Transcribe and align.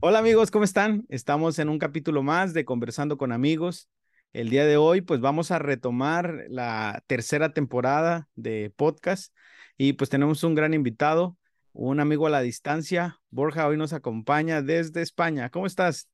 Hola 0.00 0.18
amigos, 0.18 0.50
¿cómo 0.50 0.64
están? 0.64 1.04
Estamos 1.08 1.58
en 1.58 1.68
un 1.68 1.78
capítulo 1.78 2.22
más 2.22 2.54
de 2.54 2.64
Conversando 2.64 3.18
con 3.18 3.32
amigos. 3.32 3.88
El 4.32 4.48
día 4.48 4.64
de 4.64 4.76
hoy 4.76 5.00
pues 5.00 5.20
vamos 5.20 5.50
a 5.50 5.58
retomar 5.58 6.44
la 6.48 7.02
tercera 7.06 7.52
temporada 7.52 8.28
de 8.34 8.72
podcast 8.74 9.34
y 9.76 9.92
pues 9.92 10.08
tenemos 10.10 10.42
un 10.42 10.54
gran 10.54 10.74
invitado, 10.74 11.36
un 11.72 12.00
amigo 12.00 12.26
a 12.26 12.30
la 12.30 12.40
distancia. 12.40 13.20
Borja 13.30 13.66
hoy 13.66 13.76
nos 13.76 13.92
acompaña 13.92 14.62
desde 14.62 15.02
España. 15.02 15.50
¿Cómo 15.50 15.66
estás? 15.66 16.08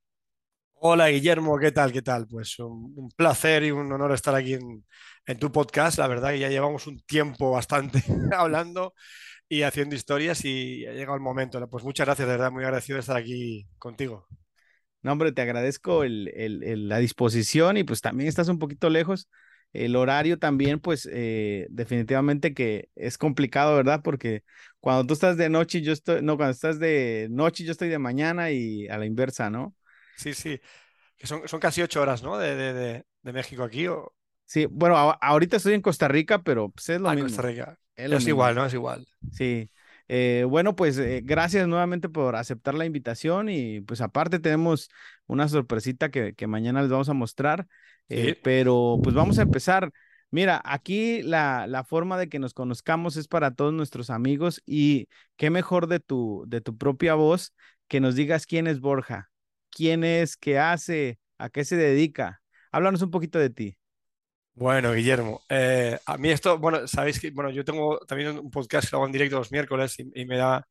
Hola 0.75 1.09
Guillermo, 1.09 1.59
¿qué 1.59 1.73
tal? 1.73 1.93
¿Qué 1.93 2.03
tal? 2.03 2.27
Pues 2.27 2.59
un, 2.59 3.11
placer 3.17 3.65
y 3.65 3.71
un 3.71 3.91
honor 3.93 4.13
estar 4.13 4.35
aquí 4.35 4.55
en, 4.55 4.85
en 5.27 5.39
tu 5.39 5.51
podcast. 5.53 5.99
La 5.99 6.09
verdad 6.09 6.31
que 6.31 6.41
ya 6.41 6.49
llevamos 6.49 6.87
un 6.87 7.01
tiempo 7.01 7.53
bastante 7.53 8.03
hablando 8.37 8.93
y 9.49 9.63
haciendo 9.63 9.95
historias 9.95 10.45
y 10.45 10.87
ha 10.87 10.93
llegado 10.93 11.15
el 11.17 11.23
momento. 11.23 11.69
Pues 11.71 11.85
muchas 11.85 12.07
gracias, 12.07 12.27
de 12.29 12.35
verdad, 12.35 12.51
muy 12.53 12.65
agradecido 12.65 12.97
de 12.97 13.01
estar 13.01 13.17
aquí 13.17 13.67
contigo. 13.79 14.27
No, 15.03 15.13
hombre, 15.13 15.33
te 15.33 15.43
agradezco 15.43 16.03
el, 16.05 16.29
el- 16.35 16.63
el- 16.65 16.89
la 16.89 16.99
disposición 16.99 17.77
y 17.77 17.85
pues 17.85 18.01
también 18.01 18.29
estás 18.29 18.49
un 18.49 18.59
poquito 18.59 18.91
lejos. 18.91 19.29
El 19.73 19.95
horario 19.95 20.39
también, 20.39 20.81
pues 20.81 21.09
eh, 21.13 21.67
definitivamente 21.71 22.55
que 22.55 22.89
es 22.97 23.19
complicado, 23.19 23.77
¿verdad? 23.77 24.01
Porque 24.03 24.43
cuando 24.81 25.07
tú 25.07 25.15
estás 25.15 25.37
de 25.37 25.49
noche, 25.49 25.83
yo 25.83 25.93
estoy, 25.93 26.23
no, 26.23 26.37
cuando 26.37 26.53
estás 26.53 26.79
de 26.79 27.29
noche, 27.31 27.65
yo 27.65 27.73
estoy 27.73 27.89
de 27.89 27.99
mañana 27.99 28.51
y 28.51 28.89
a 28.89 28.99
la 28.99 29.07
inversa, 29.07 29.51
¿no? 29.51 29.75
Sí, 30.17 30.35
sí, 30.35 30.59
que 31.17 31.27
son, 31.27 31.47
son 31.49 31.61
casi 31.61 31.83
ocho 31.83 32.03
horas, 32.03 32.23
¿no? 32.23 32.39
De, 32.39 32.55
de- 32.57 32.73
de- 32.75 33.07
de 33.23 33.33
México 33.33 33.65
aquí 33.65 33.87
o 33.89 34.15
Sí, 34.45 34.67
bueno, 34.67 34.97
a- 34.97 35.19
ahorita 35.21 35.57
estoy 35.57 35.75
en 35.75 35.83
Costa 35.83 36.09
Rica, 36.09 36.43
pero 36.43 36.71
pues 36.71 36.89
es 36.89 37.01
lo 37.01 37.09
a 37.11 37.15
Costa 37.15 37.43
mismo, 37.43 37.43
Rica. 37.43 37.79
Es 37.97 38.11
Es 38.11 38.27
igual, 38.27 38.55
¿no? 38.55 38.65
Es 38.67 38.75
igual. 38.75 39.07
Sí. 39.31 39.71
Eh, 40.09 40.45
bueno, 40.49 40.77
pues 40.77 40.99
eh, 40.99 41.21
gracias 41.25 41.67
nuevamente 41.67 42.09
por 42.09 42.37
aceptar 42.37 42.75
la 42.75 42.85
invitación 42.87 43.49
y 43.49 43.81
pues 43.81 44.01
aparte 44.01 44.39
tenemos 44.39 44.89
una 45.27 45.49
sorpresita 45.49 46.11
que, 46.11 46.35
que 46.35 46.47
mañana 46.47 46.81
les 46.83 46.91
vamos 46.91 47.09
a 47.09 47.13
mostrar, 47.15 47.67
eh, 48.09 48.35
Sí. 48.35 48.35
pero 48.43 49.01
pues 49.03 49.15
vamos 49.17 49.39
a 49.39 49.43
empezar. 49.43 49.91
Mira, 50.31 50.61
aquí 50.65 51.23
la, 51.23 51.67
la 51.67 51.85
forma 51.85 52.19
de 52.19 52.29
que 52.29 52.39
nos 52.39 52.55
conozcamos 52.55 53.17
es 53.17 53.27
para 53.29 53.53
todos 53.55 53.73
nuestros 53.73 54.11
amigos 54.11 54.63
y 54.67 55.09
qué 55.37 55.51
mejor 55.51 55.87
de 55.89 56.01
tu, 56.01 56.45
de 56.49 56.61
tu 56.61 56.77
propia 56.77 57.15
voz 57.15 57.53
que 57.89 58.01
nos 58.01 58.15
digas 58.15 58.47
quién 58.47 58.67
es 58.67 58.81
Borja, 58.81 59.31
quién 59.71 60.05
es, 60.05 60.37
qué 60.37 60.59
hace, 60.59 61.19
a 61.39 61.49
qué 61.51 61.65
se 61.65 61.77
dedica. 61.77 62.43
Háblanos 62.73 63.03
un 63.03 63.11
poquito 63.11 63.39
de 63.39 63.51
ti. 63.51 63.79
Bueno, 64.57 64.93
Guillermo, 64.95 65.43
eh, 65.51 65.99
a 66.07 66.17
mí 66.17 66.31
esto, 66.31 66.59
bueno, 66.59 66.89
sabéis 66.89 67.21
que, 67.21 67.31
bueno, 67.31 67.51
yo 67.51 67.63
tengo 67.65 67.99
también 68.07 68.39
un 68.39 68.51
podcast 68.51 68.89
que 68.89 68.93
lo 68.93 68.99
hago 68.99 69.07
en 69.07 69.13
directo 69.13 69.37
los 69.39 69.53
miércoles 69.53 69.95
y, 70.01 70.11
y 70.23 70.25
me 70.25 70.39
da, 70.39 70.67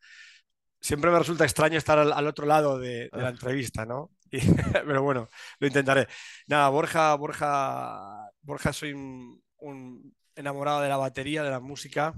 siempre 0.81 1.11
me 1.11 1.19
resulta 1.19 1.45
extraño 1.45 1.77
estar 1.77 1.99
al, 1.99 2.13
al 2.13 2.27
otro 2.27 2.45
lado 2.47 2.79
de, 2.79 3.09
de 3.13 3.21
la 3.23 3.29
Ah, 3.29 3.29
entrevista, 3.29 3.85
¿no? 3.85 4.11
Y- 4.31 4.39
pero 4.73 5.03
bueno, 5.03 5.29
lo 5.59 5.67
intentaré. 5.67 6.07
Nada, 6.47 6.69
Borja, 6.69 7.15
Borja, 7.15 8.29
Borja, 8.41 8.73
soy 8.73 8.93
un, 8.93 9.41
un 9.59 10.15
enamorado 10.35 10.81
de 10.81 10.89
la 10.89 10.97
batería, 10.97 11.43
de 11.43 11.51
la 11.51 11.59
música. 11.61 12.13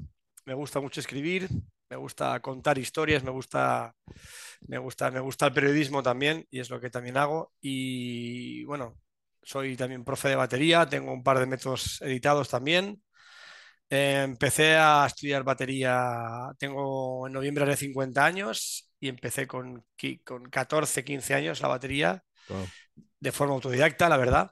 Me 0.46 0.54
gusta 0.56 0.80
mucho 0.82 1.02
escribir, 1.02 1.50
me 1.90 1.98
gusta 1.98 2.40
contar 2.42 2.78
historias, 2.80 3.24
me 3.24 3.32
gusta, 3.32 3.96
me 4.68 4.78
gusta, 4.78 5.12
me 5.12 5.20
gusta 5.20 5.48
el 5.48 5.54
periodismo 5.54 6.04
también 6.04 6.46
y 6.50 6.60
es 6.60 6.70
lo 6.70 6.80
que 6.80 6.90
también 6.90 7.18
hago. 7.18 7.52
Y 7.62 8.64
bueno, 8.66 8.96
soy 9.48 9.78
también 9.78 10.04
profe 10.04 10.30
de 10.30 10.36
batería, 10.36 10.86
tengo 10.88 11.14
un 11.14 11.24
par 11.24 11.40
de 11.40 11.46
métodos 11.48 12.02
editados 12.02 12.50
también. 12.50 13.02
Eh, 13.90 14.22
empecé 14.26 14.76
a 14.78 15.06
estudiar 15.08 15.44
batería, 15.44 16.52
tengo 16.60 17.28
en 17.28 17.34
noviembre 17.34 17.64
haré 17.64 17.78
50 17.78 18.26
años 18.26 18.92
y 19.00 19.10
empecé 19.10 19.48
con, 19.48 19.86
con 20.26 20.46
14, 20.50 21.04
15 21.06 21.34
años 21.36 21.62
la 21.62 21.70
batería 21.70 22.24
wow. 22.50 22.72
de 23.20 23.32
forma 23.32 23.54
autodidacta, 23.56 24.10
la 24.10 24.18
verdad. 24.18 24.52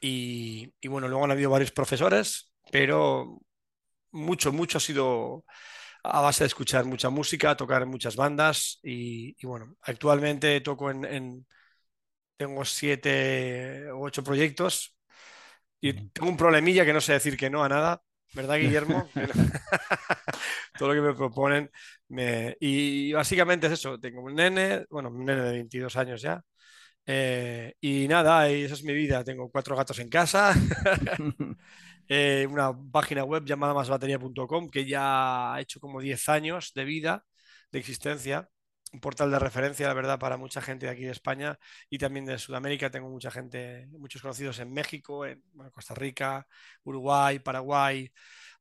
Y, 0.00 0.72
y 0.80 0.88
bueno, 0.88 1.08
luego 1.08 1.24
han 1.24 1.30
habido 1.32 1.50
varios 1.50 1.72
profesores, 1.72 2.52
pero 2.72 3.40
mucho, 4.12 4.52
mucho 4.52 4.78
ha 4.78 4.80
sido 4.80 5.44
a 6.04 6.20
base 6.22 6.44
de 6.44 6.48
escuchar 6.48 6.84
mucha 6.86 7.10
música, 7.10 7.56
tocar 7.56 7.82
en 7.82 7.90
muchas 7.90 8.16
bandas 8.16 8.80
y, 8.82 9.36
y 9.42 9.46
bueno, 9.46 9.76
actualmente 9.82 10.60
toco 10.62 10.90
en, 10.90 11.04
en- 11.04 11.46
tengo 12.40 12.64
siete 12.64 13.90
o 13.92 14.00
ocho 14.02 14.24
proyectos 14.24 14.96
y 15.80 15.94
tengo 16.10 16.30
un 16.30 16.36
problemilla 16.36 16.84
que 16.84 16.92
no 16.94 17.00
sé 17.00 17.14
decir 17.14 17.36
que 17.36 17.50
no 17.50 17.64
a 17.64 17.68
nada, 17.70 18.02
¿verdad, 18.32 18.56
Guillermo? 18.58 19.14
Todo 20.76 20.88
lo 20.88 20.94
que 20.94 21.00
me 21.08 21.14
proponen. 21.14 21.70
me- 22.08 22.56
Y 22.60 23.12
básicamente 23.12 23.66
es 23.66 23.74
eso, 23.74 23.98
tengo 23.98 24.22
un 24.22 24.34
nene, 24.34 24.84
bueno, 24.90 25.10
un 25.10 25.24
nene 25.24 25.42
de 25.42 25.52
22 25.52 25.96
años 25.96 26.22
ya. 26.22 26.42
eh, 27.06 27.74
y 27.80 28.08
nada, 28.08 28.50
y 28.50 28.64
esa 28.64 28.74
es 28.74 28.84
mi 28.84 28.94
vida. 28.94 29.24
Tengo 29.24 29.50
cuatro 29.50 29.76
gatos 29.76 29.98
en 30.00 30.08
casa, 30.10 30.54
eh, 32.08 32.46
una 32.50 32.72
página 32.92 33.24
web 33.24 33.44
llamada 33.44 33.74
másbatería.com 33.74 34.68
que 34.70 34.86
ya 34.86 35.54
ha 35.54 35.60
hecho 35.60 35.80
como 35.80 36.00
10 36.00 36.28
años 36.28 36.72
de 36.74 36.84
vida, 36.84 37.24
de 37.72 37.78
existencia. 37.78 38.48
Un 38.92 39.00
portal 39.00 39.30
de 39.30 39.38
referencia, 39.38 39.86
la 39.86 39.94
verdad, 39.94 40.18
para 40.18 40.36
mucha 40.36 40.60
gente 40.60 40.86
de 40.86 40.92
aquí 40.92 41.04
de 41.04 41.12
España 41.12 41.58
y 41.88 41.98
también 41.98 42.24
de 42.26 42.38
Sudamérica. 42.38 42.90
Tengo 42.90 43.08
mucha 43.08 43.30
gente, 43.30 43.86
muchos 43.92 44.20
conocidos 44.22 44.58
en 44.58 44.72
México, 44.72 45.24
en 45.26 45.42
Costa 45.72 45.94
Rica, 45.94 46.46
Uruguay, 46.84 47.38
Paraguay, 47.38 48.10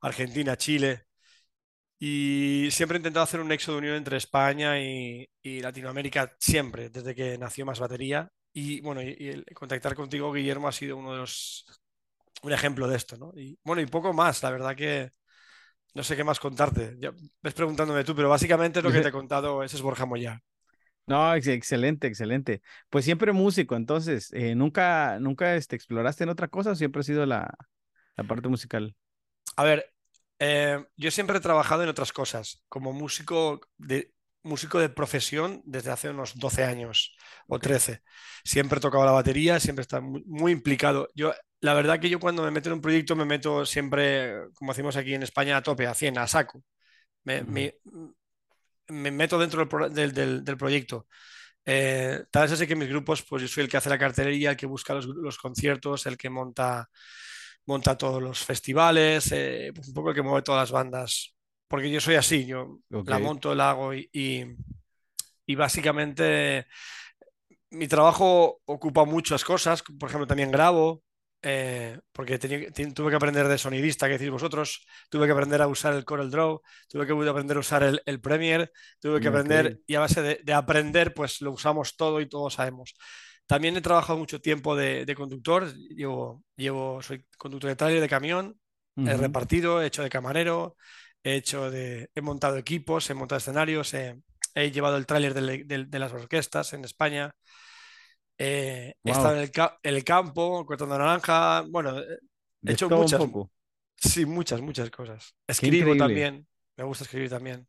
Argentina, 0.01 0.55
Chile. 0.57 1.05
Y 1.99 2.69
siempre 2.71 2.97
he 2.97 2.99
intentado 2.99 3.23
hacer 3.25 3.41
un 3.41 3.49
nexo 3.49 3.73
de 3.73 3.77
unión 3.79 3.95
entre 3.95 4.17
España 4.17 4.79
y, 4.79 5.27
Latinoamérica, 5.43 6.33
siempre, 6.39 6.89
desde 6.89 7.13
que 7.15 7.37
nació 7.37 7.65
Más 7.65 7.79
Batería. 7.79 8.31
Y 8.53 8.81
bueno, 8.81 9.01
y, 9.01 9.43
contactar 9.53 9.95
contigo, 9.95 10.31
Guillermo, 10.31 10.67
ha 10.67 10.71
sido 10.71 10.97
uno 10.97 11.13
de 11.13 11.19
los, 11.19 11.65
un 12.43 12.53
ejemplo 12.53 12.87
de 12.87 12.97
esto, 12.97 13.17
¿no? 13.17 13.33
Y 13.35 13.59
bueno, 13.63 13.81
y 13.81 13.85
poco 13.87 14.13
más, 14.13 14.41
la 14.43 14.51
verdad 14.51 14.75
que 14.75 15.11
no 15.93 16.03
sé 16.03 16.15
qué 16.15 16.23
más 16.23 16.39
contarte. 16.39 16.95
Ya 16.99 17.11
ves 17.41 17.53
preguntándome 17.53 18.03
tú, 18.03 18.15
pero 18.15 18.29
básicamente 18.29 18.81
lo 18.81 18.91
que 18.91 19.01
te 19.01 19.09
he 19.09 19.11
contado, 19.19 19.63
ese 19.63 19.75
es 19.77 19.81
Borja 19.81 20.05
Moya. 20.05 20.41
No, 21.07 21.33
ex- 21.35 21.47
excelente, 21.47 22.07
excelente. 22.07 22.61
Pues 22.89 23.03
siempre 23.05 23.31
músico, 23.33 23.75
entonces, 23.75 24.31
eh, 24.33 24.53
¿nunca, 24.55 25.19
nunca 25.19 25.55
este, 25.55 25.75
exploraste 25.75 26.23
en 26.23 26.29
otra 26.29 26.47
cosa 26.49 26.71
o 26.71 26.75
siempre 26.75 26.99
ha 27.01 27.03
sido 27.03 27.25
la, 27.25 27.51
la 28.17 28.23
parte 28.25 28.49
musical? 28.49 28.95
A 29.55 29.63
ver, 29.63 29.93
eh, 30.39 30.85
yo 30.95 31.11
siempre 31.11 31.37
he 31.37 31.41
trabajado 31.41 31.83
en 31.83 31.89
otras 31.89 32.13
cosas, 32.13 32.63
como 32.69 32.93
músico 32.93 33.61
de, 33.77 34.13
músico 34.43 34.79
de 34.79 34.89
profesión 34.89 35.61
desde 35.65 35.91
hace 35.91 36.09
unos 36.09 36.35
12 36.35 36.63
años 36.63 37.15
o 37.47 37.59
Ok. 37.59 37.59
13. 37.59 38.01
Siempre 38.43 38.77
he 38.77 38.81
tocado 38.81 39.05
la 39.05 39.11
batería, 39.11 39.59
siempre 39.59 39.81
he 39.81 39.83
estado 39.83 40.03
muy, 40.03 40.23
muy 40.25 40.51
implicado. 40.53 41.09
Yo, 41.15 41.33
la 41.61 41.73
verdad 41.73 41.99
que 41.99 42.09
yo 42.09 42.19
cuando 42.19 42.43
me 42.43 42.51
meto 42.51 42.69
en 42.69 42.73
un 42.75 42.81
proyecto 42.81 43.15
me 43.15 43.25
meto 43.25 43.65
siempre, 43.65 44.49
como 44.55 44.71
decimos 44.73 44.95
aquí 44.95 45.13
en 45.13 45.23
España, 45.23 45.57
a 45.57 45.63
tope, 45.63 45.87
a 45.87 45.93
100, 45.93 46.17
a 46.17 46.27
saco. 46.27 46.63
Me, 47.25 47.43
Ujú. 47.43 47.45
me- 47.45 47.75
me 48.87 49.11
meto 49.11 49.37
dentro 49.39 49.65
del, 49.65 49.93
del- 49.93 50.13
del- 50.13 50.43
del 50.43 50.57
proyecto. 50.57 51.07
Eh, 51.65 52.23
tal 52.31 52.43
vez 52.43 52.53
así 52.53 52.67
que 52.67 52.75
mis 52.75 52.89
grupos, 52.89 53.23
pues 53.23 53.43
yo 53.43 53.47
soy 53.47 53.63
el 53.65 53.69
que 53.69 53.77
hace 53.77 53.89
la 53.89 53.99
cartelería, 53.99 54.51
el 54.51 54.57
que 54.57 54.65
busca 54.67 54.93
los, 54.95 55.05
los 55.07 55.37
conciertos, 55.37 56.05
el 56.07 56.17
que 56.17 56.29
monta, 56.29 56.89
monta 57.67 57.97
todos 57.97 58.21
los 58.23 58.39
festivales, 58.45 59.31
eh, 59.33 59.71
pues 59.75 59.89
un 59.89 59.93
poco 59.93 60.09
el 60.09 60.15
que 60.15 60.21
mueve 60.23 60.43
todas 60.43 60.61
las 60.63 60.71
bandas. 60.71 61.35
Porque 61.67 61.91
yo 61.91 62.01
soy 62.01 62.15
así, 62.15 62.45
yo 62.45 62.79
la 63.05 63.19
monto, 63.19 63.55
la 63.55 63.71
hago 63.71 63.93
y, 63.93 64.09
y- 64.13 64.45
y 65.45 65.55
básicamente 65.55 66.67
mi 67.71 67.87
trabajo 67.87 68.61
ocupa 68.65 69.05
muchas 69.05 69.43
cosas. 69.43 69.83
Por 69.99 70.09
ejemplo, 70.09 70.27
también 70.27 70.51
grabo, 70.51 71.03
eh, 71.41 71.99
porque 72.11 72.37
tenía- 72.39 72.71
tuve 72.93 73.09
que 73.11 73.15
aprender 73.15 73.47
de 73.47 73.57
sonidista, 73.57 74.07
que 74.07 74.13
decís 74.17 74.29
vosotros, 74.31 74.85
tuve 75.09 75.25
que 75.25 75.31
aprender 75.33 75.61
a 75.61 75.67
usar 75.67 75.93
el 75.93 76.05
Corel 76.05 76.29
Draw, 76.31 76.61
tuve 76.89 77.05
que 77.07 77.13
aprender 77.29 77.57
a 77.57 77.59
usar 77.61 77.83
el, 77.83 78.01
el 78.05 78.19
Premiere, 78.21 78.71
tuve 78.99 79.21
que 79.21 79.27
Ok. 79.27 79.29
aprender, 79.29 79.79
y 79.87 79.95
a 79.95 79.99
base 80.01 80.21
de, 80.21 80.39
de 80.43 80.53
aprender, 80.53 81.13
pues 81.13 81.41
lo 81.41 81.51
usamos 81.51 81.95
todo 81.97 82.21
y 82.21 82.27
todos 82.29 82.55
sabemos. 82.55 82.93
También 83.47 83.75
he 83.77 83.81
trabajado 83.81 84.19
mucho 84.19 84.39
tiempo 84.41 84.75
de, 84.75 85.05
de 85.05 85.15
conductor, 85.15 85.73
llevo, 85.75 86.43
llevo, 86.55 87.01
soy 87.01 87.25
conductor 87.37 87.69
de 87.69 87.75
tráiler, 87.75 88.01
de 88.01 88.09
camión, 88.09 88.59
he 89.03 89.13
Ujú. 89.13 89.17
repartido, 89.17 89.81
he 89.81 89.87
hecho 89.87 90.03
de 90.03 90.09
camarero, 90.09 90.75
he 91.23 91.35
hecho 91.35 91.71
de, 91.71 92.09
he 92.15 92.21
montado 92.21 92.57
equipos, 92.57 93.09
he 93.09 93.13
montado 93.15 93.37
escenarios, 93.39 93.93
he, 93.93 94.15
he 94.55 94.71
llevado 94.71 94.97
el 94.97 95.05
tráiler 95.07 95.33
del- 95.33 95.89
de 95.89 95.99
las 95.99 96.13
orquestas 96.13 96.73
en 96.73 96.85
España. 96.85 97.31
Eh, 98.39 98.95
he 99.05 99.11
estado 99.11 99.35
en 99.35 99.41
el, 99.43 99.51
ca- 99.51 99.79
en 99.83 99.95
el 99.95 100.03
campo 100.05 100.65
cortando 100.65 100.97
naranja. 100.97 101.61
Bueno, 101.69 101.99
eh, 101.99 102.19
he 102.65 102.73
hecho 102.73 102.89
muchas, 102.89 103.29
sí, 103.97 104.25
muchas, 104.25 104.61
muchas 104.61 104.91
cosas. 104.91 105.35
Escribo 105.47 105.95
también. 105.97 106.47
Me 106.77 106.85
gusta 106.85 107.03
escribir 107.05 107.29
también. 107.29 107.67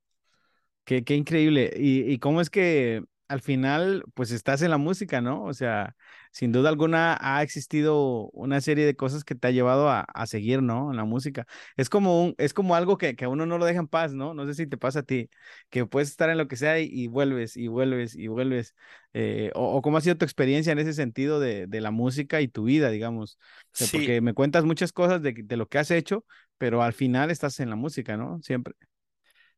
qué, 0.84 1.04
qué 1.04 1.14
increíble. 1.16 1.72
Y, 1.76 2.10
y 2.12 2.18
cómo 2.18 2.40
es 2.40 2.50
que 2.50 3.02
al 3.28 3.40
final, 3.40 4.04
pues 4.14 4.30
estás 4.32 4.62
en 4.62 4.70
la 4.70 4.78
música, 4.78 5.20
¿no? 5.20 5.44
O 5.44 5.54
sea, 5.54 5.94
sin 6.30 6.52
duda 6.52 6.68
alguna 6.68 7.18
ha 7.20 7.42
existido 7.42 8.30
una 8.32 8.60
serie 8.60 8.86
de 8.86 8.94
cosas 8.96 9.24
que 9.24 9.34
te 9.34 9.48
ha 9.48 9.50
llevado 9.50 9.88
a, 9.90 10.06
seguir, 10.26 10.62
¿no? 10.62 10.90
En 10.90 10.96
la 10.96 11.04
música. 11.04 11.46
Es 11.76 11.88
como 11.88 12.22
un, 12.22 12.34
es 12.38 12.54
como 12.54 12.74
algo 12.74 12.98
que, 12.98 13.16
que, 13.16 13.24
a 13.24 13.28
uno 13.28 13.46
no 13.46 13.58
lo 13.58 13.64
deja 13.64 13.80
en 13.80 13.88
paz, 13.88 14.12
¿no? 14.12 14.34
No 14.34 14.46
sé 14.46 14.54
si 14.54 14.66
te 14.66 14.76
pasa 14.76 15.00
a 15.00 15.02
ti, 15.02 15.28
que 15.70 15.86
puedes 15.86 16.10
estar 16.10 16.30
en 16.30 16.38
lo 16.38 16.46
que 16.48 16.56
sea 16.56 16.78
y, 16.78 17.08
vuelves 17.08 17.56
y 17.56 17.68
vuelves 17.68 18.14
y 18.14 18.28
vuelves. 18.28 18.74
Eh, 19.12 19.50
o, 19.54 19.82
cómo 19.82 19.96
ha 19.96 20.00
sido 20.00 20.16
tu 20.16 20.24
experiencia 20.24 20.72
en 20.72 20.78
ese 20.78 20.92
sentido 20.92 21.40
de, 21.40 21.66
de 21.66 21.80
la 21.80 21.90
música 21.90 22.40
y 22.40 22.48
tu 22.48 22.64
vida, 22.64 22.90
digamos. 22.90 23.38
sí. 23.72 23.88
Porque 23.96 24.20
me 24.20 24.34
cuentas 24.34 24.64
muchas 24.64 24.92
cosas 24.92 25.22
de, 25.22 25.32
de 25.32 25.56
lo 25.56 25.66
que 25.66 25.78
has 25.78 25.90
hecho, 25.90 26.24
pero 26.58 26.82
al 26.82 26.92
final 26.92 27.30
estás 27.30 27.58
en 27.60 27.70
la 27.70 27.76
música, 27.76 28.16
¿no? 28.16 28.40
Siempre. 28.42 28.74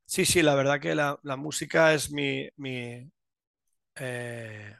Sí, 0.06 0.24
sí, 0.24 0.42
la 0.42 0.54
verdad 0.54 0.80
que 0.80 0.94
la, 0.94 1.19
música 1.36 1.94
es 1.94 2.12
mi, 2.12 2.48
mi, 2.56 3.10
eh, 3.96 4.76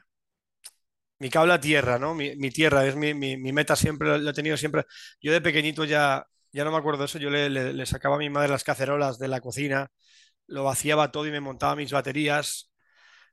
mi 1.23 1.29
cable 1.29 1.53
a 1.53 1.59
tierra, 1.61 1.97
¿no? 1.97 2.13
Mi, 2.13 2.51
tierra, 2.51 2.85
es 2.85 2.97
mi, 2.97 3.13
meta 3.13 3.77
siempre, 3.77 4.19
lo 4.19 4.29
he 4.29 4.33
tenido 4.33 4.57
siempre. 4.57 4.83
Yo 5.21 5.31
de 5.31 5.39
pequeñito 5.39 5.85
ya, 5.85 6.27
ya 6.51 6.65
no 6.65 6.71
me 6.71 6.77
acuerdo 6.77 6.99
de 6.99 7.05
eso, 7.05 7.17
yo 7.17 7.29
le, 7.29 7.85
sacaba 7.85 8.15
a 8.15 8.19
mi 8.19 8.29
madre 8.29 8.49
las 8.49 8.65
cacerolas 8.65 9.19
de 9.19 9.29
la 9.29 9.39
cocina, 9.39 9.89
lo 10.47 10.65
vaciaba 10.65 11.13
todo 11.13 11.25
y 11.25 11.31
me 11.31 11.39
montaba 11.39 11.77
mis 11.77 11.93
baterías. 11.93 12.73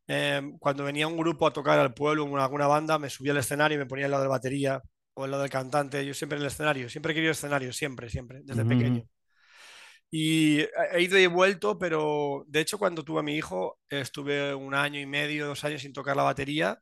Em, 0.07 0.57
cuando 0.61 0.85
venía 0.85 1.09
un 1.09 1.17
grupo 1.17 1.49
a 1.49 1.53
tocar 1.53 1.81
al 1.81 1.93
pueblo, 1.93 2.25
en 2.29 2.39
alguna 2.39 2.69
banda, 2.69 2.97
me 3.01 3.11
subía 3.11 3.33
al 3.33 3.39
escenario 3.39 3.75
y 3.75 3.79
me 3.81 3.87
ponía 3.87 4.05
al 4.05 4.13
lado 4.13 4.23
de 4.23 4.29
la 4.29 4.37
batería 4.37 4.81
o 5.15 5.25
al 5.25 5.33
lado 5.33 5.43
del 5.43 5.51
cantante. 5.51 6.07
Yo 6.07 6.15
siempre 6.15 6.37
en 6.37 6.43
el 6.43 6.49
escenario, 6.49 6.89
siempre 6.89 7.11
he 7.11 7.15
querido 7.17 7.33
escenario, 7.33 7.73
siempre, 7.73 8.09
siempre, 8.09 8.41
desde 8.45 8.65
pequeño. 8.65 9.03
Y 10.13 10.61
he 10.93 11.03
ido 11.03 11.19
y 11.19 11.25
he 11.25 11.27
vuelto, 11.27 11.77
pero 11.77 12.45
de 12.47 12.61
hecho 12.61 12.79
cuando 12.79 13.05
tuve 13.05 13.19
a 13.19 13.25
mi 13.25 13.37
hijo 13.37 13.81
estuve 13.89 14.55
un 14.55 14.75
año 14.75 15.01
y 15.01 15.07
medio, 15.07 15.49
dos 15.49 15.65
años 15.65 15.83
sin 15.83 15.93
tocar 15.93 16.17
la 16.17 16.23
batería 16.23 16.81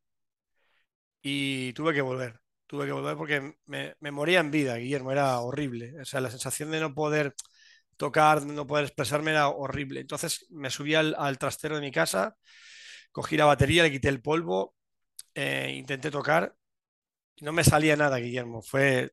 y 1.23 1.73
tuve 1.75 1.94
que 1.94 2.00
volver. 2.03 2.41
Tuve 2.67 2.87
que 2.87 2.93
volver 2.93 3.17
porque 3.17 3.55
me, 3.67 3.94
moría 4.12 4.41
en 4.41 4.50
vida, 4.50 4.76
Guillermo, 4.76 5.12
era 5.12 5.38
horrible. 5.41 6.00
O 6.00 6.05
sea, 6.05 6.20
la 6.20 6.31
sensación 6.31 6.70
de 6.70 6.81
no 6.81 6.94
poder 6.94 7.35
tocar, 7.97 8.44
no 8.47 8.67
poder 8.67 8.85
expresarme 8.87 9.32
era 9.32 9.49
horrible. 9.49 10.00
Entonces 10.00 10.47
me 10.50 10.70
subí 10.70 10.94
al, 10.94 11.38
trastero 11.38 11.76
de 11.76 11.82
mi 11.82 11.93
casa, 11.93 12.37
cogí 13.12 13.37
la 13.37 13.47
batería, 13.47 13.82
le 13.85 13.93
quité 13.93 14.09
el 14.09 14.23
polvo, 14.23 14.75
eh, 15.35 15.75
intenté 15.76 16.11
tocar 16.11 16.55
no 17.41 17.53
me 17.53 17.64
salía 17.64 17.97
nada, 17.97 18.19
Guillermo. 18.19 18.62
Fue 18.62 19.11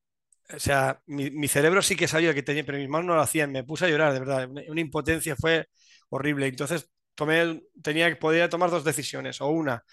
o 0.54 0.60
sea, 0.60 1.02
mi, 1.08 1.48
cerebro 1.48 1.82
sí 1.82 1.96
que 1.96 2.08
sabía 2.08 2.34
que 2.34 2.44
tenía, 2.44 2.64
pero 2.66 2.78
mis 2.78 2.90
manos 2.90 3.08
no 3.08 3.16
lo 3.16 3.22
hacían. 3.22 3.52
Me 3.52 3.64
puse 3.64 3.86
a 3.86 3.90
llorar, 3.90 4.14
de 4.14 4.20
verdad. 4.20 4.50
Una 4.68 4.82
impotencia 4.82 5.36
fue 5.36 5.68
horrible. 6.10 6.48
Entonces 6.48 6.90
tomé, 7.16 7.62
tenía, 7.82 8.18
podía 8.20 8.50
tomar 8.50 8.70
dos 8.70 8.84
decisiones, 8.84 9.42
o 9.42 9.48
una, 9.48 9.84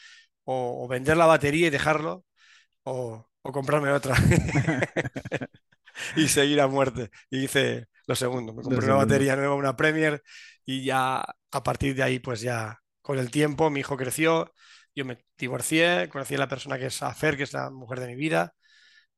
o, 0.45 0.87
vender 0.89 1.17
la 1.17 1.27
batería 1.27 1.67
y 1.67 1.71
dejarlo, 1.71 2.25
o, 2.85 3.29
comprarme 3.43 3.91
otra. 3.93 4.15
y 6.17 6.29
seguir 6.29 6.61
a 6.61 6.69
muerte. 6.69 7.11
Y 7.31 7.45
hice 7.45 7.87
lo 8.07 8.15
segundo. 8.15 8.55
Me 8.55 8.63
compré 8.63 8.87
una 8.87 8.97
batería 8.97 9.37
nueva, 9.37 9.55
una 9.55 9.77
Premier, 9.77 10.23
y 10.65 10.85
ya 10.85 11.21
a 11.51 11.63
partir 11.63 11.95
de 11.95 12.03
ahí, 12.03 12.19
pues 12.19 12.41
ya 12.41 12.79
con 13.01 13.19
el 13.19 13.31
tiempo, 13.31 13.71
mi 13.71 13.81
hijo 13.81 13.97
creció, 13.97 14.53
yo 14.95 15.05
me 15.05 15.19
divorcié, 15.37 16.09
conocí 16.09 16.35
a 16.35 16.39
la 16.39 16.49
persona 16.49 16.79
que 16.79 16.87
es 16.87 17.03
Afer, 17.03 17.37
que 17.37 17.43
es 17.45 17.53
la 17.53 17.71
mujer 17.71 18.01
de 18.01 18.07
mi 18.09 18.15
vida 18.15 18.55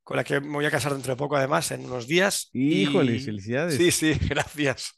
con 0.04 0.18
la 0.18 0.24
que 0.24 0.40
me 0.40 0.52
voy 0.52 0.66
a 0.66 0.70
casar 0.70 0.92
dentro 0.92 1.14
de 1.14 1.16
poco, 1.16 1.36
además, 1.36 1.70
en 1.70 1.86
unos 1.86 2.06
días. 2.06 2.50
Híjole, 2.52 3.18
felicidades. 3.18 3.76
Sí, 3.76 3.90
sí, 3.90 4.12
gracias. 4.28 4.92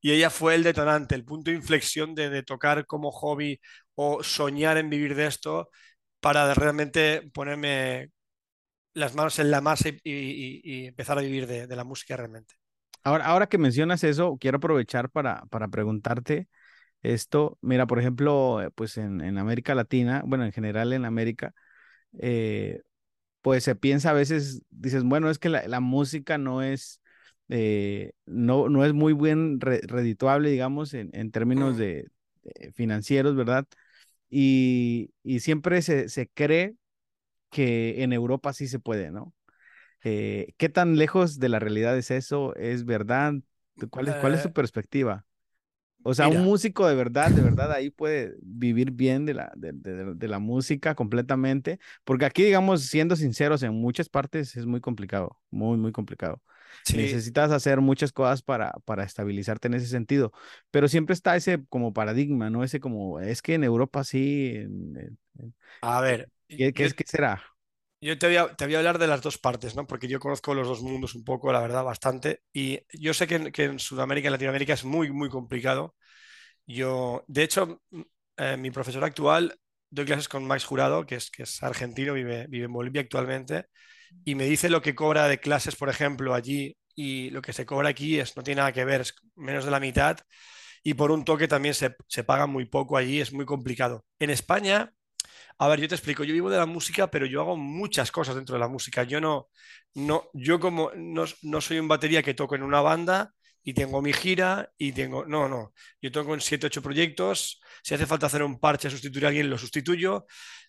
Y 0.00 0.12
ella 0.12 0.30
fue 0.30 0.54
el 0.54 0.62
detonante, 0.62 1.14
el 1.16 1.24
punto 1.24 1.50
de 1.50 1.56
inflexión 1.56 2.14
de, 2.14 2.42
tocar 2.44 2.86
como 2.86 3.10
hobby 3.10 3.60
o 3.94 4.22
soñar 4.22 4.76
en 4.76 4.90
vivir 4.90 5.14
de 5.14 5.26
esto 5.26 5.70
para 6.20 6.52
realmente 6.54 7.30
ponerme 7.32 8.10
las 8.94 9.14
manos 9.14 9.38
en 9.38 9.50
la 9.50 9.60
masa 9.60 9.90
y, 10.02 10.86
empezar 10.86 11.18
a 11.18 11.22
vivir 11.22 11.46
de, 11.46 11.76
la 11.76 11.84
música 11.84 12.16
realmente. 12.16 12.54
Ahora, 13.02 13.26
ahora 13.26 13.48
que 13.48 13.58
mencionas 13.58 14.04
eso, 14.04 14.38
quiero 14.40 14.58
aprovechar 14.58 15.10
para, 15.10 15.42
para 15.50 15.68
preguntarte 15.68 16.48
esto. 17.02 17.58
Mira, 17.60 17.86
por 17.86 17.98
ejemplo, 17.98 18.60
pues 18.74 18.96
en, 18.96 19.20
en 19.20 19.38
América 19.38 19.74
Latina, 19.74 20.22
bueno, 20.24 20.44
en 20.44 20.52
general 20.52 20.92
en 20.92 21.04
América, 21.04 21.52
eh, 22.18 22.80
pues 23.42 23.64
se 23.64 23.76
piensa 23.76 24.10
a 24.10 24.14
veces, 24.14 24.62
dices, 24.70 25.04
bueno, 25.04 25.28
es 25.28 25.38
que 25.38 25.50
la, 25.50 25.80
música 25.80 26.38
no 26.38 26.62
es, 26.62 27.02
eh, 27.50 28.12
no, 28.24 28.70
no 28.70 28.84
es 28.84 28.94
muy 28.94 29.12
bien 29.12 29.60
redituable, 29.60 30.50
digamos, 30.50 30.94
en, 30.94 31.30
términos 31.30 31.76
de, 31.76 32.08
financieros, 32.74 33.36
¿verdad? 33.36 33.66
Y, 34.36 35.12
siempre 35.38 35.80
se, 35.80 36.28
cree 36.34 36.74
que 37.50 38.02
en 38.02 38.12
Europa 38.12 38.52
sí 38.52 38.66
se 38.66 38.80
puede, 38.80 39.12
¿no? 39.12 39.32
Eh, 40.02 40.54
¿Qué 40.56 40.68
tan 40.68 40.96
lejos 40.96 41.38
de 41.38 41.48
la 41.48 41.60
realidad 41.60 41.96
es 41.96 42.10
eso? 42.10 42.54
¿Es 42.56 42.84
verdad? 42.84 43.34
¿Cuál 43.90 44.08
es, 44.08 44.14
cuál 44.16 44.34
es 44.34 44.42
tu 44.42 44.48
eh, 44.48 44.52
perspectiva? 44.52 45.24
O 46.02 46.14
sea, 46.14 46.28
un 46.28 46.42
músico 46.44 46.86
de 46.88 46.96
verdad, 46.96 47.30
de 47.30 47.42
verdad, 47.42 47.72
ahí 47.72 47.90
puede 47.90 48.34
vivir 48.42 48.90
bien 48.90 49.24
de 49.24 49.34
la, 49.34 49.52
de, 49.54 50.28
la 50.28 50.38
música 50.40 50.96
completamente, 50.96 51.78
porque 52.02 52.24
aquí, 52.24 52.42
digamos, 52.42 52.82
siendo 52.82 53.14
sinceros, 53.14 53.62
en 53.62 53.72
muchas 53.72 54.08
partes 54.08 54.56
es 54.56 54.66
muy 54.66 54.80
complicado, 54.80 55.38
muy, 55.50 55.78
muy 55.78 55.92
complicado. 55.92 56.42
Necesitas 56.94 57.50
hacer 57.50 57.80
muchas 57.80 58.12
cosas 58.12 58.42
para, 58.42 58.72
para 58.84 59.04
estabilizarte 59.04 59.68
en 59.68 59.74
ese 59.74 59.86
sentido, 59.86 60.32
pero 60.70 60.88
siempre 60.88 61.14
está 61.14 61.36
ese 61.36 61.64
como 61.68 61.92
paradigma, 61.92 62.50
¿no? 62.50 62.64
Ese 62.64 62.80
como, 62.80 63.20
es 63.20 63.42
que 63.42 63.54
en 63.54 63.64
Europa 63.64 64.04
sí. 64.04 64.66
a 65.80 66.00
ver. 66.00 66.28
¿Qué, 66.48 66.72
qué, 66.72 66.90
¿qué 66.90 67.04
será? 67.06 67.42
Yo 68.00 68.18
te 68.18 68.26
voy, 68.26 68.36
a, 68.36 68.54
te 68.54 68.66
voy, 68.66 68.74
a, 68.74 68.78
hablar 68.78 68.98
de 68.98 69.06
las 69.06 69.22
dos 69.22 69.38
partes, 69.38 69.74
¿no? 69.74 69.86
Porque 69.86 70.08
yo 70.08 70.20
conozco 70.20 70.52
los 70.52 70.68
dos 70.68 70.82
mundos 70.82 71.14
un 71.14 71.24
poco, 71.24 71.50
la 71.52 71.60
verdad, 71.60 71.84
bastante. 71.84 72.42
Y 72.52 72.80
yo 72.92 73.14
sé 73.14 73.26
que 73.26 73.36
en, 73.36 73.50
que 73.50 73.64
en 73.64 73.78
Sudamérica 73.78 74.28
y 74.28 74.30
Latinoamérica 74.30 74.74
es 74.74 74.84
muy, 74.84 75.10
muy 75.10 75.30
complicado. 75.30 75.94
Yo, 76.66 77.24
de 77.28 77.42
hecho, 77.44 77.82
eh, 78.36 78.56
mi 78.58 78.70
profesor 78.70 79.04
actual, 79.04 79.58
doy 79.90 80.04
clases 80.04 80.28
con 80.28 80.46
Max 80.46 80.64
Jurado, 80.64 81.06
que 81.06 81.14
es, 81.16 81.30
que 81.30 81.44
es 81.44 81.62
argentino, 81.62 82.14
vive, 82.14 82.46
vive 82.48 82.66
en 82.66 82.72
Bolivia 82.72 83.02
actualmente, 83.02 83.66
y 84.24 84.34
me 84.34 84.44
dice 84.44 84.68
lo 84.70 84.82
que 84.82 84.94
cobra 84.94 85.28
de 85.28 85.38
clases, 85.40 85.76
por 85.76 85.88
ejemplo, 85.88 86.34
allí 86.34 86.76
y 86.94 87.30
lo 87.30 87.42
que 87.42 87.52
se 87.52 87.66
cobra 87.66 87.88
aquí 87.90 88.18
es, 88.20 88.36
no 88.36 88.42
tiene 88.42 88.60
nada 88.60 88.72
que 88.72 88.84
ver, 88.84 89.02
es 89.02 89.14
menos 89.36 89.64
de 89.64 89.70
la 89.70 89.80
mitad. 89.80 90.18
Y 90.82 90.94
por 90.94 91.10
un 91.10 91.24
toque 91.24 91.48
también 91.48 91.74
se, 91.74 91.96
se 92.08 92.24
paga 92.24 92.46
muy 92.46 92.66
poco 92.66 92.96
allí, 92.96 93.20
es 93.20 93.32
muy 93.32 93.46
complicado. 93.46 94.04
En 94.18 94.30
España 94.30 94.92
a 95.58 95.68
ver, 95.68 95.80
yo 95.80 95.88
te 95.88 95.94
explico, 95.94 96.24
yo 96.24 96.32
vivo 96.34 96.50
de 96.50 96.58
la 96.58 96.66
música, 96.66 97.10
pero 97.10 97.26
yo 97.26 97.40
hago 97.40 97.56
muchas 97.56 98.10
cosas 98.10 98.34
dentro 98.34 98.54
de 98.54 98.60
la 98.60 98.68
música. 98.68 99.04
Yo 99.04 99.20
no, 99.20 99.48
no, 99.94 100.24
yo 100.34 100.58
como 100.60 100.90
no, 100.96 101.26
soy 101.60 101.78
un 101.78 101.88
batería 101.88 102.22
que 102.22 102.34
toco 102.34 102.54
en 102.56 102.62
una 102.62 102.80
banda 102.80 103.32
y 103.62 103.72
tengo 103.74 104.02
mi 104.02 104.12
gira 104.12 104.70
y 104.76 104.92
tengo, 104.92 105.24
no, 105.26 105.48
no, 105.48 105.72
yo 106.00 106.12
toco 106.12 106.34
en 106.34 106.40
7, 106.40 106.66
8 106.66 106.82
proyectos, 106.82 107.60
si 107.82 107.94
hace 107.94 108.06
falta 108.06 108.26
hacer 108.26 108.42
un 108.42 108.58
parche, 108.58 108.90
sustituir 108.90 109.24
a 109.26 109.28
alguien, 109.28 109.48
lo 109.48 109.58
sustituyo. 109.58 110.26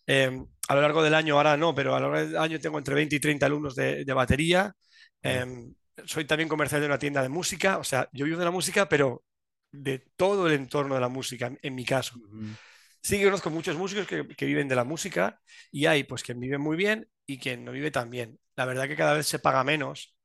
Em, 0.08 0.46
a 0.68 0.76
lo 0.76 0.82
largo 0.82 1.04
del 1.04 1.14
año, 1.14 1.36
ahora 1.36 1.58
no, 1.58 1.74
pero 1.74 1.96
a 1.96 2.00
lo 2.00 2.12
largo 2.12 2.28
del 2.28 2.38
año 2.38 2.60
tengo 2.60 2.78
entre 2.78 2.96
20 2.96 3.16
y 3.16 3.20
30 3.20 3.46
alumnos 3.46 3.76
de, 3.76 4.04
batería. 4.14 4.74
Em, 5.22 5.74
soy 6.06 6.26
también 6.26 6.50
comercial 6.50 6.82
de 6.82 6.88
una 6.88 7.00
tienda 7.00 7.22
de 7.22 7.30
música, 7.30 7.78
o 7.78 7.84
sea, 7.84 8.10
yo 8.12 8.26
vivo 8.26 8.38
de 8.38 8.46
la 8.46 8.52
música, 8.52 8.88
pero 8.88 9.24
de 9.72 10.00
todo 10.16 10.48
el 10.48 10.54
entorno 10.54 10.96
de 10.96 11.02
la 11.02 11.10
música, 11.10 11.52
en 11.62 11.76
mi 11.76 11.86
caso. 11.86 12.16
Sí 13.02 13.20
que 13.20 13.26
conozco 13.26 13.50
muchos 13.50 13.78
músicos 13.78 14.08
que, 14.08 14.46
viven 14.46 14.68
de 14.68 14.76
la 14.76 14.84
música 14.84 15.40
y 15.72 15.86
hay 15.86 16.04
pues 16.04 16.24
quien 16.24 16.40
vive 16.40 16.58
muy 16.58 16.76
bien 16.76 17.08
y 17.26 17.38
quien 17.38 17.64
no 17.64 17.72
vive 17.72 17.92
tan 17.92 18.10
bien. 18.10 18.40
La 18.56 18.66
verdad 18.66 18.88
que 18.88 18.96
cada 18.96 19.14
vez 19.14 19.28
se 19.28 19.40
paga 19.40 19.64
menos 19.64 20.16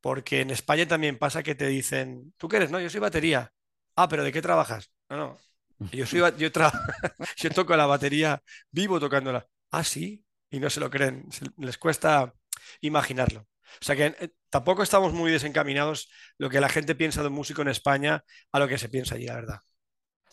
porque 0.00 0.42
en 0.42 0.50
España 0.50 0.86
también 0.86 1.18
pasa 1.18 1.42
que 1.42 1.54
te 1.54 1.66
dicen, 1.66 2.34
¿tú 2.36 2.48
qué 2.48 2.58
eres? 2.58 2.70
No, 2.70 2.80
yo 2.80 2.90
soy 2.90 3.00
batería. 3.00 3.52
Ah, 3.96 4.08
pero 4.08 4.24
¿de 4.24 4.32
qué 4.32 4.42
trabajas? 4.42 4.92
No, 5.08 5.16
no. 5.16 5.38
Yo, 5.92 6.06
soy, 6.06 6.20
yo, 6.38 6.48
yo 7.36 7.50
toco 7.50 7.76
la 7.76 7.86
batería, 7.86 8.42
vivo 8.70 8.98
tocándola. 8.98 9.46
Ah, 9.70 9.84
sí. 9.84 10.24
Y 10.50 10.58
no 10.58 10.70
se 10.70 10.80
lo 10.80 10.90
creen. 10.90 11.28
les 11.58 11.78
cuesta 11.78 12.34
imaginarlo. 12.80 13.42
O 13.42 13.84
sea 13.84 13.94
que 13.94 14.06
eh, 14.06 14.30
tampoco 14.50 14.82
estamos 14.82 15.12
muy 15.12 15.30
desencaminados 15.30 16.10
lo 16.38 16.48
que 16.50 16.60
la 16.60 16.68
gente 16.68 16.94
piensa 16.94 17.20
de 17.22 17.28
un 17.28 17.34
músico 17.34 17.62
en 17.62 17.68
España 17.68 18.24
a 18.50 18.58
lo 18.58 18.66
que 18.66 18.78
se 18.78 18.88
piensa 18.88 19.14
allí, 19.14 19.26
la 19.26 19.34
verdad. 19.34 19.60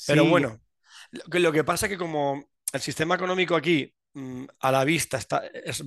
Pero 0.08 0.26
bueno, 0.26 0.60
lo 1.12 1.52
que 1.52 1.64
pasa 1.64 1.86
es 1.86 1.92
que 1.92 1.98
como 1.98 2.50
el 2.74 2.82
sistema 2.82 3.16
económico 3.16 3.56
aquí 3.56 3.94
mm, 4.14 4.46
a 4.60 4.72
la 4.72 4.84
vista 4.84 5.18
está, 5.18 5.46
es 5.48 5.84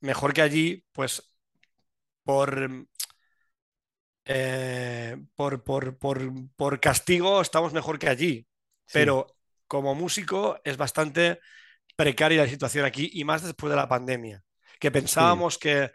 mejor 0.00 0.32
que 0.32 0.42
allí, 0.42 0.84
pues 0.92 1.22
por, 2.24 2.86
eh, 4.24 5.16
por, 5.34 5.62
por, 6.56 6.80
castigo 6.80 7.40
estamos 7.40 7.72
mejor 7.72 7.98
que 7.98 8.08
allí. 8.08 8.46
Pero 8.92 9.26
como 9.66 9.94
músico 9.94 10.60
es 10.64 10.76
bastante 10.76 11.40
precaria 11.96 12.42
la 12.42 12.48
situación 12.48 12.84
aquí 12.84 13.10
y 13.12 13.24
más 13.24 13.42
después 13.42 13.70
de 13.70 13.76
la 13.76 13.88
pandemia 13.88 14.44
que 14.82 14.90
pensábamos 14.90 15.58
que, 15.58 15.92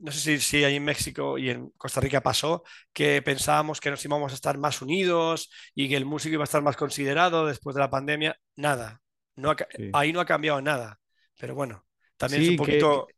no 0.00 0.10
sé 0.10 0.18
si, 0.18 0.40
si 0.40 0.64
ahí 0.64 0.76
en 0.76 0.84
México 0.84 1.36
y 1.36 1.50
en 1.50 1.68
Costa 1.76 2.00
Rica 2.00 2.22
pasó, 2.22 2.64
que 2.90 3.20
pensábamos 3.20 3.80
que 3.80 3.90
nos 3.90 4.02
íbamos 4.02 4.32
a 4.32 4.34
estar 4.34 4.56
más 4.56 4.80
unidos 4.80 5.50
y 5.74 5.90
que 5.90 5.96
el 5.98 6.06
músico 6.06 6.32
iba 6.36 6.44
a 6.44 6.44
estar 6.44 6.62
más 6.62 6.74
considerado 6.74 7.44
después 7.44 7.76
de 7.76 7.80
la 7.80 7.90
pandemia. 7.90 8.40
Nada, 8.56 9.02
no 9.36 9.54
ahí 9.92 10.14
no 10.14 10.20
ha 10.20 10.24
cambiado 10.24 10.62
nada. 10.62 10.98
Pero 11.38 11.54
bueno, 11.54 11.84
también 12.16 12.42
es 12.44 12.48
un 12.48 12.56
poquito... 12.56 13.08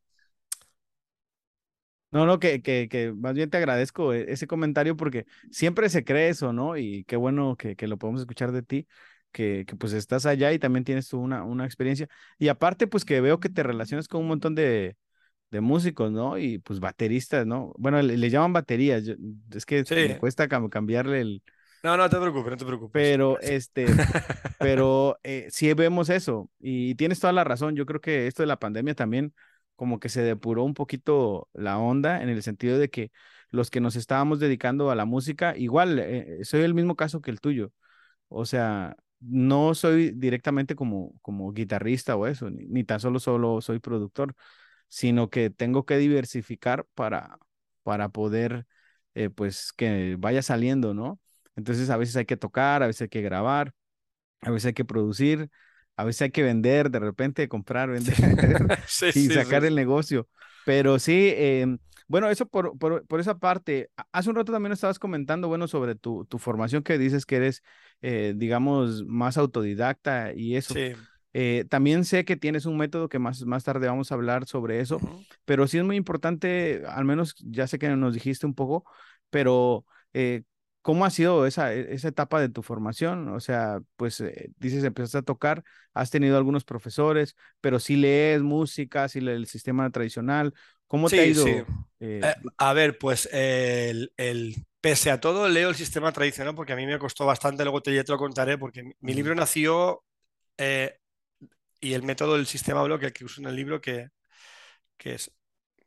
No, 2.11 2.27
no, 2.27 2.41
que, 2.41 2.61
que, 2.61 2.89
que 2.91 3.13
más 3.13 3.35
bien 3.35 3.49
te 3.49 3.59
agradezco 3.59 4.13
e, 4.13 4.33
ese 4.33 4.49
comentario 4.49 4.97
porque 4.97 5.25
siempre 5.53 5.89
se 5.89 6.05
cree 6.05 6.31
eso, 6.31 6.53
¿no? 6.53 6.77
Y 6.77 7.05
qué 7.05 7.15
bueno 7.15 7.57
que, 7.57 7.77
que 7.77 7.87
lo 7.87 7.97
podemos 7.97 8.23
escuchar 8.23 8.51
de 8.51 8.63
ti, 8.65 8.89
que, 9.33 9.65
que 9.67 9.77
pues 9.77 9.93
estás 9.95 10.27
allá 10.27 10.53
y 10.53 10.59
también 10.59 10.85
tienes 10.85 11.09
tú 11.09 11.19
una, 11.21 11.45
una 11.45 11.65
experiencia. 11.67 12.09
Y 12.39 12.49
aparte, 12.49 12.87
pues 12.87 13.05
que 13.05 13.21
veo 13.21 13.41
que 13.41 13.49
te 13.49 13.63
relacionas 13.63 14.09
con 14.09 14.21
un 14.23 14.29
montón 14.29 14.55
de, 14.55 14.97
de 15.51 15.61
músicos, 15.63 16.13
¿no? 16.13 16.39
Y 16.39 16.59
pues 16.61 16.81
bateristas, 16.81 17.47
¿no? 17.47 17.73
Bueno, 17.79 18.03
le, 18.03 18.17
le 18.19 18.31
llaman 18.31 18.53
baterías, 18.55 19.05
yo- 19.07 19.15
es 19.55 19.67
que 19.67 19.87
Sí. 19.89 19.95
me 19.97 20.17
cuesta 20.17 20.49
cam- 20.49 20.71
cambiarle 20.71 21.21
el, 21.23 21.43
No, 21.85 21.97
no 21.97 22.09
te 22.11 22.19
preocupes, 22.19 22.51
no 22.53 22.57
te 22.57 22.65
preocupes. 22.65 23.13
pero 23.15 23.39
este, 23.41 24.03
pero 24.61 25.19
eh, 25.23 25.49
sí 25.51 25.73
vemos 25.75 26.11
eso 26.11 26.51
y 26.61 26.95
tienes 26.97 27.21
toda 27.21 27.33
la 27.33 27.45
razón. 27.45 27.77
Yo 27.77 27.87
creo 27.87 28.01
que 28.01 28.27
esto 28.27 28.43
de 28.43 28.47
la 28.49 28.59
pandemia 28.59 28.95
también 28.95 29.35
como 29.77 30.01
que 30.01 30.09
se 30.09 30.23
depuró 30.23 30.65
un 30.65 30.75
poquito 30.75 31.49
la 31.55 31.79
onda 31.79 32.23
en 32.23 32.29
el 32.29 32.43
sentido 32.43 32.79
de 32.79 32.91
que 32.91 33.11
los 33.51 33.71
que 33.71 33.81
nos 33.81 33.97
estábamos 33.97 34.41
dedicando 34.41 34.91
a 34.91 34.95
la 34.97 35.05
música, 35.07 35.57
igual, 35.57 35.99
eh, 35.99 36.41
soy 36.45 36.63
el 36.63 36.75
mismo 36.75 36.97
caso 36.97 37.21
que 37.23 37.31
el 37.31 37.41
tuyo. 37.41 37.73
O 38.29 38.47
sea, 38.47 38.97
no 39.23 39.75
soy 39.75 40.11
directamente 40.13 40.75
como, 40.77 41.15
como 41.23 41.53
guitarrista 41.53 42.17
o 42.17 42.27
eso, 42.27 42.51
ni, 42.51 42.67
ni 42.67 42.85
tan 42.85 43.01
solo 43.01 43.21
solo 43.21 43.61
soy 43.61 43.79
productor, 43.81 44.35
sino 44.89 45.31
que 45.31 45.51
tengo 45.51 45.87
que 45.87 45.99
diversificar 45.99 46.87
para, 46.95 47.39
para 47.83 48.09
poder, 48.11 48.67
eh, 49.15 49.31
pues, 49.31 49.73
que 49.75 50.17
vaya 50.19 50.43
saliendo, 50.43 50.95
¿no? 50.95 51.21
Entonces, 51.57 51.91
a 51.91 51.97
veces 51.99 52.17
hay 52.17 52.27
que 52.27 52.37
tocar, 52.37 52.83
a 52.83 52.87
veces 52.89 53.03
hay 53.03 53.09
que 53.09 53.23
grabar, 53.23 53.75
a 54.41 54.51
veces 54.51 54.67
hay 54.69 54.73
que 54.75 54.85
producir, 54.85 55.51
a 55.97 56.05
veces 56.05 56.23
hay 56.23 56.31
que 56.31 56.43
vender, 56.43 56.91
de 56.91 56.99
repente 57.01 57.49
comprar, 57.49 57.91
vender 57.91 58.17
Sí, 58.87 59.13
y 59.15 59.31
sí, 59.31 59.31
sacar 59.31 59.65
sí. 59.65 59.65
el 59.65 59.75
negocio. 59.75 60.29
Pero 60.65 60.99
sí, 60.99 61.33
em, 61.37 61.79
bueno, 62.09 62.29
eso 62.29 62.47
por, 62.47 62.77
por, 62.79 63.07
por 63.07 63.21
esa 63.21 63.39
parte. 63.39 63.91
Hace 64.13 64.31
un 64.31 64.37
rato 64.37 64.53
también 64.53 64.73
estabas 64.73 64.99
comentando, 64.99 65.49
bueno, 65.49 65.69
sobre 65.69 65.95
tu, 65.95 66.25
tu 66.27 66.39
formación 66.39 66.83
que 66.83 66.99
dices 66.99 67.27
que 67.27 67.37
eres, 67.37 67.63
eh, 68.01 68.35
digamos, 68.37 69.05
más 69.07 69.37
autodidacta 69.39 70.33
y 70.35 70.57
eso. 70.57 70.75
Sí. 70.75 70.93
Eh, 71.35 71.65
también 71.71 72.05
sé 72.05 72.25
que 72.27 72.37
tienes 72.37 72.67
un 72.67 72.77
método 72.77 73.09
que 73.09 73.19
más, 73.19 73.45
más 73.47 73.65
tarde 73.65 73.87
vamos 73.87 74.13
a 74.13 74.17
hablar 74.17 74.47
sobre 74.47 74.81
eso, 74.81 75.01
pero 75.47 75.67
sí 75.67 75.79
es 75.79 75.85
muy 75.85 75.97
importante, 75.97 76.83
al 76.87 77.07
menos 77.07 77.35
ya 77.39 77.67
sé 77.67 77.79
que 77.79 77.89
nos 77.89 78.13
dijiste 78.15 78.45
un 78.45 78.55
poco, 78.55 78.85
pero 79.31 79.87
eh, 80.13 80.43
¿cómo 80.83 81.07
ha 81.07 81.11
sido 81.11 81.47
esa, 81.47 81.73
e- 81.73 81.95
esa 81.95 82.09
etapa 82.09 82.39
de 82.39 82.51
tu 82.51 82.63
formación? 82.63 83.29
O 83.31 83.41
sea, 83.41 83.81
pues 83.97 84.21
eh, 84.21 84.51
dices, 84.59 84.85
empezaste 84.85 85.19
a 85.19 85.23
tocar, 85.23 85.65
has 85.95 86.11
tenido 86.11 86.37
algunos 86.37 86.65
profesores, 86.65 87.35
pero 87.63 87.79
sí 87.79 87.97
lees 87.97 88.43
música, 88.43 89.09
sí 89.09 89.21
lees 89.23 89.37
el 89.39 89.47
sistema 89.47 89.89
tradicional. 89.91 90.53
¿Cómo 90.93 91.11
te 91.11 91.23
ha 91.23 91.25
sí. 91.33 91.33
ido? 91.33 91.67
eh, 92.01 92.31
Eh, 92.31 92.35
a 92.59 92.73
ver, 92.73 92.99
pues 92.99 93.29
el, 93.33 94.13
el- 94.17 94.57
pese 94.81 95.11
a 95.11 95.21
todo 95.21 95.49
leo 95.49 95.69
el 95.71 95.77
sistema 95.77 96.13
tradicional 96.13 96.55
porque 96.55 96.73
a 96.75 96.77
mí 96.77 96.87
me 96.87 96.99
costó 96.99 97.27
bastante, 97.27 97.65
luego 97.65 97.83
te, 97.83 97.95
ya 97.95 98.05
te 98.05 98.13
lo 98.13 98.19
contaré, 98.19 98.59
porque 98.59 98.83
mi, 99.01 99.15
libro 99.15 99.35
nació 99.35 100.05
eh, 100.59 100.99
y 101.81 101.95
el 101.95 102.03
método 102.05 102.37
del 102.37 102.47
sistema 102.47 102.83
bloque 102.85 103.13
que 103.13 103.25
uso 103.27 103.41
en 103.43 103.49
el 103.49 103.57
libro 103.57 103.81
que, 103.81 104.11
que 104.99 105.15
es, 105.17 105.33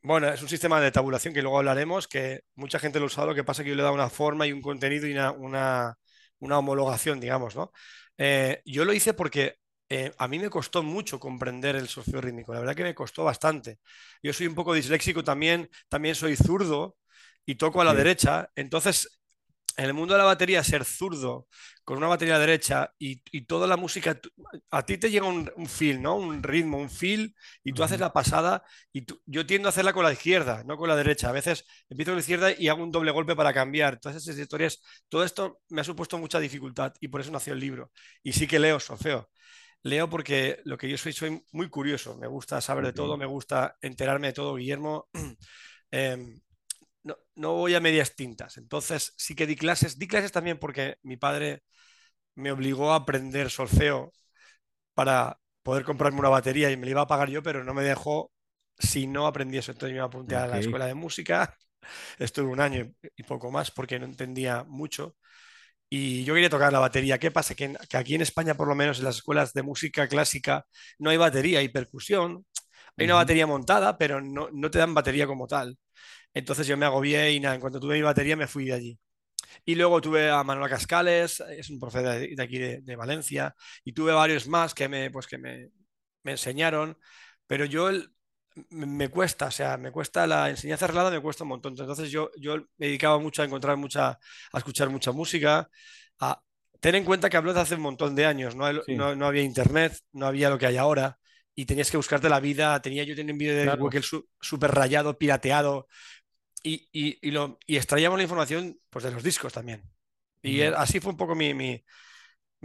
bueno, 0.03 0.29
es 0.29 0.41
un 0.43 0.50
sistema 0.50 0.81
de 0.81 0.91
tabulación 0.91 1.33
que 1.33 1.41
luego 1.43 1.59
hablaremos, 1.59 2.07
que 2.07 2.41
mucha 2.55 2.79
gente 2.79 3.00
lo 3.00 3.05
ha 3.05 3.07
usado, 3.07 3.27
lo 3.27 3.35
que 3.35 3.43
pasa 3.45 3.62
es 3.62 3.65
que 3.65 3.71
yo 3.71 3.75
le 3.75 3.81
he 3.81 3.85
dado 3.85 3.95
una 3.95 4.09
forma 4.09 4.47
y 4.47 4.53
un 4.53 4.62
contenido 4.62 5.07
y 5.07 5.13
una, 5.13 5.31
una, 5.33 5.95
una 6.39 6.59
homologación, 6.59 7.19
digamos, 7.21 7.55
¿no? 7.55 7.71
Eh, 8.17 8.62
yo 8.65 8.85
lo 8.85 8.93
hice 8.93 9.13
porque 9.13 9.57
eh, 9.89 10.13
a 10.17 10.27
mí 10.27 10.39
me 10.39 10.49
costó 10.49 10.83
mucho 10.83 11.19
comprender 11.19 11.75
el 11.75 11.87
solfeo 11.87 12.21
rítmico, 12.21 12.53
la 12.53 12.59
verdad 12.59 12.75
que 12.75 12.83
me 12.83 12.95
costó 12.95 13.23
bastante. 13.23 13.79
Yo 14.23 14.33
soy 14.33 14.47
un 14.47 14.55
poco 14.55 14.73
disléxico 14.73 15.23
también, 15.23 15.69
también 15.89 16.15
soy 16.15 16.35
zurdo 16.35 16.97
y 17.45 17.55
toco 17.55 17.81
a 17.81 17.85
la 17.85 17.93
derecha, 17.95 18.49
entonces 18.55 19.19
en 19.77 19.85
el 19.85 19.93
mundo 19.93 20.13
de 20.13 20.19
la 20.19 20.25
batería, 20.25 20.63
ser 20.63 20.85
zurdo 20.85 21.47
con 21.83 21.97
una 21.97 22.07
batería 22.07 22.39
derecha 22.39 22.91
y, 22.97 23.21
y 23.31 23.41
toda 23.45 23.67
la 23.67 23.75
música, 23.77 24.19
a 24.71 24.85
ti 24.85 24.97
te 24.97 25.11
llega 25.11 25.25
un, 25.27 25.51
un 25.57 25.65
feel, 25.67 26.01
¿no? 26.01 26.15
Un 26.15 26.41
ritmo, 26.43 26.77
un 26.77 26.89
feel, 26.89 27.35
y 27.63 27.73
tú 27.73 27.83
haces 27.83 27.99
la 27.99 28.13
pasada 28.13 28.63
y 28.93 29.01
tú- 29.03 29.21
yo 29.25 29.45
tiendo 29.45 29.67
a 29.67 29.71
hacerla 29.71 29.91
con 29.93 30.03
la 30.05 30.13
izquierda, 30.13 30.63
no 30.65 30.77
con 30.77 30.87
la 30.89 30.95
derecha. 30.95 31.29
A 31.29 31.31
veces 31.33 31.65
empiezo 31.89 32.11
con 32.11 32.15
la 32.17 32.21
izquierda 32.21 32.51
y 32.57 32.67
hago 32.69 32.83
un 32.83 32.91
doble 32.91 33.11
golpe 33.11 33.35
para 33.35 33.53
cambiar. 33.53 33.99
Todas 33.99 34.17
esas 34.17 34.37
historias, 34.37 34.81
todo 35.09 35.23
esto 35.25 35.61
me 35.69 35.81
ha 35.81 35.83
supuesto 35.83 36.17
mucha 36.17 36.39
dificultad 36.39 36.93
y 37.01 37.07
por 37.09 37.21
eso 37.21 37.31
nació 37.31 37.53
el 37.53 37.59
libro. 37.59 37.91
Y 38.23 38.31
sí 38.33 38.47
que 38.47 38.59
leo, 38.59 38.79
solfeo. 38.79 39.29
Leo 39.85 40.09
porque 40.09 40.61
lo 40.65 40.79
que 40.79 40.89
yo 40.89 40.97
soy, 40.97 41.13
soy 41.13 41.43
muy 41.51 41.69
curioso, 41.69 42.17
me 42.17 42.25
gusta 42.25 42.59
saber 42.59 42.85
de 42.85 42.93
todo, 42.93 43.17
me 43.17 43.27
gusta 43.27 43.77
enterarme 43.83 44.27
de 44.27 44.33
todo, 44.33 44.55
Guillermo. 44.55 45.07
Em, 45.91 46.41
no, 47.03 47.15
no 47.35 47.53
voy 47.53 47.75
a 47.75 47.79
medias 47.79 48.15
tintas. 48.15 48.57
Entonces 48.57 49.13
sí 49.15 49.35
que 49.35 49.45
di 49.45 49.55
clases. 49.55 49.99
Di 49.99 50.07
clases 50.07 50.31
también 50.31 50.57
porque 50.57 50.97
mi 51.03 51.17
padre 51.17 51.63
me 52.35 52.51
obligó 52.51 52.93
a 52.93 52.97
aprender 52.97 53.51
solfeo 53.51 54.11
para 54.95 55.39
poder 55.63 55.85
comprarme 55.85 56.19
una 56.19 56.29
batería 56.29 56.71
y 56.71 56.77
me 56.77 56.85
la 56.85 56.91
iba 56.91 57.01
a 57.01 57.07
pagar 57.07 57.29
yo, 57.29 57.43
pero 57.43 57.63
no 57.63 57.75
me 57.75 57.83
dejó 57.83 58.31
si 58.79 59.07
no 59.07 59.27
aprendí 59.27 59.59
eso. 59.59 59.71
Entonces 59.71 59.95
yo 59.95 60.01
me 60.01 60.07
apunté 60.07 60.35
a 60.35 60.47
la 60.47 60.59
escuela 60.59 60.87
de 60.87 60.95
música. 60.95 61.55
Estuve 62.19 62.47
un 62.47 62.59
año 62.59 62.91
y 63.15 63.23
poco 63.23 63.51
más 63.51 63.71
porque 63.71 63.99
no 63.99 64.05
entendía 64.05 64.63
mucho. 64.63 65.15
Y 65.89 66.23
yo 66.25 66.33
quería 66.33 66.49
tocar 66.49 66.73
la 66.73 66.79
batería. 66.79 67.17
¿Qué 67.19 67.31
pasa? 67.31 67.55
Que, 67.55 67.75
que 67.89 67.97
aquí 67.97 68.15
en 68.15 68.21
España, 68.21 68.55
por 68.55 68.67
lo 68.67 68.75
menos 68.75 68.99
en 68.99 69.05
las 69.05 69.17
escuelas 69.17 69.53
de 69.53 69.63
música 69.63 70.07
clásica, 70.07 70.65
no 70.99 71.09
hay 71.09 71.17
batería, 71.17 71.59
hay 71.59 71.69
percusión. 71.69 72.45
Hay 72.97 73.05
una 73.07 73.15
batería 73.15 73.47
montada, 73.47 73.97
pero 73.97 74.21
no, 74.21 74.49
no 74.53 74.71
te 74.71 74.79
dan 74.79 74.93
batería 74.93 75.27
como 75.27 75.47
tal. 75.47 75.77
Entonces 76.33 76.67
yo 76.67 76.77
me 76.77 76.85
agobié 76.87 77.31
y 77.33 77.39
nada, 77.41 77.55
en 77.55 77.61
cuanto 77.61 77.79
tuve 77.79 77.95
mi 77.95 78.03
batería 78.03 78.35
me 78.37 78.47
fui 78.47 78.65
de 78.65 78.73
allí. 78.73 78.99
Y 79.65 79.75
luego 79.75 80.01
tuve 80.01 80.29
a 80.31 80.43
Manuel 80.43 80.69
Cascales, 80.69 81.41
es 81.41 81.69
un 81.69 81.79
profe 81.79 82.01
de, 82.01 82.35
de 82.35 82.43
aquí 82.43 82.57
de, 82.59 82.81
de 82.81 82.95
Valencia, 82.95 83.55
y 83.83 83.93
tuve 83.93 84.13
varios 84.13 84.47
más 84.47 84.73
que 84.73 84.87
me, 84.89 85.11
pues 85.11 85.27
que 85.27 85.37
me, 85.37 85.69
me 86.23 86.31
enseñaron, 86.33 86.97
pero 87.47 87.65
yo 87.65 87.89
el- 87.89 88.09
me 88.69 89.09
cuesta, 89.09 89.47
o 89.47 89.51
sea, 89.51 89.77
me 89.77 89.91
cuesta 89.91 90.25
la 90.27 90.50
enseñanza 90.50 90.85
arreglada, 90.85 91.12
me 91.12 91.21
cuesta 91.21 91.43
un 91.43 91.50
montón. 91.50 91.75
Entonces 91.77 92.09
yo, 92.09 92.31
yo 92.38 92.57
me 92.77 92.88
dedicaba 92.88 93.19
mucho 93.19 93.41
a 93.41 93.45
encontrar 93.45 93.77
mucha, 93.77 94.09
a 94.09 94.57
escuchar 94.57 94.89
mucha 94.89 95.12
música, 95.12 95.69
a 96.19 96.41
ten 96.79 96.95
en 96.95 97.03
cuenta 97.03 97.29
que 97.29 97.38
hablo 97.38 97.53
de 97.53 97.62
hace 97.62 97.75
un 97.75 97.81
montón 97.81 98.15
de 98.15 98.25
años, 98.25 98.55
no, 98.55 98.71
Sí, 98.85 98.95
no, 98.95 99.15
no 99.15 99.25
había 99.25 99.41
internet, 99.41 99.97
no 100.13 100.27
había 100.27 100.50
lo 100.50 100.57
que 100.57 100.67
hay 100.67 100.77
ahora, 100.77 101.17
y 101.55 101.65
tenías 101.65 101.89
que 101.89 101.97
buscarte 101.97 102.29
la 102.29 102.39
vida, 102.39 102.81
tenía 102.81 103.03
yo 103.03 103.15
tenía 103.15 103.33
un 103.33 103.39
vídeo 103.39 103.55
de 103.55 103.63
claro. 103.63 103.81
Google 103.83 104.01
súper 104.39 104.71
rayado, 104.71 105.17
pirateado, 105.17 105.88
y, 106.63 106.88
y, 106.91 107.19
y 107.21 107.31
lo, 107.31 107.59
y 107.65 107.77
extraíamos 107.77 108.17
la 108.17 108.24
información 108.24 108.79
pues, 108.89 109.03
de 109.05 109.12
los 109.12 109.24
discos 109.24 109.53
también. 109.53 109.83
Y 110.41 110.62
así 110.62 111.00
fue 111.00 111.12
un 111.12 111.17
poco 111.17 111.33
mi, 111.33 111.53
mi, 111.53 111.83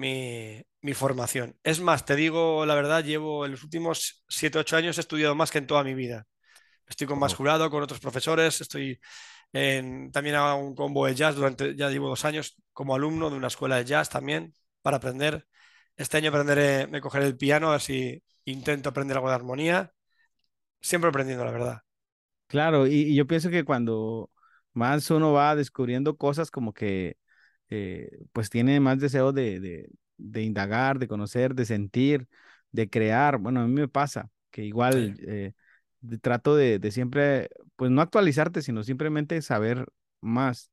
mi, 0.00 0.62
mi 0.80 0.95
formación. 0.95 1.57
Es 1.62 1.80
más, 1.80 2.04
te 2.07 2.16
digo 2.16 2.64
la 2.66 2.75
verdad, 2.75 3.04
llevo 3.04 3.45
en 3.45 3.52
los 3.52 3.62
últimos 3.64 4.25
7, 4.28 4.59
8 4.59 4.76
años 4.76 4.99
he 4.99 5.02
estudiado 5.02 5.35
más 5.35 5.50
que 5.50 5.59
en 5.59 5.66
toda 5.66 5.85
mi 5.85 5.95
vida. 5.95 6.26
Estoy 6.88 7.07
con 7.07 7.19
más 7.19 7.35
jurado, 7.35 7.71
con 7.71 7.83
otros 7.83 8.00
profesores, 8.00 8.61
estoy 8.61 9.00
en, 9.52 10.12
también 10.12 10.37
hago 10.37 10.61
un 10.61 10.75
combo 10.75 11.07
de 11.07 11.14
jazz 11.14 11.37
durante, 11.37 11.76
ya 11.76 11.90
llevo 11.90 12.09
dos 12.09 12.25
años 12.25 12.57
como 12.73 12.95
alumno 12.95 13.30
de 13.30 13.37
una 13.37 13.49
escuela 13.49 13.76
de 13.76 13.85
jazz 13.85 14.09
también 14.11 14.54
para 14.83 14.99
aprender. 14.99 15.47
Este 15.97 16.16
año 16.19 16.30
aprenderé, 16.30 16.87
me 16.88 17.00
cogeré 17.00 17.26
el 17.26 17.37
piano, 17.37 17.69
a 17.69 17.73
ver 17.73 17.80
si 17.80 18.23
intento 18.45 18.88
aprender 18.88 19.16
algo 19.16 19.28
de 19.28 19.35
armonía. 19.37 19.92
Siempre 20.80 21.11
aprendiendo, 21.11 21.45
la 21.45 21.52
verdad. 21.52 21.83
Claro, 22.47 22.87
y, 22.87 22.92
y 22.95 23.14
yo 23.14 23.26
pienso 23.26 23.50
que 23.50 23.64
cuando 23.64 24.30
más 24.73 25.11
uno 25.11 25.33
va 25.33 25.54
descubriendo 25.57 26.16
cosas 26.16 26.50
como 26.50 26.73
que 26.73 27.16
eh, 27.70 28.10
pues 28.32 28.50
tiene 28.50 28.80
más 28.80 28.98
deseo 29.00 29.32
de, 29.32 29.60
de, 29.60 29.90
de 30.18 30.42
indagar, 30.42 30.98
de 30.98 31.08
conocer, 31.08 31.54
de 31.54 31.64
sentir, 31.66 32.28
de 32.72 32.88
crear. 32.90 33.38
Bueno, 33.38 33.60
a 33.60 33.66
mí 33.66 33.72
me 33.74 33.88
pasa 33.88 34.30
que 34.50 34.64
igual 34.64 35.14
Sí, 35.14 35.20
eh, 35.26 35.52
trato 36.22 36.56
de, 36.56 36.78
de 36.78 36.90
siempre, 36.90 37.50
pues 37.76 37.90
no 37.90 38.00
actualizarte, 38.02 38.62
sino 38.62 38.82
simplemente 38.84 39.40
saber 39.42 39.86
más, 40.20 40.70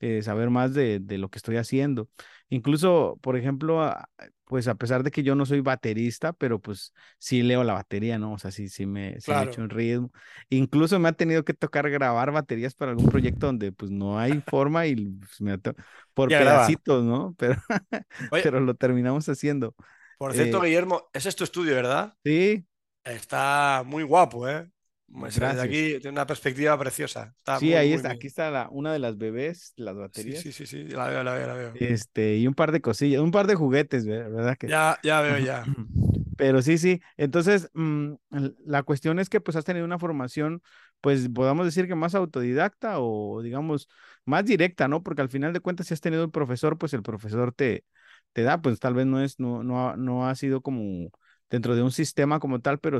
eh, 0.00 0.22
saber 0.22 0.50
más 0.50 0.74
de, 0.74 1.00
de 1.00 1.18
lo 1.18 1.30
que 1.30 1.38
estoy 1.38 1.56
haciendo. 1.56 2.08
Incluso, 2.48 3.18
por 3.22 3.36
ejemplo, 3.36 3.82
pues 4.46 4.68
a 4.68 4.74
pesar 4.76 5.02
de 5.02 5.10
que 5.10 5.22
yo 5.22 5.34
no 5.34 5.46
soy 5.46 5.60
baterista, 5.60 6.32
pero 6.32 6.60
pues 6.60 6.92
sí 7.18 7.42
leo 7.42 7.64
la 7.64 7.74
batería, 7.74 8.18
¿no? 8.18 8.32
O 8.34 8.38
sea, 8.38 8.50
sí, 8.50 8.68
sí 8.68 8.86
me, 8.86 9.20
sí 9.20 9.34
me 9.34 9.44
echo 9.44 9.60
claro. 9.60 9.62
un 9.62 9.70
ritmo. 9.70 10.10
Incluso 10.50 10.98
me 10.98 11.08
ha 11.08 11.12
tenido 11.12 11.44
que 11.44 11.54
tocar 11.54 11.90
grabar 11.90 12.32
baterías 12.32 12.74
para 12.74 12.92
algún 12.92 13.08
proyecto 13.08 13.46
donde 13.46 13.72
pues 13.72 13.90
no 13.90 14.18
hay 14.18 14.40
forma 14.48 14.86
y 14.86 14.96
pues, 14.96 15.40
me 15.40 15.58
por 16.14 16.34
pedacitos, 16.34 17.04
¿no? 17.04 17.34
Pero, 17.38 17.60
Oye, 18.30 18.44
pero 18.44 18.60
lo 18.60 18.74
terminamos 18.74 19.28
haciendo. 19.28 19.74
por 20.16 20.34
cierto, 20.34 20.60
Eh, 20.60 20.62
Guillermo, 20.62 21.08
ese 21.12 21.28
es 21.28 21.36
tu 21.36 21.44
estudio, 21.44 21.74
¿verdad? 21.74 22.16
sí, 22.24 22.66
Está 23.04 23.84
muy 23.86 24.02
guapo, 24.04 24.48
¿eh? 24.48 24.70
Ve 25.08 25.30
Desde 25.32 25.60
gracias. 25.60 25.62
aquí 25.62 25.98
tiene 26.00 26.10
una 26.10 26.26
perspectiva 26.26 26.78
preciosa. 26.78 27.34
Está 27.38 27.58
Sí, 27.58 27.74
muy, 27.74 27.74
ahí 27.74 27.92
muy, 27.92 28.02
está, 28.02 28.10
aquí 28.10 28.26
está 28.26 28.50
la, 28.50 28.68
una 28.70 28.92
de 28.92 28.98
las 28.98 29.16
bebés, 29.18 29.72
las 29.76 29.96
Sí, 30.10 30.34
sí, 30.34 30.50
baterías, 30.50 30.52
sí, 30.52 30.66
sí. 30.66 30.84
La 30.88 31.08
veo, 31.08 31.22
la 31.22 31.34
veo, 31.34 31.46
la 31.46 31.54
veo. 31.54 31.80
este, 31.80 32.36
y 32.38 32.46
un 32.46 32.54
par 32.54 32.72
de 32.72 32.80
cosillas, 32.80 33.20
un 33.22 33.30
par 33.30 33.46
de 33.46 33.54
juguetes, 33.54 34.06
¿ver- 34.06 34.30
¿verdad? 34.30 34.56
Que... 34.58 34.72
Ya, 34.72 34.98
ya 35.02 35.20
veo, 35.22 35.38
ya. 35.38 35.72
Pero 36.36 36.62
sí, 36.62 36.78
sí. 36.78 37.00
Entonces, 37.16 37.70
mm, 37.74 38.14
l- 38.32 38.54
la 38.66 38.82
cuestión 38.82 39.18
es 39.18 39.28
que 39.30 39.40
pues 39.40 39.56
has 39.56 39.64
tenido 39.64 39.84
una 39.86 39.98
formación 39.98 40.62
pues 41.00 41.28
podamos 41.28 41.66
decir 41.66 41.86
que 41.88 41.94
más 41.94 42.14
autodidacta 42.14 42.96
o 43.00 43.42
digamos 43.42 43.88
más 44.24 44.44
directa, 44.44 44.88
¿no? 44.88 45.02
Porque 45.02 45.22
al 45.22 45.28
final 45.30 45.52
de 45.52 45.60
cuentas 45.60 45.86
si 45.88 45.94
has 45.94 46.00
tenido 46.00 46.24
un 46.24 46.30
profesor, 46.32 46.78
pues 46.78 46.94
el 46.94 47.02
profesor 47.02 47.52
te, 47.54 47.84
te 48.32 48.42
da, 48.42 48.60
pues 48.62 48.80
tal 48.80 48.94
vez 48.94 49.06
no 49.06 49.20
es, 49.22 49.38
no, 49.40 49.62
no, 49.62 49.96
no 49.96 50.26
ha 50.28 50.34
sido 50.34 50.62
como 50.62 51.10
dentro 51.48 51.76
de 51.76 51.82
un 51.82 51.92
sistema 51.92 52.40
como 52.40 52.60
tal, 52.60 52.78
pero 52.78 52.98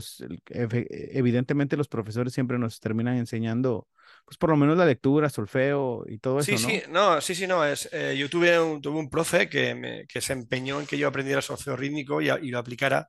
evidentemente 0.49 1.77
los 1.77 1.89
profesores 1.89 2.33
siempre 2.33 2.59
nos 2.59 2.79
terminan 2.81 3.17
enseñando, 3.17 3.89
pues 4.25 4.37
por 4.39 4.51
lo 4.51 4.57
menos 4.57 4.79
la 4.79 4.87
lectura, 4.87 5.29
solfeo 5.29 6.05
y 6.07 6.19
todo 6.19 6.41
sí, 6.43 6.55
eso, 6.55 6.69
¿no? 6.69 6.75
Sí, 6.75 6.83
no, 6.89 7.21
sí, 7.21 7.35
sí, 7.35 7.47
no. 7.47 7.65
Es, 7.65 7.89
eh, 7.93 8.17
yo 8.17 8.31
tuve 8.31 8.59
un, 8.61 8.81
tuve 8.81 8.99
un 8.99 9.11
profe 9.11 9.49
que, 9.49 9.75
me, 9.75 10.07
que 10.07 10.21
se 10.21 10.33
empeñó 10.33 10.81
en 10.81 10.87
que 10.87 10.99
yo 10.99 11.09
aprendiera 11.09 11.43
solfeo 11.43 11.77
rítmico 11.77 12.21
y, 12.23 12.29
y, 12.29 12.51
lo 12.51 12.59
aplicara. 12.59 13.09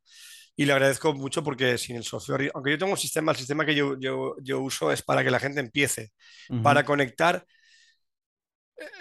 Y 0.59 0.65
le 0.65 0.73
agradezco 0.73 1.13
mucho 1.13 1.43
porque 1.43 1.77
sin 1.77 1.97
el 1.97 2.03
solfeo, 2.03 2.37
aunque 2.55 2.71
yo 2.71 2.77
tengo 2.79 2.91
un 2.91 2.97
sistema, 2.97 3.31
el 3.31 3.37
sistema 3.37 3.63
que 3.63 3.75
yo, 3.75 3.95
yo, 3.99 4.35
yo 4.41 4.59
uso 4.59 4.91
es 4.91 5.03
para 5.03 5.23
que 5.23 5.29
la 5.29 5.39
gente 5.39 5.59
empiece, 5.59 6.13
uh 6.49 6.55
-huh. 6.55 6.63
para 6.63 6.83
conectar. 6.83 7.45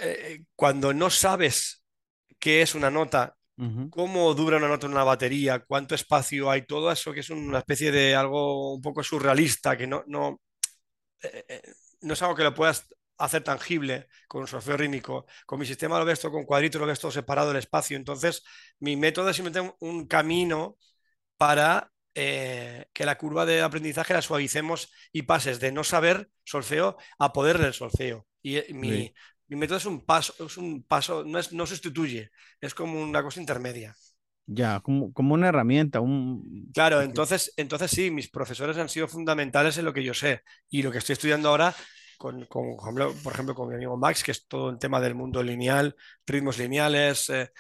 Eh, 0.01 0.43
cuando 0.55 0.93
no 0.93 1.09
sabes 1.09 1.83
qué 2.39 2.61
es 2.61 2.75
una 2.75 2.91
nota 2.91 3.37
Uh 3.59 3.65
-huh. 3.65 3.91
cómo 3.91 4.35
dura 4.35 4.59
una 4.59 4.69
nota 4.69 4.87
en 4.87 4.93
una 4.93 5.05
batería, 5.05 5.61
cuánto 5.61 5.95
espacio 5.95 6.51
hay, 6.51 6.67
todo 6.67 6.93
eso 6.93 7.13
que 7.13 7.21
es 7.21 7.31
una 7.31 7.59
especie 7.59 7.91
de 7.91 8.15
algo 8.15 8.75
un 8.75 8.83
poco 8.83 9.03
surrealista, 9.03 9.77
que 9.79 9.87
no, 9.87 10.05
no, 10.07 10.41
eh, 11.23 11.45
eh, 11.49 11.63
no 12.03 12.13
es 12.13 12.23
algo 12.23 12.37
que 12.37 12.45
lo 12.45 12.55
puedas 12.55 12.87
hacer 13.19 13.43
tangible 13.43 14.09
con 14.29 14.43
un 14.43 14.47
solfeo 14.49 14.77
rítmico. 14.77 15.27
Con 15.47 15.59
mi 15.59 15.67
sistema 15.67 15.99
lo 15.99 16.05
ves 16.05 16.21
todo 16.21 16.33
con 16.33 16.45
cuadritos, 16.45 16.81
lo 16.81 16.87
ves 16.87 17.01
todo 17.01 17.11
separado 17.11 17.51
el 17.51 17.57
espacio. 17.57 17.97
Entonces, 17.97 18.43
mi 18.81 18.97
método 18.97 19.31
es 19.31 19.37
simplemente 19.37 19.75
un, 19.81 20.07
camino 20.07 20.77
para 21.37 21.93
eh, 22.15 22.87
que 22.93 23.07
la 23.07 23.19
curva 23.19 23.47
de 23.47 23.63
aprendizaje 23.63 24.15
la 24.15 24.23
suavicemos 24.23 24.93
y 25.13 25.23
pases 25.23 25.61
de 25.61 25.73
no 25.73 25.85
saber 25.85 26.31
solfeo 26.45 26.97
a 27.19 27.33
poder 27.33 27.61
leer 27.61 27.75
solfeo. 27.75 28.27
Y 28.43 28.57
eh, 28.57 28.67
mi, 28.71 28.91
sí. 28.91 29.15
Mi 29.49 29.57
método 29.57 29.79
es 29.79 29.87
un 29.87 30.05
paso, 30.05 30.35
es 30.45 30.57
un 30.57 30.83
paso, 30.83 31.25
no, 31.25 31.39
es, 31.39 31.53
no 31.53 31.67
sustituye, 31.67 32.31
es 32.61 32.75
como 32.75 33.01
una 33.03 33.23
cosa 33.23 33.41
intermedia. 33.41 33.95
Ya, 34.49 34.81
como, 34.81 35.13
como 35.13 35.35
una 35.35 35.49
herramienta, 35.49 36.01
un... 36.01 36.71
Claro, 36.73 37.03
entonces, 37.03 37.53
entonces 37.57 37.91
sí, 37.91 38.11
mis 38.11 38.29
profesores 38.29 38.77
han 38.77 38.89
sido 38.89 39.09
fundamentales 39.09 39.77
en 39.79 39.85
lo 39.85 39.93
que 39.93 40.05
yo 40.05 40.15
sé 40.15 40.43
y 40.71 40.83
lo 40.83 40.93
que 40.93 40.99
estoy 40.99 41.15
estudiando 41.15 41.49
ahora 41.49 41.75
con, 42.17 42.45
con 42.47 42.75
por 43.23 43.33
ejemplo, 43.33 43.55
con 43.55 43.69
mi 43.69 43.75
amigo 43.75 43.97
Max, 43.97 44.23
que 44.23 44.31
es 44.33 44.47
todo 44.47 44.69
un 44.69 44.79
tema 44.79 45.01
del 45.01 45.15
mundo 45.15 45.43
lineal, 45.43 45.97
ritmos 46.27 46.59
lineales, 46.59 47.29
eh, 47.31 47.51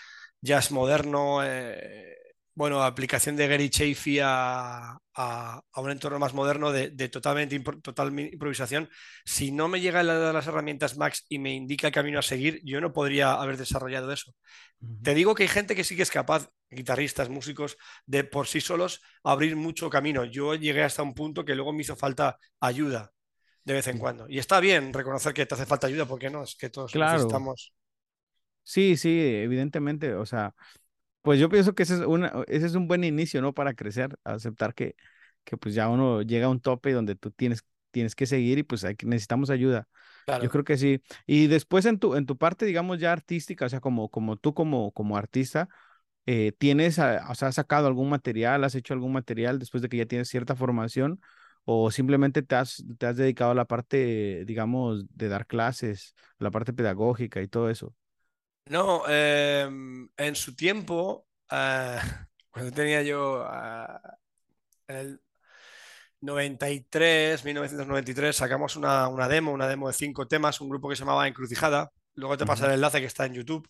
jazz 0.40 0.70
moderno, 0.70 1.44
eh, 1.44 2.16
bueno, 2.56 2.82
aplicación 2.82 3.36
de 3.36 3.46
Gary 3.48 3.68
Chafee 3.68 4.22
a, 4.22 4.98
a, 5.14 5.62
a, 5.72 5.80
un 5.82 5.90
entorno 5.90 6.18
más 6.18 6.32
moderno 6.32 6.72
de, 6.72 6.88
de 6.90 7.08
totalmente 7.10 7.54
impro, 7.54 7.78
total 7.80 8.18
improvisación, 8.18 8.88
si 9.26 9.52
no 9.52 9.68
me 9.68 9.80
llega 9.80 10.02
la 10.02 10.18
de 10.18 10.32
las 10.32 10.46
herramientas 10.46 10.96
Max 10.96 11.26
y 11.28 11.38
me 11.38 11.54
indica 11.54 11.88
el 11.88 11.92
camino 11.92 12.18
a 12.18 12.22
seguir, 12.22 12.60
yo 12.64 12.80
no 12.80 12.94
podría 12.94 13.34
haber 13.34 13.58
desarrollado 13.58 14.10
eso. 14.10 14.32
Uh 14.80 14.86
-huh. 14.88 15.02
Te 15.02 15.14
digo 15.14 15.34
que 15.34 15.42
hay 15.42 15.50
gente 15.50 15.76
que 15.76 15.84
sí 15.84 15.96
que 15.96 16.02
es 16.02 16.10
capaz, 16.10 16.48
guitarristas, 16.70 17.28
músicos, 17.28 17.76
de 18.06 18.24
por 18.24 18.46
sí 18.46 18.62
solos 18.62 19.02
abrir 19.22 19.54
mucho 19.54 19.90
camino. 19.90 20.24
Yo 20.24 20.54
llegué 20.54 20.82
hasta 20.82 21.02
un 21.02 21.14
punto 21.14 21.44
que 21.44 21.54
luego 21.54 21.74
me 21.74 21.82
hizo 21.82 21.94
falta 21.94 22.38
ayuda 22.60 23.12
de 23.64 23.74
vez 23.74 23.86
en 23.88 23.98
cuando. 23.98 24.26
Y 24.28 24.38
está 24.38 24.60
bien 24.60 24.94
reconocer 24.94 25.34
que 25.34 25.44
te 25.44 25.54
hace 25.54 25.66
falta 25.66 25.88
ayuda, 25.88 26.06
porque 26.06 26.30
no, 26.30 26.44
es 26.44 26.56
que 26.56 26.70
todos 26.70 26.92
claro. 26.92 27.12
necesitamos. 27.14 27.74
Sí, 28.62 28.96
sí, 28.96 29.20
evidentemente, 29.20 30.14
o 30.14 30.24
sea, 30.24 30.54
pues 31.26 31.40
yo 31.40 31.48
pienso 31.48 31.74
que 31.74 31.82
ese 31.82 31.94
es, 31.94 32.00
una, 32.02 32.32
ese 32.46 32.66
es 32.66 32.76
un 32.76 32.86
buen 32.86 33.02
inicio, 33.02 33.42
¿no? 33.42 33.52
Para 33.52 33.74
crecer, 33.74 34.16
aceptar 34.22 34.74
que, 34.74 34.94
que 35.42 35.56
pues 35.56 35.74
ya 35.74 35.88
uno 35.88 36.22
llega 36.22 36.46
a 36.46 36.48
un 36.48 36.60
tope 36.60 36.92
donde 36.92 37.16
tú 37.16 37.32
tienes, 37.32 37.64
tienes 37.90 38.14
que 38.14 38.26
seguir 38.26 38.58
y 38.58 38.62
pues 38.62 38.84
hay, 38.84 38.94
necesitamos 39.04 39.50
ayuda. 39.50 39.88
Claro. 40.24 40.44
Yo 40.44 40.50
creo 40.50 40.62
que 40.62 40.76
sí. 40.76 41.02
Y 41.26 41.48
después 41.48 41.84
en 41.86 41.98
tu, 41.98 42.14
en 42.14 42.26
tu 42.26 42.38
parte, 42.38 42.64
digamos, 42.64 43.00
ya 43.00 43.10
artística, 43.10 43.66
o 43.66 43.68
sea, 43.68 43.80
como, 43.80 44.08
como 44.08 44.36
tú 44.36 44.54
como, 44.54 44.92
como 44.92 45.16
artista, 45.16 45.68
eh, 46.26 46.52
¿tienes, 46.58 47.00
o 47.00 47.34
sea, 47.34 47.48
has 47.48 47.56
sacado 47.56 47.88
algún 47.88 48.08
material, 48.08 48.62
has 48.62 48.76
hecho 48.76 48.94
algún 48.94 49.12
material 49.12 49.58
después 49.58 49.82
de 49.82 49.88
que 49.88 49.96
ya 49.96 50.06
tienes 50.06 50.28
cierta 50.28 50.54
formación? 50.54 51.20
¿O 51.64 51.90
simplemente 51.90 52.42
te 52.42 52.54
has, 52.54 52.84
te 52.98 53.06
has 53.06 53.16
dedicado 53.16 53.50
a 53.50 53.54
la 53.56 53.64
parte, 53.64 54.44
digamos, 54.44 55.06
de 55.16 55.28
dar 55.28 55.48
clases, 55.48 56.14
la 56.38 56.52
parte 56.52 56.72
pedagógica 56.72 57.42
y 57.42 57.48
todo 57.48 57.68
eso? 57.68 57.96
No, 58.66 59.04
eh, 59.08 59.68
en 60.16 60.34
su 60.36 60.56
tiempo, 60.56 61.26
uh, 61.52 61.98
cuando 62.50 62.72
tenía 62.72 63.02
yo 63.02 63.46
en 64.88 64.96
el 64.96 65.20
93, 66.20 67.44
1993, 67.44 68.34
sacamos 68.36 68.76
una, 68.76 69.08
una, 69.08 69.28
demo, 69.28 69.52
una 69.52 69.68
demo 69.68 69.88
de 69.88 69.94
cinco 69.94 70.26
temas, 70.26 70.60
un 70.60 70.68
grupo 70.68 70.88
que 70.88 70.96
se 70.96 71.00
llamaba 71.00 71.28
Encrucijada. 71.28 71.92
Luego 72.14 72.36
te 72.36 72.46
pasa 72.46 72.64
uh 72.64 72.66
-huh. 72.66 72.70
el 72.70 72.74
enlace 72.76 73.00
que 73.00 73.06
está 73.06 73.26
en 73.26 73.34
YouTube. 73.34 73.68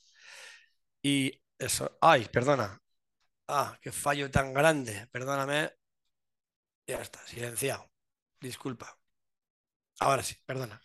Y 1.03 1.33
eso, 1.59 1.97
ay, 2.01 2.27
perdona. 2.33 2.81
Ah, 3.49 3.79
qué 3.83 3.93
fallo 3.93 4.31
tan 4.31 4.53
grande, 4.55 5.07
perdóname. 5.13 5.73
Ya 6.87 7.01
está, 7.01 7.21
silenciado. 7.27 7.91
Disculpa. 8.41 8.97
Ahora 10.01 10.23
sí, 10.23 10.37
perdona. 10.47 10.81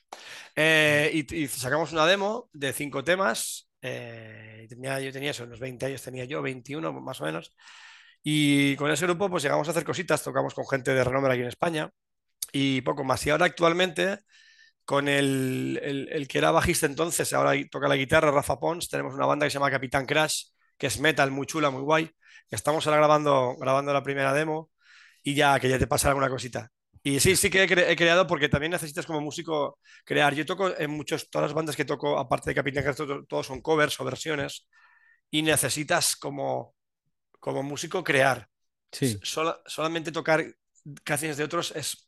Eh, 0.55 1.11
y, 1.13 1.35
y 1.43 1.47
sacamos 1.47 1.91
una 1.91 2.05
demo 2.05 2.49
de 2.53 2.73
cinco 2.73 3.03
temas 3.03 3.70
eh, 3.81 4.65
tenía, 4.69 4.99
yo 4.99 5.11
tenía 5.11 5.31
eso, 5.31 5.43
unos 5.43 5.59
20 5.59 5.85
años 5.85 6.01
tenía 6.01 6.25
yo, 6.25 6.41
21 6.41 6.93
más 6.93 7.21
o 7.21 7.25
menos. 7.25 7.55
Y 8.23 8.75
con 8.77 8.91
ese 8.91 9.05
grupo 9.05 9.29
pues 9.29 9.43
llegamos 9.43 9.67
a 9.67 9.71
hacer 9.71 9.83
cositas, 9.83 10.23
tocamos 10.23 10.53
con 10.53 10.67
gente 10.67 10.93
de 10.93 11.03
renombre 11.03 11.33
aquí 11.33 11.41
en 11.41 11.47
España 11.47 11.91
y 12.51 12.81
poco 12.81 13.03
más. 13.03 13.25
Y 13.25 13.31
ahora 13.31 13.45
actualmente 13.45 14.19
con 14.85 15.07
el, 15.07 15.79
el, 16.11 16.27
que 16.27 16.37
era 16.37 16.51
bajista 16.51 16.85
entonces, 16.85 17.33
ahora 17.33 17.53
toca 17.69 17.87
la 17.87 17.95
guitarra, 17.95 18.31
Rafa 18.31 18.59
Pons, 18.59 18.89
tenemos 18.89 19.13
una 19.13 19.25
banda 19.25 19.45
que 19.45 19.51
se 19.51 19.55
llama 19.55 19.71
Capitán 19.71 20.05
Crash, 20.05 20.45
que 20.77 20.87
es 20.87 20.99
metal, 20.99 21.31
muy 21.31 21.47
chula, 21.47 21.69
muy 21.69 21.81
guay. 21.81 22.11
Estamos 22.49 22.85
ahora 22.87 22.97
grabando, 22.97 23.55
grabando 23.57 23.93
la 23.93 24.03
primera 24.03 24.33
demo 24.33 24.71
y 25.23 25.35
ya 25.35 25.59
que 25.59 25.69
ya 25.69 25.79
te 25.79 25.87
pasa 25.87 26.09
alguna 26.09 26.29
cosita. 26.29 26.71
Y 27.03 27.19
sí, 27.19 27.35
sí 27.35 27.49
que 27.49 27.63
he, 27.63 27.67
cre 27.67 27.91
he, 27.91 27.95
creado 27.95 28.27
porque 28.27 28.47
también 28.47 28.71
necesitas 28.71 29.05
como 29.05 29.21
músico 29.21 29.79
crear. 30.05 30.35
Yo 30.35 30.45
toco 30.45 30.77
en 30.77 30.91
muchos, 30.91 31.29
todas 31.29 31.49
las 31.49 31.53
bandas 31.53 31.75
que 31.75 31.85
toco, 31.85 32.17
aparte 32.19 32.51
de 32.51 32.55
Capitán 32.55 32.83
Crash, 32.83 33.25
todos 33.27 33.47
son 33.47 33.61
covers 33.61 33.99
o 33.99 34.05
versiones 34.05 34.67
y 35.31 35.41
necesitas 35.41 36.15
como, 36.15 36.75
como 37.39 37.63
músico 37.63 38.03
crear. 38.03 38.47
Sí. 38.91 39.17
Sol 39.23 39.55
solamente 39.65 40.11
tocar 40.11 40.45
canciones 41.03 41.37
de 41.37 41.43
otros 41.43 41.73
es, 41.75 42.07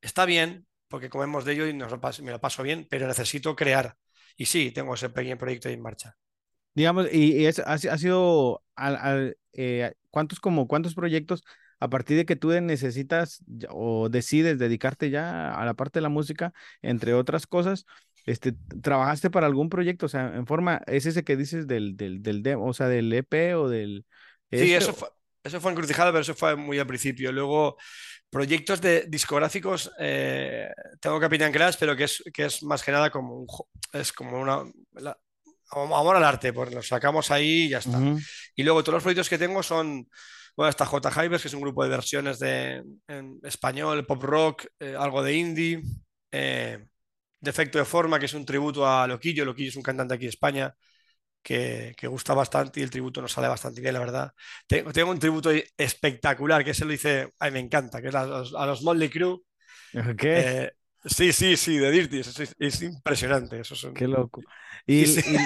está 0.00 0.26
bien 0.26 0.66
porque 0.88 1.08
comemos 1.08 1.44
de 1.44 1.52
ello 1.52 1.66
y 1.66 1.72
nos 1.72 1.90
lo 1.90 2.00
paso, 2.00 2.22
me 2.22 2.30
lo 2.30 2.40
paso 2.40 2.62
bien, 2.62 2.86
pero 2.90 3.06
necesito 3.06 3.56
crear. 3.56 3.96
Y 4.36 4.46
sí, 4.46 4.70
tengo 4.70 4.94
ese 4.94 5.08
pequeño 5.08 5.38
proyecto 5.38 5.68
en 5.68 5.80
marcha. 5.80 6.16
Digamos, 6.74 7.08
y, 7.10 7.38
y 7.38 7.46
es, 7.46 7.58
ha, 7.58 7.72
ha, 7.72 7.98
sido, 7.98 8.62
al, 8.74 8.96
al, 8.96 9.38
eh, 9.54 9.94
¿cuántos, 10.10 10.40
como, 10.40 10.68
¿cuántos 10.68 10.94
proyectos 10.94 11.42
a 11.78 11.88
partir 11.88 12.16
de 12.16 12.24
que 12.24 12.36
tú 12.36 12.50
necesitas 12.60 13.44
o 13.70 14.08
decides 14.08 14.58
dedicarte 14.58 15.10
ya 15.10 15.52
a 15.54 15.64
la 15.64 15.74
parte 15.74 15.98
de 15.98 16.02
la 16.02 16.08
música, 16.08 16.52
entre 16.82 17.14
otras 17.14 17.46
cosas, 17.46 17.84
este, 18.24 18.54
¿trabajaste 18.82 19.30
para 19.30 19.46
algún 19.46 19.68
proyecto? 19.68 20.06
O 20.06 20.08
sea, 20.08 20.32
en 20.34 20.46
forma, 20.46 20.82
¿es 20.86 21.06
ese 21.06 21.24
que 21.24 21.36
dices 21.36 21.66
del, 21.66 21.96
del, 21.96 22.22
del 22.22 22.42
demo, 22.42 22.66
o 22.66 22.74
sea, 22.74 22.88
del 22.88 23.12
EP 23.12 23.54
o 23.56 23.68
del... 23.68 24.04
Sí, 24.50 24.74
eso 24.74 24.92
fue, 24.94 25.08
eso 25.44 25.60
fue 25.60 25.72
encrucijado, 25.72 26.10
pero 26.10 26.22
eso 26.22 26.34
fue 26.34 26.56
muy 26.56 26.78
al 26.78 26.86
principio. 26.86 27.30
Luego, 27.30 27.76
proyectos 28.30 28.80
de 28.80 29.04
discográficos, 29.06 29.92
eh, 29.98 30.68
tengo 31.00 31.20
Capitán 31.20 31.52
Crash, 31.52 31.76
pero 31.78 31.94
que 31.94 32.04
es, 32.04 32.22
que 32.32 32.46
es 32.46 32.62
más 32.62 32.82
que 32.82 32.92
nada 32.92 33.10
como 33.10 33.36
un, 33.40 33.46
es 33.92 34.12
como 34.12 34.40
una... 34.40 34.62
La, 34.94 35.16
amor 35.70 36.16
al 36.16 36.24
arte, 36.24 36.52
pues 36.52 36.72
lo 36.72 36.82
sacamos 36.82 37.30
ahí 37.30 37.64
y 37.64 37.68
ya 37.70 37.78
está. 37.78 37.98
Uh 37.98 38.16
-huh. 38.16 38.26
Y 38.54 38.62
luego 38.62 38.82
todos 38.82 38.94
los 38.94 39.02
proyectos 39.02 39.28
que 39.28 39.38
tengo 39.38 39.62
son 39.62 40.08
bueno, 40.56 40.70
está 40.70 40.86
J. 40.86 41.24
Hivers, 41.24 41.42
que 41.42 41.48
es 41.48 41.54
un 41.54 41.60
grupo 41.60 41.84
de 41.84 41.90
versiones 41.90 42.38
de 42.38 42.82
en 43.08 43.38
español, 43.42 44.06
pop 44.06 44.22
rock, 44.22 44.66
eh, 44.80 44.96
algo 44.98 45.22
de 45.22 45.34
indie. 45.34 45.82
Eh, 46.32 46.86
Defecto 47.38 47.78
de 47.78 47.84
Forma, 47.84 48.18
que 48.18 48.24
es 48.24 48.34
un 48.34 48.46
tributo 48.46 48.88
a 48.88 49.06
Loquillo. 49.06 49.44
Loquillo 49.44 49.68
es 49.68 49.76
un 49.76 49.82
cantante 49.82 50.14
aquí 50.14 50.24
de 50.24 50.30
España 50.30 50.74
que, 51.42 51.94
que, 51.96 52.06
gusta 52.06 52.32
bastante 52.32 52.80
y 52.80 52.82
el 52.82 52.90
tributo 52.90 53.20
nos 53.20 53.32
sale 53.32 53.48
bastante 53.48 53.82
bien, 53.82 53.92
la 53.92 54.00
verdad. 54.00 54.32
Tengo, 54.66 54.92
tengo 54.92 55.10
un 55.10 55.18
tributo 55.18 55.50
espectacular 55.76 56.64
que 56.64 56.74
se 56.74 56.86
lo 56.86 56.90
dice, 56.90 57.28
ay, 57.38 57.50
me 57.50 57.60
encanta, 57.60 58.00
que 58.00 58.08
es 58.08 58.14
a 58.14 58.26
los, 58.26 58.54
a 58.54 58.66
los 58.66 58.82
Motley 58.82 59.10
Crue. 59.10 59.42
¿Qué? 60.16 60.38
Eh, 60.38 60.72
sí, 61.04 61.32
sí, 61.32 61.56
sí, 61.56 61.76
de 61.76 61.90
Dirty, 61.90 62.20
es, 62.20 62.40
es, 62.40 62.54
es 62.58 62.82
impresionante. 62.82 63.60
Eso 63.60 63.76
son... 63.76 63.92
Qué 63.92 64.08
loco. 64.08 64.42
Y, 64.86 65.02
y, 65.02 65.06
sí. 65.06 65.36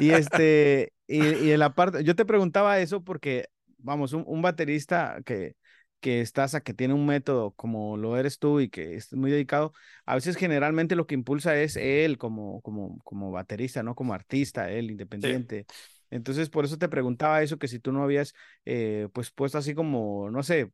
y, 0.00 0.04
y 0.06 0.10
este, 0.12 0.92
y, 1.08 1.24
y 1.24 1.56
la 1.56 1.74
parte, 1.74 2.04
yo 2.04 2.14
te 2.14 2.24
preguntaba 2.24 2.78
eso 2.78 3.02
porque 3.02 3.48
vamos, 3.82 4.12
un, 4.12 4.24
un, 4.26 4.42
baterista 4.42 5.20
que, 5.24 5.56
que 6.00 6.20
estás 6.20 6.54
a 6.54 6.60
que 6.60 6.74
tiene 6.74 6.94
un 6.94 7.06
método 7.06 7.52
como 7.52 7.96
lo 7.96 8.16
eres 8.16 8.38
tú 8.38 8.60
y 8.60 8.68
que 8.68 8.94
es 8.94 9.12
muy 9.12 9.30
dedicado, 9.30 9.72
a 10.06 10.14
veces 10.14 10.36
generalmente 10.36 10.96
lo 10.96 11.06
que 11.06 11.14
impulsa 11.14 11.56
es 11.60 11.76
él 11.76 12.18
como, 12.18 12.60
como, 12.62 12.98
como 13.04 13.30
baterista, 13.30 13.82
¿no? 13.82 13.94
Como 13.94 14.14
artista, 14.14 14.70
él 14.70 14.90
independiente. 14.90 15.66
Sí. 15.68 15.74
Entonces, 16.10 16.50
por 16.50 16.64
eso 16.64 16.76
te 16.78 16.88
preguntaba 16.88 17.42
eso, 17.42 17.58
que 17.58 17.68
si 17.68 17.78
tú 17.78 17.92
no 17.92 18.02
habías, 18.02 18.34
eh, 18.64 19.08
pues, 19.12 19.30
puesto 19.30 19.58
así 19.58 19.74
como, 19.74 20.30
no 20.30 20.42
sé, 20.42 20.72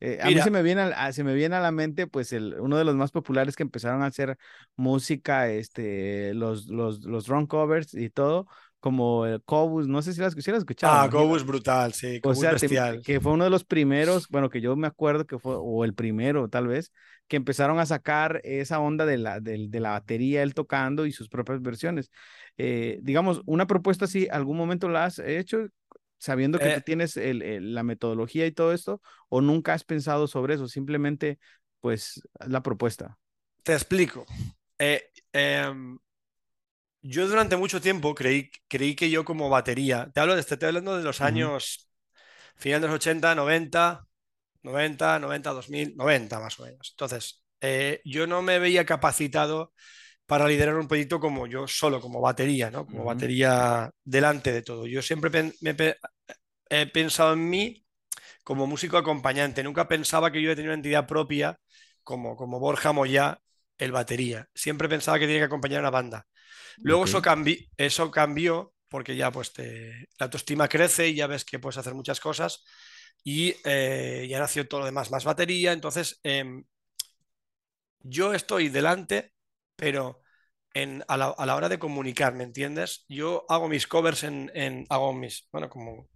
Eh, 0.00 0.18
a 0.20 0.26
mí 0.26 0.38
se 0.40 0.50
me, 0.50 0.62
viene 0.62 0.82
a, 0.82 1.12
se 1.12 1.24
me 1.24 1.34
viene 1.34 1.56
a 1.56 1.60
la 1.60 1.70
mente, 1.70 2.06
pues, 2.06 2.32
el, 2.32 2.56
uno 2.60 2.76
de 2.76 2.84
los 2.84 2.94
más 2.94 3.10
populares 3.10 3.56
que 3.56 3.62
empezaron 3.62 4.02
a 4.02 4.06
hacer 4.06 4.36
música, 4.76 5.48
este, 5.48 6.34
los, 6.34 6.66
los, 6.66 7.04
los 7.04 7.26
run 7.28 7.46
covers 7.46 7.94
y 7.94 8.10
todo, 8.10 8.46
como 8.84 9.24
el 9.24 9.42
Cobus, 9.42 9.88
no 9.88 10.02
sé 10.02 10.12
si 10.12 10.20
las, 10.20 10.34
si 10.34 10.50
escuchado. 10.50 10.92
Ah, 10.92 11.08
Cobus 11.08 11.42
brutal, 11.42 11.94
sí, 11.94 12.20
Cobus 12.20 12.36
o 12.36 12.40
sea, 12.42 12.52
bestial. 12.52 13.00
que 13.00 13.18
fue 13.18 13.32
uno 13.32 13.44
de 13.44 13.48
los 13.48 13.64
primeros, 13.64 14.28
bueno, 14.28 14.50
que 14.50 14.60
yo 14.60 14.76
me 14.76 14.86
acuerdo 14.86 15.26
que 15.26 15.38
fue, 15.38 15.54
o 15.56 15.86
el 15.86 15.94
primero 15.94 16.50
tal 16.50 16.66
vez, 16.66 16.92
que 17.26 17.36
empezaron 17.36 17.78
a 17.78 17.86
sacar 17.86 18.42
esa 18.44 18.80
onda 18.80 19.06
de 19.06 19.16
la, 19.16 19.40
de, 19.40 19.68
de 19.70 19.80
la 19.80 19.92
batería, 19.92 20.42
él 20.42 20.52
tocando 20.52 21.06
y 21.06 21.12
sus 21.12 21.30
propias 21.30 21.62
versiones. 21.62 22.10
Eh, 22.58 22.98
digamos, 23.00 23.40
una 23.46 23.66
propuesta 23.66 24.04
así, 24.04 24.28
¿algún 24.30 24.58
momento 24.58 24.90
la 24.90 25.06
has 25.06 25.18
hecho? 25.18 25.66
sabiendo 26.18 26.58
que 26.58 26.64
tú 26.66 26.70
eh 26.70 26.82
tienes 26.82 27.16
el, 27.16 27.74
la 27.74 27.82
metodología 27.82 28.46
y 28.46 28.52
todo 28.52 28.74
esto, 28.74 29.00
o 29.30 29.40
nunca 29.40 29.72
has 29.72 29.84
pensado 29.84 30.26
sobre 30.26 30.54
eso, 30.54 30.68
simplemente, 30.68 31.38
pues, 31.80 32.20
la 32.46 32.62
propuesta. 32.62 33.18
Te 33.62 33.72
explico. 33.72 34.24
Eh, 34.78 35.02
em, 35.32 35.98
yo 37.04 37.28
durante 37.28 37.56
mucho 37.56 37.80
tiempo 37.82 38.14
creí, 38.14 38.50
creí 38.66 38.96
que 38.96 39.10
yo 39.10 39.24
como 39.24 39.50
batería, 39.50 40.10
te 40.14 40.20
hablo 40.20 40.34
de, 40.34 40.40
estoy 40.40 40.58
hablando 40.62 40.96
de 40.96 41.04
los 41.04 41.20
años, 41.20 41.90
final 42.56 42.80
de 42.80 42.88
los 42.88 42.96
80, 42.96 43.34
90, 43.34 44.06
90, 44.62 45.18
90, 45.18 45.50
2000, 45.52 45.96
90 45.96 46.40
más 46.40 46.58
o 46.60 46.64
menos. 46.64 46.90
Entonces, 46.92 47.44
eh, 47.60 48.00
yo 48.04 48.26
no 48.26 48.40
me 48.40 48.58
veía 48.58 48.86
capacitado 48.86 49.74
para 50.26 50.48
liderar 50.48 50.76
un 50.76 50.88
proyecto 50.88 51.20
como 51.20 51.46
yo 51.46 51.68
solo, 51.68 52.00
como 52.00 52.22
batería, 52.22 52.70
¿no? 52.70 52.86
Como 52.86 53.04
batería 53.04 53.90
delante 54.02 54.52
de 54.52 54.62
todo. 54.62 54.86
Yo 54.86 55.02
siempre 55.02 55.52
me 55.60 55.76
he 56.70 56.86
pensado 56.86 57.34
en 57.34 57.50
mí 57.50 57.84
como 58.42 58.66
músico 58.66 58.96
acompañante. 58.96 59.62
Nunca 59.62 59.88
pensaba 59.88 60.32
que 60.32 60.38
yo 60.38 60.44
iba 60.44 60.52
a 60.54 60.56
tener 60.56 60.70
una 60.70 60.76
entidad 60.76 61.06
propia 61.06 61.58
como, 62.02 62.36
como 62.36 62.60
Borja 62.60 62.92
Moya, 62.92 63.38
el 63.78 63.92
batería. 63.92 64.48
Siempre 64.54 64.88
pensaba 64.88 65.18
que 65.18 65.26
tenía 65.26 65.40
que 65.40 65.46
acompañar 65.46 65.78
a 65.78 65.82
una 65.82 65.90
banda. 65.90 66.26
Luego 66.78 67.04
eso, 67.04 67.22
eso 67.76 68.10
cambió 68.10 68.74
porque 68.88 69.16
ya 69.16 69.30
pues 69.30 69.52
la 69.58 70.26
autoestima 70.26 70.68
crece 70.68 71.08
y 71.08 71.14
ya 71.16 71.26
ves 71.26 71.44
que 71.44 71.58
puedes 71.58 71.78
hacer 71.78 71.94
muchas 71.94 72.20
cosas 72.20 72.64
y 73.24 73.54
eh, 73.64 74.26
ya 74.28 74.38
nació 74.38 74.68
todo 74.68 74.80
lo 74.80 74.86
demás, 74.86 75.10
más 75.10 75.24
batería. 75.24 75.72
Entonces, 75.72 76.20
em, 76.22 76.64
yo 78.00 78.34
estoy 78.34 78.68
delante, 78.68 79.32
pero 79.76 80.20
en, 80.74 81.04
a, 81.08 81.16
la, 81.16 81.56
hora 81.56 81.68
de 81.68 81.78
comunicar, 81.78 82.34
¿me 82.34 82.44
entiendes? 82.44 83.04
Yo 83.08 83.46
hago 83.48 83.68
mis 83.68 83.86
covers 83.86 84.24
en, 84.24 84.50
en, 84.54 84.86
hago 84.90 85.12
mis, 85.12 85.48
bueno, 85.50 85.70
como 85.70 86.08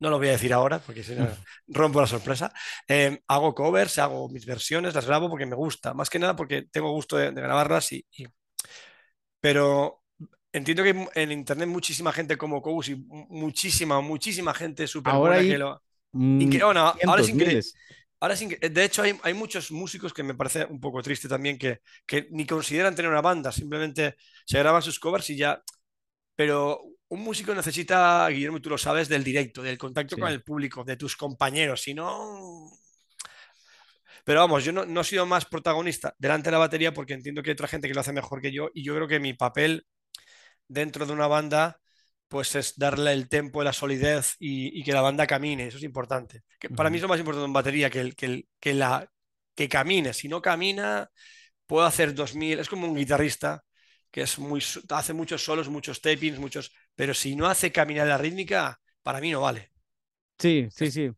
no 0.00 0.08
lo 0.08 0.18
voy 0.18 0.28
a 0.28 0.32
decir 0.32 0.52
ahora 0.52 0.78
porque 0.80 1.04
si 1.04 1.14
no 1.14 1.28
rompo 1.68 2.00
la 2.00 2.06
sorpresa. 2.06 2.52
Em, 2.88 3.18
hago 3.28 3.54
covers, 3.54 3.98
hago 3.98 4.28
mis 4.28 4.46
versiones, 4.46 4.94
las 4.94 5.06
grabo 5.06 5.28
porque 5.28 5.46
me 5.46 5.56
gusta, 5.56 5.94
más 5.94 6.10
que 6.10 6.18
nada 6.18 6.34
porque 6.34 6.62
tengo 6.62 6.90
gusto 6.90 7.16
de, 7.16 7.30
grabarlas 7.30 7.92
y, 7.92 8.04
Pero 9.40 10.02
entiendo 10.52 10.82
que 10.82 11.08
en 11.14 11.32
internet 11.32 11.68
muchísima 11.68 12.12
gente 12.12 12.36
como 12.36 12.60
Cobus 12.60 12.88
y 12.88 12.96
muchísima, 12.96 14.00
muchísima 14.00 14.54
gente 14.54 14.86
súper 14.86 15.14
buena 15.14 15.40
que 15.40 15.58
lo... 15.58 15.82
ahora 17.06 17.22
es 17.22 17.28
increíble. 17.28 17.62
Ahora 18.22 18.34
de 18.34 18.84
hecho, 18.84 19.00
hay, 19.00 19.18
hay, 19.22 19.32
muchos 19.32 19.70
músicos 19.70 20.12
que 20.12 20.22
me 20.22 20.34
parece 20.34 20.66
un 20.66 20.78
poco 20.78 21.02
triste 21.02 21.26
también 21.26 21.56
que, 21.56 21.80
que 22.04 22.28
ni 22.30 22.44
consideran 22.44 22.94
tener 22.94 23.10
una 23.10 23.22
banda, 23.22 23.50
simplemente 23.50 24.16
se 24.44 24.58
graban 24.58 24.82
sus 24.82 25.00
covers 25.00 25.30
y 25.30 25.36
ya. 25.36 25.62
Pero 26.36 26.82
un 27.08 27.20
músico 27.20 27.54
necesita, 27.54 28.28
Guillermo, 28.28 28.60
tú 28.60 28.70
lo 28.70 28.78
sabes, 28.78 29.08
del 29.08 29.24
directo, 29.24 29.62
del 29.62 29.78
contacto 29.78 30.18
con 30.18 30.30
el 30.30 30.42
público, 30.42 30.84
de 30.84 30.96
tus 30.96 31.16
compañeros, 31.16 31.80
si 31.80 31.94
no... 31.94 32.70
Pero 34.30 34.42
vamos, 34.42 34.64
yo 34.64 34.70
no, 34.70 35.00
he 35.00 35.04
sido 35.04 35.26
más 35.26 35.44
protagonista 35.44 36.14
delante 36.16 36.50
de 36.50 36.52
la 36.52 36.58
batería 36.58 36.94
porque 36.94 37.14
entiendo 37.14 37.42
que 37.42 37.50
hay 37.50 37.54
otra 37.54 37.66
gente 37.66 37.88
que 37.88 37.94
lo 37.94 38.00
hace 38.00 38.12
mejor 38.12 38.40
que 38.40 38.52
yo 38.52 38.70
y 38.72 38.84
yo 38.84 38.94
creo 38.94 39.08
que 39.08 39.18
mi 39.18 39.34
papel 39.34 39.88
dentro 40.68 41.04
de 41.04 41.12
una 41.12 41.26
banda 41.26 41.80
pues 42.28 42.54
es 42.54 42.78
darle 42.78 43.12
el 43.12 43.28
tempo, 43.28 43.64
la 43.64 43.72
solidez 43.72 44.36
y, 44.38 44.84
que 44.84 44.92
la 44.92 45.00
banda 45.00 45.26
camine, 45.26 45.66
eso 45.66 45.78
es 45.78 45.82
importante. 45.82 46.42
Que 46.60 46.70
para 46.70 46.90
mí 46.90 46.98
es 46.98 47.02
lo 47.02 47.08
más 47.08 47.18
importante 47.18 47.44
en 47.44 47.52
batería, 47.52 47.90
que, 47.90 47.98
el, 47.98 48.14
que, 48.14 48.44
que, 48.60 48.72
la, 48.72 49.10
que 49.56 49.68
camine. 49.68 50.12
Si 50.12 50.28
no 50.28 50.40
camina, 50.40 51.10
puedo 51.66 51.84
hacer 51.84 52.14
2000, 52.14 52.60
es 52.60 52.68
como 52.68 52.86
un 52.86 52.94
guitarrista 52.94 53.64
que 54.12 54.20
es 54.20 54.38
muy, 54.38 54.62
hace 54.90 55.12
muchos 55.12 55.42
solos, 55.42 55.68
muchos 55.68 56.00
tapings, 56.00 56.38
muchos, 56.38 56.72
pero 56.94 57.14
si 57.14 57.34
no 57.34 57.48
hace 57.48 57.72
caminar 57.72 58.06
la 58.06 58.16
rítmica, 58.16 58.80
para 59.02 59.20
mí 59.20 59.32
no 59.32 59.40
vale. 59.40 59.72
Sí, 60.38 60.68
sí, 60.70 60.88
sí. 60.92 61.10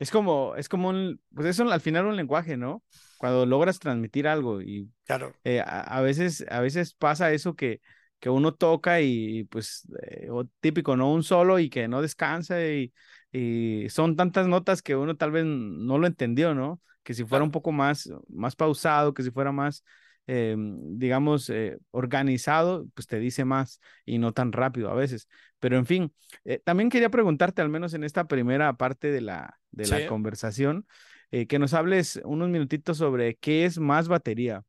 Es 0.00 0.10
como, 0.10 0.56
es 0.56 0.70
como 0.70 0.88
un, 0.88 1.20
pues 1.34 1.46
eso 1.46 1.70
al 1.70 1.80
final 1.82 2.06
un 2.06 2.16
lenguaje, 2.16 2.56
¿no? 2.56 2.82
Cuando 3.18 3.44
logras 3.44 3.78
transmitir 3.78 4.26
algo 4.26 4.62
y 4.62 4.90
claro. 5.04 5.34
Eh, 5.44 5.62
a, 5.64 6.00
veces, 6.00 6.42
a 6.48 6.60
veces 6.60 6.94
pasa 6.94 7.32
eso 7.32 7.54
que, 7.54 7.82
que 8.18 8.30
uno 8.30 8.54
toca 8.54 9.02
y 9.02 9.44
pues 9.44 9.86
eh, 10.02 10.28
típico, 10.60 10.96
¿no? 10.96 11.12
Un 11.12 11.22
solo 11.22 11.58
y 11.58 11.68
que 11.68 11.86
no 11.86 12.00
descansa 12.00 12.64
y, 12.64 12.94
y, 13.30 13.90
son 13.90 14.16
tantas 14.16 14.48
notas 14.48 14.80
que 14.80 14.96
uno 14.96 15.18
tal 15.18 15.32
vez 15.32 15.44
no 15.44 15.98
lo 15.98 16.06
entendió, 16.06 16.54
¿no? 16.54 16.80
Que 17.02 17.12
si 17.12 17.24
fuera 17.24 17.44
un 17.44 17.50
poco 17.50 17.70
más, 17.70 18.10
más 18.30 18.56
pausado, 18.56 19.12
que 19.12 19.22
si 19.22 19.30
fuera 19.30 19.52
más, 19.52 19.84
eh, 20.32 20.54
digamos, 20.56 21.50
eh, 21.50 21.78
organizado, 21.90 22.86
pues 22.94 23.08
te 23.08 23.18
dice 23.18 23.44
más 23.44 23.80
y 24.04 24.18
no 24.18 24.32
tan 24.32 24.52
rápido 24.52 24.88
a 24.88 24.94
veces. 24.94 25.26
Pero 25.58 25.76
en 25.76 25.86
fin, 25.86 26.14
eh, 26.44 26.60
también 26.64 26.88
quería 26.88 27.10
preguntarte, 27.10 27.62
al 27.62 27.68
menos 27.68 27.94
en 27.94 28.04
esta 28.04 28.28
primera 28.28 28.72
parte 28.74 29.10
de 29.10 29.22
la, 29.22 29.58
de 29.72 29.88
la 29.88 30.06
conversación, 30.06 30.86
que 31.30 31.58
nos 31.58 31.74
hables 31.74 32.20
unos 32.24 32.48
minutitos 32.48 32.98
sobre 32.98 33.34
qué 33.36 33.64
es 33.64 33.78
más 33.80 34.06
batería, 34.06 34.62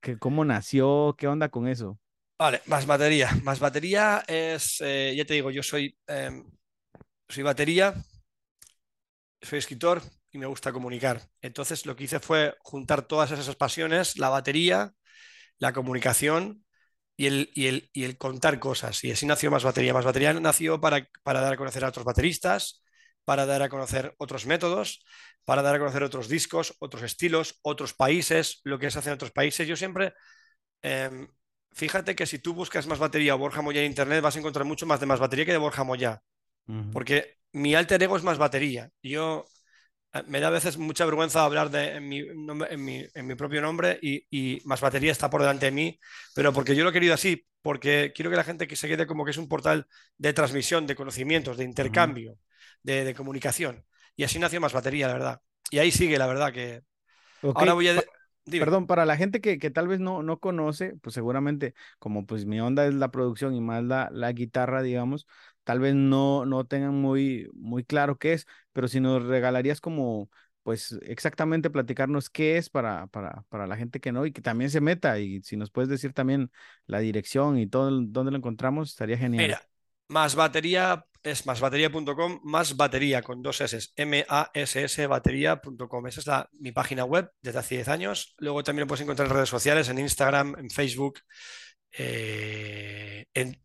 que, 0.00 0.18
cómo 0.18 0.46
nació, 0.46 1.14
qué 1.18 1.28
onda 1.28 1.50
con 1.50 1.68
eso. 1.68 1.98
Vale, 2.38 2.62
más 2.64 2.86
batería. 2.86 3.28
Más 3.42 3.60
batería 3.60 4.24
es, 4.26 4.78
ya 4.78 5.24
te 5.26 5.34
digo, 5.34 5.50
yo 5.50 5.62
soy, 5.62 5.94
em, 6.06 6.42
soy 7.28 7.42
batería, 7.42 7.94
soy 9.42 9.58
escritor, 9.58 10.00
y 10.32 10.38
me 10.38 10.46
gusta 10.46 10.72
comunicar. 10.72 11.22
Entonces 11.40 11.86
lo 11.86 11.96
que 11.96 12.04
hice 12.04 12.20
fue 12.20 12.54
juntar 12.60 13.02
todas 13.02 13.30
esas 13.30 13.56
pasiones, 13.56 14.18
la 14.18 14.28
batería, 14.28 14.92
la 15.58 15.72
comunicación 15.72 16.64
y 17.16 17.26
el, 17.26 17.50
el, 17.54 17.90
y 17.92 18.04
el 18.04 18.16
contar 18.16 18.58
cosas. 18.58 19.04
Y 19.04 19.12
así 19.12 19.26
nació 19.26 19.50
Más 19.50 19.64
Batería. 19.64 19.92
Más 19.92 20.04
Batería 20.04 20.32
nació 20.34 20.80
para, 20.80 21.06
para 21.22 21.40
dar 21.40 21.54
a 21.54 21.56
conocer 21.56 21.84
a 21.84 21.88
otros 21.88 22.04
bateristas, 22.04 22.82
para 23.24 23.46
dar 23.46 23.62
a 23.62 23.68
conocer 23.68 24.14
otros 24.18 24.46
métodos, 24.46 25.04
para 25.44 25.62
dar 25.62 25.74
a 25.74 25.78
conocer 25.78 26.02
otros 26.02 26.28
discos, 26.28 26.74
otros 26.78 27.02
estilos, 27.02 27.58
otros 27.62 27.92
países, 27.94 28.60
lo 28.64 28.78
que 28.78 28.90
se 28.90 28.98
hace 28.98 29.10
en 29.10 29.14
otros 29.14 29.32
países. 29.32 29.68
Yo 29.68 29.76
siempre, 29.76 30.14
em, 30.82 31.28
fíjate 31.72 32.14
que 32.14 32.26
si 32.26 32.38
tú 32.38 32.54
buscas 32.54 32.86
más 32.86 32.98
batería 32.98 33.34
o 33.34 33.38
Borja 33.38 33.62
Moya 33.62 33.80
en 33.80 33.86
internet, 33.86 34.22
vas 34.22 34.36
a 34.36 34.38
encontrar 34.38 34.64
mucho 34.64 34.86
más 34.86 35.00
de 35.00 35.06
más 35.06 35.20
batería 35.20 35.44
que 35.44 35.52
de 35.52 35.58
Borja 35.58 35.84
Moya. 35.84 36.22
Porque 36.92 37.36
mi 37.52 37.74
alter 37.74 38.00
ego 38.02 38.16
es 38.16 38.22
más 38.22 38.38
batería. 38.38 38.90
Yo 39.02 39.44
me 40.26 40.40
da 40.40 40.48
a 40.48 40.50
veces 40.50 40.76
mucha 40.76 41.04
vergüenza 41.04 41.44
hablar 41.44 41.70
de, 41.70 41.96
en, 41.96 42.08
mi, 42.08 42.18
en, 42.20 43.26
mi, 43.26 43.34
propio 43.36 43.60
nombre 43.60 43.98
y, 44.02 44.60
más 44.64 44.80
batería 44.80 45.12
está 45.12 45.30
por 45.30 45.40
delante 45.40 45.66
de 45.66 45.72
mí, 45.72 45.98
pero 46.34 46.52
porque 46.52 46.74
yo 46.74 46.82
lo 46.82 46.90
he 46.90 46.92
querido 46.92 47.14
así, 47.14 47.46
porque 47.62 48.12
quiero 48.14 48.30
que 48.30 48.36
la 48.36 48.44
gente 48.44 48.66
que 48.66 48.76
se 48.76 48.88
quede 48.88 49.06
como 49.06 49.24
que 49.24 49.30
es 49.30 49.36
un 49.36 49.48
portal 49.48 49.86
de 50.18 50.32
transmisión, 50.32 50.86
de 50.86 50.96
conocimientos, 50.96 51.56
de 51.56 51.64
intercambio, 51.64 52.38
de, 52.82 53.14
comunicación. 53.14 53.84
Y 54.16 54.24
así 54.24 54.38
nació 54.38 54.60
más 54.60 54.72
batería, 54.72 55.06
la 55.06 55.14
verdad. 55.14 55.40
Y 55.70 55.78
ahí 55.78 55.92
sigue, 55.92 56.18
la 56.18 56.26
verdad, 56.26 56.52
que... 56.52 56.82
Ahora 57.42 57.74
voy 57.74 57.88
a... 57.88 58.02
Perdón, 58.50 58.86
para 58.88 59.06
la 59.06 59.16
gente 59.16 59.40
que, 59.40 59.58
que 59.58 59.70
tal 59.70 59.86
vez 59.86 60.00
no, 60.00 60.22
no 60.24 60.40
conoce, 60.40 60.94
pues 61.02 61.14
seguramente 61.14 61.74
como 62.00 62.26
pues 62.26 62.46
mi 62.46 62.60
onda 62.60 62.86
es 62.86 62.94
la 62.94 63.10
producción 63.12 63.54
y 63.54 63.60
más 63.60 63.84
la, 63.84 64.08
la 64.12 64.32
guitarra, 64.32 64.82
digamos, 64.82 65.26
tal 65.70 65.78
vez 65.78 65.94
no, 65.94 66.44
no 66.46 66.66
tengan 66.66 66.96
muy, 66.96 67.48
muy 67.54 67.84
claro 67.84 68.18
qué 68.18 68.32
es, 68.32 68.48
pero 68.72 68.88
si 68.88 68.98
nos 68.98 69.22
regalarías 69.22 69.80
como, 69.80 70.28
pues 70.64 70.98
exactamente 71.02 71.70
platicarnos 71.70 72.28
qué 72.28 72.56
es 72.56 72.68
para, 72.68 73.06
para, 73.06 73.44
para 73.50 73.68
la 73.68 73.76
gente 73.76 74.00
que 74.00 74.10
no 74.10 74.26
y 74.26 74.32
que 74.32 74.42
también 74.42 74.68
se 74.68 74.80
meta 74.80 75.20
y 75.20 75.40
si 75.44 75.56
nos 75.56 75.70
puedes 75.70 75.88
decir 75.88 76.12
también 76.12 76.50
la 76.86 76.98
dirección 76.98 77.56
y 77.56 77.68
todo 77.68 77.88
dónde 78.02 78.32
lo 78.32 78.38
encontramos, 78.38 78.90
estaría 78.90 79.16
genial. 79.16 79.44
Mira, 79.44 79.62
más 80.08 80.34
batería 80.34 81.06
es 81.22 81.46
másbatería.com, 81.46 82.40
más 82.42 82.76
batería 82.76 83.22
con 83.22 83.40
dos 83.40 83.60
S, 83.60 83.90
M-A-S-S 83.94 85.06
batería.com. 85.06 86.06
Esa 86.08 86.18
es 86.18 86.26
la, 86.26 86.50
mi 86.58 86.72
página 86.72 87.04
web 87.04 87.30
desde 87.40 87.60
hace 87.60 87.76
10 87.76 87.88
años. 87.90 88.34
Luego 88.38 88.64
también 88.64 88.80
lo 88.80 88.88
puedes 88.88 89.02
encontrar 89.02 89.28
en 89.28 89.34
redes 89.34 89.48
sociales, 89.48 89.88
en 89.88 90.00
Instagram, 90.00 90.56
en 90.58 90.68
Facebook. 90.68 91.20
Eh, 91.92 93.26
en, 93.34 93.62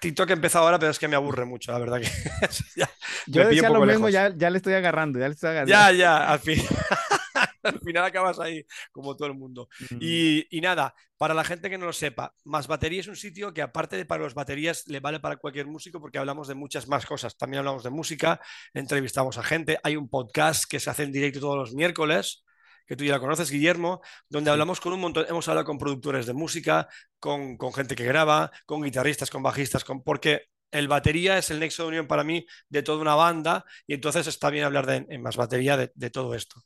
TikTok 0.00 0.30
he 0.30 0.32
empezado 0.32 0.64
ahora, 0.64 0.78
pero 0.78 0.90
es 0.90 0.98
que 0.98 1.08
me 1.08 1.16
aburre 1.16 1.44
mucho, 1.44 1.72
la 1.72 1.78
verdad 1.78 2.00
que. 2.00 2.08
Yo 3.26 3.46
decía 3.46 3.68
lo 3.68 3.84
mismo, 3.84 4.08
ya, 4.08 4.32
ya, 4.34 4.50
le 4.50 4.58
estoy 4.58 4.74
agarrando, 4.74 5.18
ya 5.18 5.28
le 5.28 5.34
estoy 5.34 5.50
agarrando. 5.50 5.70
Ya, 5.70 5.92
ya, 5.92 6.30
al 6.30 6.38
fin. 6.38 6.62
al 7.62 7.80
final 7.80 8.04
acabas 8.04 8.38
ahí, 8.40 8.64
como 8.92 9.16
todo 9.16 9.28
el 9.28 9.34
mundo. 9.34 9.68
Mm. 9.90 9.98
Y, 10.00 10.46
y, 10.56 10.60
nada, 10.60 10.94
para 11.18 11.34
la 11.34 11.44
gente 11.44 11.68
que 11.68 11.76
no 11.76 11.86
lo 11.86 11.92
sepa, 11.92 12.34
Más 12.44 12.68
Batería 12.68 13.00
es 13.00 13.08
un 13.08 13.16
sitio 13.16 13.52
que 13.52 13.62
aparte 13.62 13.96
de 13.96 14.06
para 14.06 14.22
los 14.22 14.34
baterías, 14.34 14.86
le 14.86 15.00
vale 15.00 15.20
para 15.20 15.36
cualquier 15.36 15.66
músico 15.66 16.00
porque 16.00 16.18
hablamos 16.18 16.48
de 16.48 16.54
muchas 16.54 16.88
más 16.88 17.04
cosas. 17.04 17.36
También 17.36 17.58
hablamos 17.58 17.82
de 17.82 17.90
música, 17.90 18.40
entrevistamos 18.72 19.36
a 19.36 19.42
gente, 19.42 19.78
hay 19.82 19.96
un 19.96 20.08
podcast 20.08 20.64
que 20.64 20.80
se 20.80 20.88
hace 20.88 21.02
en 21.02 21.12
directo 21.12 21.40
todos 21.40 21.56
los 21.56 21.74
miércoles 21.74 22.45
que 22.86 22.96
tú 22.96 23.04
ya 23.04 23.12
la 23.14 23.20
conoces, 23.20 23.50
Guillermo, 23.50 24.00
donde 24.28 24.50
hablamos 24.50 24.80
con 24.80 24.92
un 24.92 25.00
montón, 25.00 25.26
hemos 25.28 25.48
hablado 25.48 25.64
con 25.66 25.78
productores 25.78 26.26
de 26.26 26.32
música, 26.32 26.88
con, 27.18 27.56
con 27.56 27.72
gente 27.72 27.94
que 27.96 28.04
graba, 28.04 28.50
con 28.64 28.82
guitarristas, 28.82 29.30
con 29.30 29.42
bajistas, 29.42 29.84
con, 29.84 30.02
porque 30.02 30.46
el 30.70 30.88
batería 30.88 31.38
es 31.38 31.50
el 31.50 31.60
nexo 31.60 31.82
de 31.84 31.88
unión 31.88 32.06
para 32.06 32.24
mí 32.24 32.46
de 32.68 32.82
toda 32.82 33.00
una 33.00 33.14
banda 33.14 33.64
y 33.86 33.94
entonces 33.94 34.26
está 34.26 34.50
bien 34.50 34.64
hablar 34.64 34.86
de, 34.86 35.06
en 35.08 35.22
más 35.22 35.36
batería 35.36 35.76
de, 35.76 35.90
de, 35.94 36.10
todo 36.10 36.34
esto. 36.34 36.60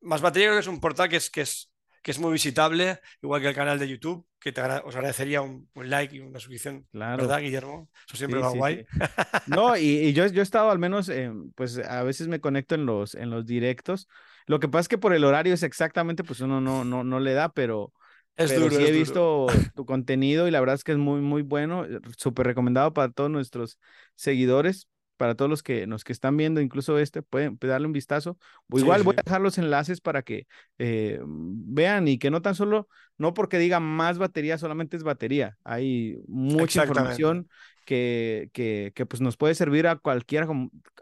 Más 0.00 0.20
batería 0.20 0.48
creo 0.48 0.56
que 0.56 0.60
es 0.60 0.66
un 0.66 0.80
portal 0.80 1.08
que 1.08 1.16
es, 1.16 1.30
que 1.30 1.42
es, 1.42 1.72
que 2.02 2.10
es 2.12 2.18
muy 2.18 2.32
visitable, 2.32 3.00
igual 3.22 3.40
que 3.42 3.48
el 3.48 3.54
canal 3.54 3.78
de 3.78 3.88
YouTube, 3.88 4.26
que 4.38 4.52
te, 4.52 4.62
os 4.62 4.94
agradecería 4.96 5.42
un, 5.42 5.68
un, 5.74 5.90
like 5.90 6.16
y 6.16 6.20
una 6.20 6.38
suscripción, 6.38 6.86
claro. 6.92 7.24
¿verdad, 7.24 7.40
Guillermo? 7.40 7.90
Eso 8.08 8.16
siempre 8.16 8.40
Sí, 8.40 8.40
va 8.40 8.50
sí, 8.52 8.56
guay. 8.56 8.86
sí. 8.86 8.86
No, 9.46 9.76
y, 9.76 9.82
y 9.98 10.12
yo, 10.12 10.26
yo 10.28 10.40
he 10.40 10.42
estado 10.42 10.70
al 10.70 10.78
menos, 10.78 11.08
eh, 11.08 11.30
pues 11.54 11.78
a 11.78 12.02
veces 12.02 12.28
me 12.28 12.40
conecto 12.40 12.74
en 12.74 12.86
los, 12.86 13.14
en 13.14 13.30
los 13.30 13.44
directos. 13.46 14.08
Lo 14.50 14.58
que 14.60 14.68
pasa 14.68 14.80
es 14.82 14.88
que 14.88 14.98
por 14.98 15.14
el 15.14 15.24
horario 15.24 15.54
es 15.54 15.62
exactamente, 15.62 16.24
pues 16.24 16.40
uno 16.40 16.60
no, 16.60 16.84
no, 16.84 17.04
no 17.04 17.20
le 17.20 17.34
da, 17.34 17.50
pero, 17.50 17.92
Es 18.36 18.54
pero 18.54 18.54
duro, 18.54 18.76
sí 18.76 18.84
es 18.84 18.90
he 18.90 18.92
duro. 18.92 19.14
visto 19.14 19.46
tu 19.74 19.86
contenido 19.86 20.48
y 20.48 20.50
la 20.50 20.58
verdad 20.60 20.74
es 20.74 20.82
que 20.84 20.92
es 20.92 20.98
muy, 20.98 21.20
muy 21.20 21.42
bueno, 21.42 21.84
súper 22.18 22.46
recomendado 22.46 22.92
para 22.92 23.12
todos 23.12 23.30
nuestros 23.30 23.78
seguidores, 24.16 24.88
para 25.20 25.34
todos 25.34 25.50
los 25.50 25.62
que, 25.62 25.86
los 25.86 26.02
que 26.02 26.14
están 26.14 26.38
viendo, 26.38 26.62
incluso 26.62 26.98
este, 26.98 27.20
pueden, 27.20 27.58
darle 27.60 27.86
un 27.86 27.92
vistazo. 27.92 28.38
O 28.70 28.78
Sí, 28.78 28.84
igual 28.84 29.02
voy 29.02 29.12
sí. 29.12 29.18
a 29.18 29.22
dejar 29.22 29.42
los 29.42 29.58
enlaces 29.58 30.00
para 30.00 30.22
que 30.22 30.46
eh, 30.78 31.20
vean 31.22 32.08
y 32.08 32.16
que 32.18 32.30
no 32.30 32.40
tan 32.40 32.54
solo, 32.54 32.88
no 33.18 33.34
porque 33.34 33.58
diga 33.58 33.80
más 33.80 34.16
batería, 34.16 34.56
solamente 34.56 34.96
es 34.96 35.02
batería, 35.02 35.58
hay 35.62 36.16
mucha 36.26 36.84
información 36.84 37.50
que, 37.84 38.48
que, 38.54 38.92
que 38.94 39.04
pues 39.04 39.20
nos 39.20 39.36
puede 39.36 39.54
servir 39.54 39.88
a 39.88 39.96
cualquier, 39.96 40.46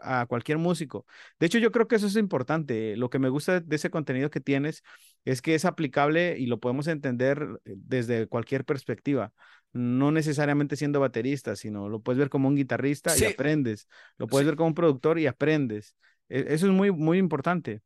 a 0.01 0.25
cualquier 0.25 0.57
músico. 0.57 1.05
De 1.39 1.45
hecho, 1.45 1.59
yo 1.59 1.71
creo 1.71 1.87
que 1.87 1.95
eso 1.95 2.07
es 2.07 2.17
importante. 2.17 2.97
Lo 2.97 3.09
que 3.09 3.19
me 3.19 3.29
gusta 3.29 3.61
de 3.61 3.75
ese 3.77 3.89
contenido 3.89 4.29
que 4.29 4.41
tienes 4.41 4.83
es 5.23 5.41
que 5.41 5.55
es 5.55 5.63
aplicable 5.63 6.37
y 6.37 6.47
lo 6.47 6.59
podemos 6.59 6.87
entender 6.87 7.47
eh, 7.63 7.75
desde 7.77 8.27
cualquier 8.27 8.65
perspectiva. 8.65 9.31
No 9.73 10.11
necesariamente 10.11 10.75
siendo 10.75 10.99
baterista, 10.99 11.55
sino 11.55 11.89
lo 11.89 12.01
puedes 12.01 12.19
ver 12.19 12.29
como 12.29 12.47
un 12.47 12.55
guitarrista 12.55 13.17
y 13.17 13.25
aprendes. 13.25 13.87
Lo 14.17 14.29
puedes 14.29 14.45
sí. 14.45 14.47
ver 14.47 14.55
como 14.55 14.69
un 14.69 14.75
productor 14.75 15.19
y 15.19 15.27
aprendes. 15.27 15.95
E- 16.29 16.45
Eso 16.49 16.67
es 16.67 16.73
muy, 16.73 16.91
muy 16.91 17.17
importante. 17.19 17.81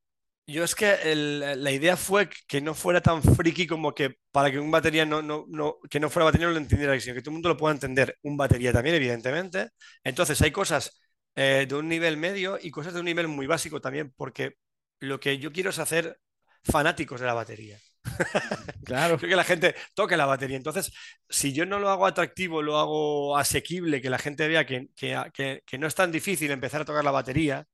Yo 0.45 0.63
es 0.65 0.75
que 0.75 0.91
el- 1.11 1.39
la 1.63 1.71
idea 1.71 1.95
fue 1.95 2.29
que 2.47 2.59
no 2.61 2.73
fuera 2.73 2.99
tan 3.01 3.23
friki 3.23 3.65
como 3.65 3.93
que 3.95 4.17
para 4.31 4.51
que 4.51 4.59
un 4.59 4.71
batería 4.71 5.05
no, 5.05 5.21
no, 5.21 5.45
no, 5.47 5.77
que 5.89 5.99
no 6.01 6.09
fuera 6.09 6.25
batería 6.25 6.47
no 6.47 6.53
lo 6.53 6.59
entendiera, 6.59 6.99
sino 6.99 7.15
que 7.15 7.21
todo 7.21 7.29
el 7.31 7.33
mundo 7.35 7.49
lo 7.49 7.57
pueda 7.57 7.73
entender. 7.73 8.17
Un 8.23 8.35
batería 8.35 8.73
también, 8.73 8.95
evidentemente. 8.97 9.69
Entonces 10.03 10.41
hay 10.41 10.51
cosas 10.51 11.01
eh, 11.35 11.65
de 11.67 11.75
un 11.75 11.87
nivel 11.87 12.17
medio 12.17 12.57
y 12.61 12.71
cosas 12.71 12.93
de 12.93 12.99
un 12.99 13.05
nivel 13.05 13.27
muy 13.29 13.47
básico 13.47 13.79
también, 13.79 14.11
porque 14.17 14.55
lo 14.99 15.19
que 15.19 15.37
yo 15.39 15.51
quiero 15.53 15.69
es 15.69 15.79
hacer 15.79 16.19
fanáticos 16.63 17.21
de 17.21 17.27
la 17.27 17.33
batería. 17.33 17.79
Claro. 18.83 19.17
Creo 19.17 19.29
que 19.29 19.35
la 19.35 19.43
gente 19.43 19.75
toque 19.93 20.17
la 20.17 20.25
batería. 20.25 20.57
Entonces, 20.57 20.91
si 21.29 21.53
yo 21.53 21.65
no 21.65 21.79
lo 21.79 21.89
hago 21.89 22.05
atractivo, 22.05 22.61
lo 22.61 22.77
hago 22.77 23.37
asequible, 23.37 24.01
que 24.01 24.09
la 24.09 24.19
gente 24.19 24.47
vea 24.47 24.65
que, 24.65 24.87
que, 24.95 25.21
que, 25.33 25.61
que 25.65 25.77
no 25.77 25.87
es 25.87 25.95
tan 25.95 26.11
difícil 26.11 26.51
empezar 26.51 26.81
a 26.81 26.85
tocar 26.85 27.03
la 27.03 27.11
batería, 27.11 27.65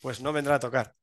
pues 0.00 0.20
no 0.20 0.32
vendrá 0.32 0.56
a 0.56 0.60
tocar. 0.60 0.94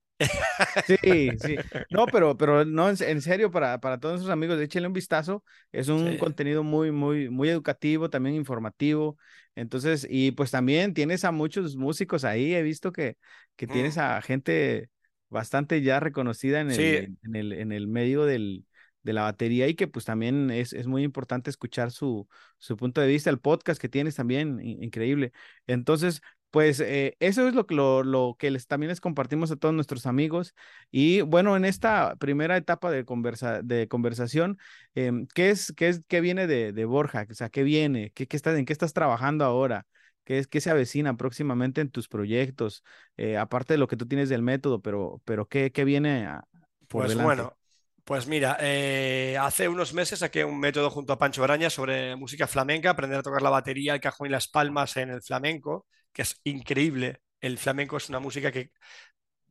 Sí, 0.83 0.97
sí. 1.37 1.61
No, 1.89 2.09
pero, 2.09 2.35
pero 2.37 2.65
no, 2.65 2.89
en, 2.89 2.95
en 3.01 3.21
serio, 3.21 3.51
para, 3.51 3.79
para 3.79 3.99
todos 3.99 4.13
nuestros 4.15 4.33
amigos, 4.33 4.59
échenle 4.59 4.87
un 4.87 4.93
vistazo. 4.93 5.43
Es 5.71 5.89
un 5.89 6.17
Sí. 6.17 6.17
contenido 6.17 6.63
muy, 6.63 6.91
muy, 6.91 7.29
muy 7.29 7.49
educativo, 7.49 8.09
también 8.09 8.35
informativo. 8.35 9.17
Entonces, 9.55 10.07
y 10.09 10.31
pues 10.31 10.49
también 10.51 10.93
tienes 10.93 11.23
a 11.23 11.31
muchos 11.31 11.75
músicos 11.75 12.23
ahí. 12.23 12.53
He 12.55 12.63
visto 12.63 12.91
que, 12.91 13.17
que 13.55 13.67
tienes 13.67 13.97
Mm. 13.97 13.99
a 13.99 14.21
gente 14.21 14.89
bastante 15.29 15.81
ya 15.81 15.99
reconocida 15.99 16.59
en 16.61 16.71
el, 16.71 16.95
Sí, 16.95 17.13
en 17.23 17.35
el, 17.35 17.53
en 17.53 17.71
el 17.71 17.87
medio 17.87 18.25
del, 18.25 18.65
de 19.03 19.13
la 19.13 19.23
batería 19.23 19.67
y 19.67 19.75
que 19.75 19.87
pues 19.87 20.05
también 20.05 20.51
es, 20.51 20.73
es 20.73 20.87
muy 20.87 21.03
importante 21.03 21.49
escuchar 21.49 21.91
su, 21.91 22.27
su 22.57 22.77
punto 22.77 23.01
de 23.01 23.07
vista. 23.07 23.29
El 23.29 23.39
podcast 23.39 23.79
que 23.81 23.89
tienes 23.89 24.15
también, 24.15 24.59
in- 24.61 24.83
increíble. 24.83 25.31
Entonces, 25.67 26.21
pues 26.49 26.79
eh, 26.81 27.15
eso 27.19 27.47
es 27.47 27.55
lo, 27.55 27.65
que- 27.65 27.75
lo, 27.75 28.03
lo 28.03 28.35
que 28.37 28.51
les, 28.51 28.67
también 28.67 28.89
les 28.89 29.01
compartimos 29.01 29.51
a 29.51 29.55
todos 29.55 29.73
nuestros 29.73 30.05
amigos. 30.05 30.53
Y 30.91 31.21
bueno, 31.21 31.55
en 31.55 31.65
esta 31.65 32.15
primera 32.17 32.57
etapa 32.57 32.91
de, 32.91 33.05
conversa, 33.05 33.61
de 33.61 33.87
conversación, 33.87 34.57
em, 34.95 35.27
¿qué 35.33 35.49
es, 35.51 35.73
qué 35.75 35.89
es, 35.89 36.01
qué 36.07 36.21
viene 36.21 36.47
de, 36.47 36.73
de 36.73 36.85
Borja? 36.85 37.25
O 37.29 37.33
sea, 37.33 37.49
¿qué 37.49 37.63
viene? 37.63 38.11
¿Qué, 38.13 38.27
qué 38.27 38.35
estás, 38.37 38.57
¿En 38.57 38.65
qué 38.65 38.73
estás 38.73 38.93
trabajando 38.93 39.45
ahora? 39.45 39.87
¿Qué 40.23 40.39
es, 40.39 40.47
qué 40.47 40.61
se 40.61 40.69
avecina 40.69 41.17
próximamente 41.17 41.81
en 41.81 41.89
tus 41.89 42.07
proyectos? 42.07 42.83
Eh, 43.17 43.37
aparte 43.37 43.73
de 43.73 43.77
lo 43.79 43.87
que 43.87 43.97
tú 43.97 44.07
tienes 44.07 44.29
del 44.29 44.41
método, 44.41 44.81
pero, 44.81 45.21
pero 45.25 45.47
¿qué, 45.47 45.71
qué 45.71 45.83
viene 45.85 46.25
a- 46.27 46.43
por 46.87 47.05
Pues 47.05 47.07
delante? 47.07 47.41
bueno, 47.41 47.57
pues 48.05 48.27
mira, 48.27 48.57
eh, 48.59 49.37
hace 49.39 49.67
unos 49.69 49.93
meses 49.93 50.19
saqué 50.19 50.43
un 50.45 50.59
método 50.59 50.89
junto 50.89 51.13
a 51.13 51.17
Pancho 51.19 51.43
Araña 51.43 51.69
sobre 51.69 52.15
música 52.15 52.47
flamenca, 52.47 52.89
aprender 52.91 53.19
a 53.19 53.23
tocar 53.23 53.41
la 53.41 53.49
batería, 53.49 53.93
el 53.93 54.01
cajón 54.01 54.27
y 54.27 54.29
las 54.31 54.47
palmas 54.47 54.97
en 54.97 55.09
el 55.11 55.21
flamenco, 55.21 55.87
que 56.11 56.23
es 56.23 56.39
increíble. 56.43 57.19
El 57.39 57.57
flamenco 57.57 57.97
es 57.97 58.09
una 58.09 58.19
música 58.19 58.51
que 58.51 58.71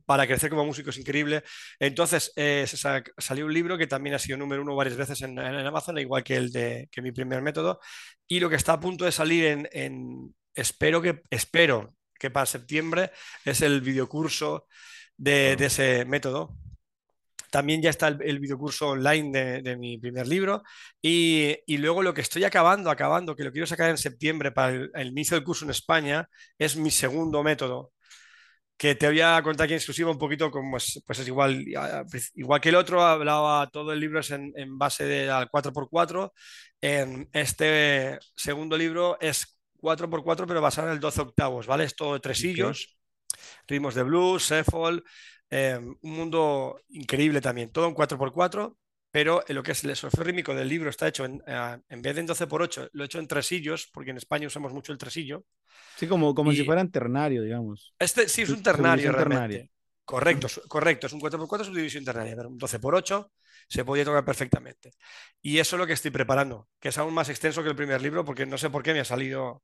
para 0.06 0.26
crecer 0.26 0.50
como 0.50 0.64
músico 0.66 0.90
es 0.90 0.98
increíble. 0.98 1.44
Entonces 1.78 2.32
eh, 2.36 2.66
sa- 2.68 3.02
salió 3.18 3.46
un 3.46 3.54
libro 3.54 3.78
que 3.78 3.86
también 3.86 4.14
ha 4.16 4.18
sido 4.20 4.38
número 4.38 4.62
uno 4.62 4.76
varias 4.76 4.96
veces 4.96 5.22
en, 5.22 5.38
en 5.38 5.66
Amazon, 5.66 5.98
igual 5.98 6.24
que 6.24 6.36
el 6.36 6.52
de 6.52 6.88
que 6.92 7.02
mi 7.02 7.12
primer 7.12 7.42
método, 7.42 7.80
y 8.28 8.40
lo 8.40 8.50
que 8.50 8.56
está 8.56 8.74
a 8.74 8.80
punto 8.80 9.04
de 9.04 9.12
salir 9.12 9.44
en, 9.46 9.68
en- 9.72 10.34
espero 10.54 11.02
que 11.02 11.22
espero 11.30 11.94
que 12.18 12.30
para 12.30 12.46
septiembre 12.46 13.10
es 13.44 13.62
el 13.62 13.80
videocurso 13.82 14.66
de, 15.16 15.56
de 15.56 15.66
ese 15.66 16.04
método. 16.06 16.56
También 17.50 17.82
ya 17.82 17.90
está 17.90 18.08
el, 18.08 18.18
el 18.22 18.38
videocurso 18.40 18.90
online 18.90 19.30
de, 19.38 19.62
de 19.62 19.76
mi 19.76 19.98
primer 19.98 20.26
libro. 20.26 20.62
Y, 21.02 21.56
y 21.66 21.78
luego 21.78 22.02
lo 22.02 22.14
que 22.14 22.20
estoy 22.22 22.44
acabando, 22.44 22.90
acabando, 22.90 23.36
que 23.36 23.44
lo 23.44 23.52
quiero 23.52 23.66
sacar 23.66 23.90
en 23.90 23.98
septiembre 23.98 24.52
para 24.52 24.72
el, 24.72 24.90
el 24.94 25.08
inicio 25.08 25.36
del 25.36 25.44
curso 25.44 25.64
en 25.64 25.70
España, 25.70 26.28
es 26.58 26.76
mi 26.76 26.90
segundo 26.90 27.42
método, 27.42 27.92
que 28.80 28.94
te 28.94 29.08
voy 29.08 29.20
a 29.20 29.42
contar 29.42 29.64
aquí 29.64 29.74
en 29.74 29.78
exclusiva 29.78 30.10
un 30.10 30.18
poquito 30.18 30.50
como 30.50 30.78
es, 30.78 31.02
pues 31.06 31.18
es 31.18 31.28
igual, 31.28 31.62
igual 32.34 32.60
que 32.62 32.70
el 32.70 32.76
otro, 32.76 33.02
hablaba 33.02 33.68
todo 33.70 33.92
el 33.92 34.00
libro 34.00 34.20
es 34.20 34.30
en, 34.30 34.52
en 34.56 34.78
base 34.78 35.04
de, 35.04 35.30
al 35.30 35.50
4x4. 35.50 36.32
En 36.80 37.28
este 37.34 38.18
segundo 38.34 38.78
libro 38.78 39.18
es 39.20 39.58
4x4, 39.76 40.46
pero 40.46 40.62
basado 40.62 40.88
en 40.88 40.94
el 40.94 41.00
12 41.00 41.20
octavos, 41.20 41.66
¿vale? 41.66 41.84
Es 41.84 41.94
todo 41.94 42.18
tresillos, 42.22 42.96
ritmos 43.68 43.94
de 43.94 44.02
blues, 44.02 44.50
shuffle, 44.50 45.02
eh, 45.50 45.78
un 45.80 46.10
mundo 46.12 46.80
increíble 46.90 47.40
también, 47.40 47.70
todo 47.72 47.86
en 47.88 47.94
4x4, 47.94 48.76
pero 49.10 49.42
en 49.48 49.56
lo 49.56 49.62
que 49.62 49.72
es 49.72 49.84
el 49.84 49.96
solfeo 49.96 50.24
rítmico 50.24 50.54
del 50.54 50.68
libro 50.68 50.90
está 50.90 51.08
hecho 51.08 51.24
en, 51.24 51.42
eh, 51.46 51.78
en 51.88 52.02
vez 52.02 52.14
de 52.14 52.20
en 52.22 52.26
12x8, 52.28 52.88
lo 52.92 53.02
he 53.02 53.06
hecho 53.06 53.18
en 53.18 53.28
tresillos, 53.28 53.88
porque 53.92 54.10
en 54.10 54.18
España 54.18 54.46
usamos 54.46 54.72
mucho 54.72 54.92
el 54.92 54.98
tresillo. 54.98 55.44
Sí, 55.94 56.08
como, 56.08 56.34
como 56.34 56.52
si 56.52 56.62
Y 56.62 56.64
fueran 56.64 56.90
ternario, 56.90 57.42
digamos. 57.42 57.94
este 57.98 58.28
sí 58.28 58.42
es 58.42 58.50
un 58.50 58.62
ternario 58.62 59.12
realmente. 59.12 59.64
ternaria. 59.64 59.68
Correcto, 60.04 60.48
correcto, 60.68 61.06
es 61.06 61.12
un 61.12 61.20
4x4 61.20 61.64
subdivisión 61.64 62.04
ternaria, 62.04 62.34
pero 62.34 62.48
un 62.48 62.58
12x8 62.58 63.30
se 63.68 63.84
podía 63.84 64.04
tocar 64.04 64.24
perfectamente. 64.24 64.90
Y 65.40 65.58
eso 65.58 65.76
es 65.76 65.80
lo 65.80 65.86
que 65.86 65.92
estoy 65.92 66.10
preparando, 66.10 66.68
que 66.80 66.88
es 66.88 66.98
aún 66.98 67.14
más 67.14 67.28
extenso 67.28 67.62
que 67.62 67.68
el 67.68 67.76
primer 67.76 68.02
libro, 68.02 68.24
porque 68.24 68.44
no 68.46 68.58
sé 68.58 68.70
por 68.70 68.82
qué 68.82 68.92
me 68.92 69.00
ha 69.00 69.04
salido 69.04 69.62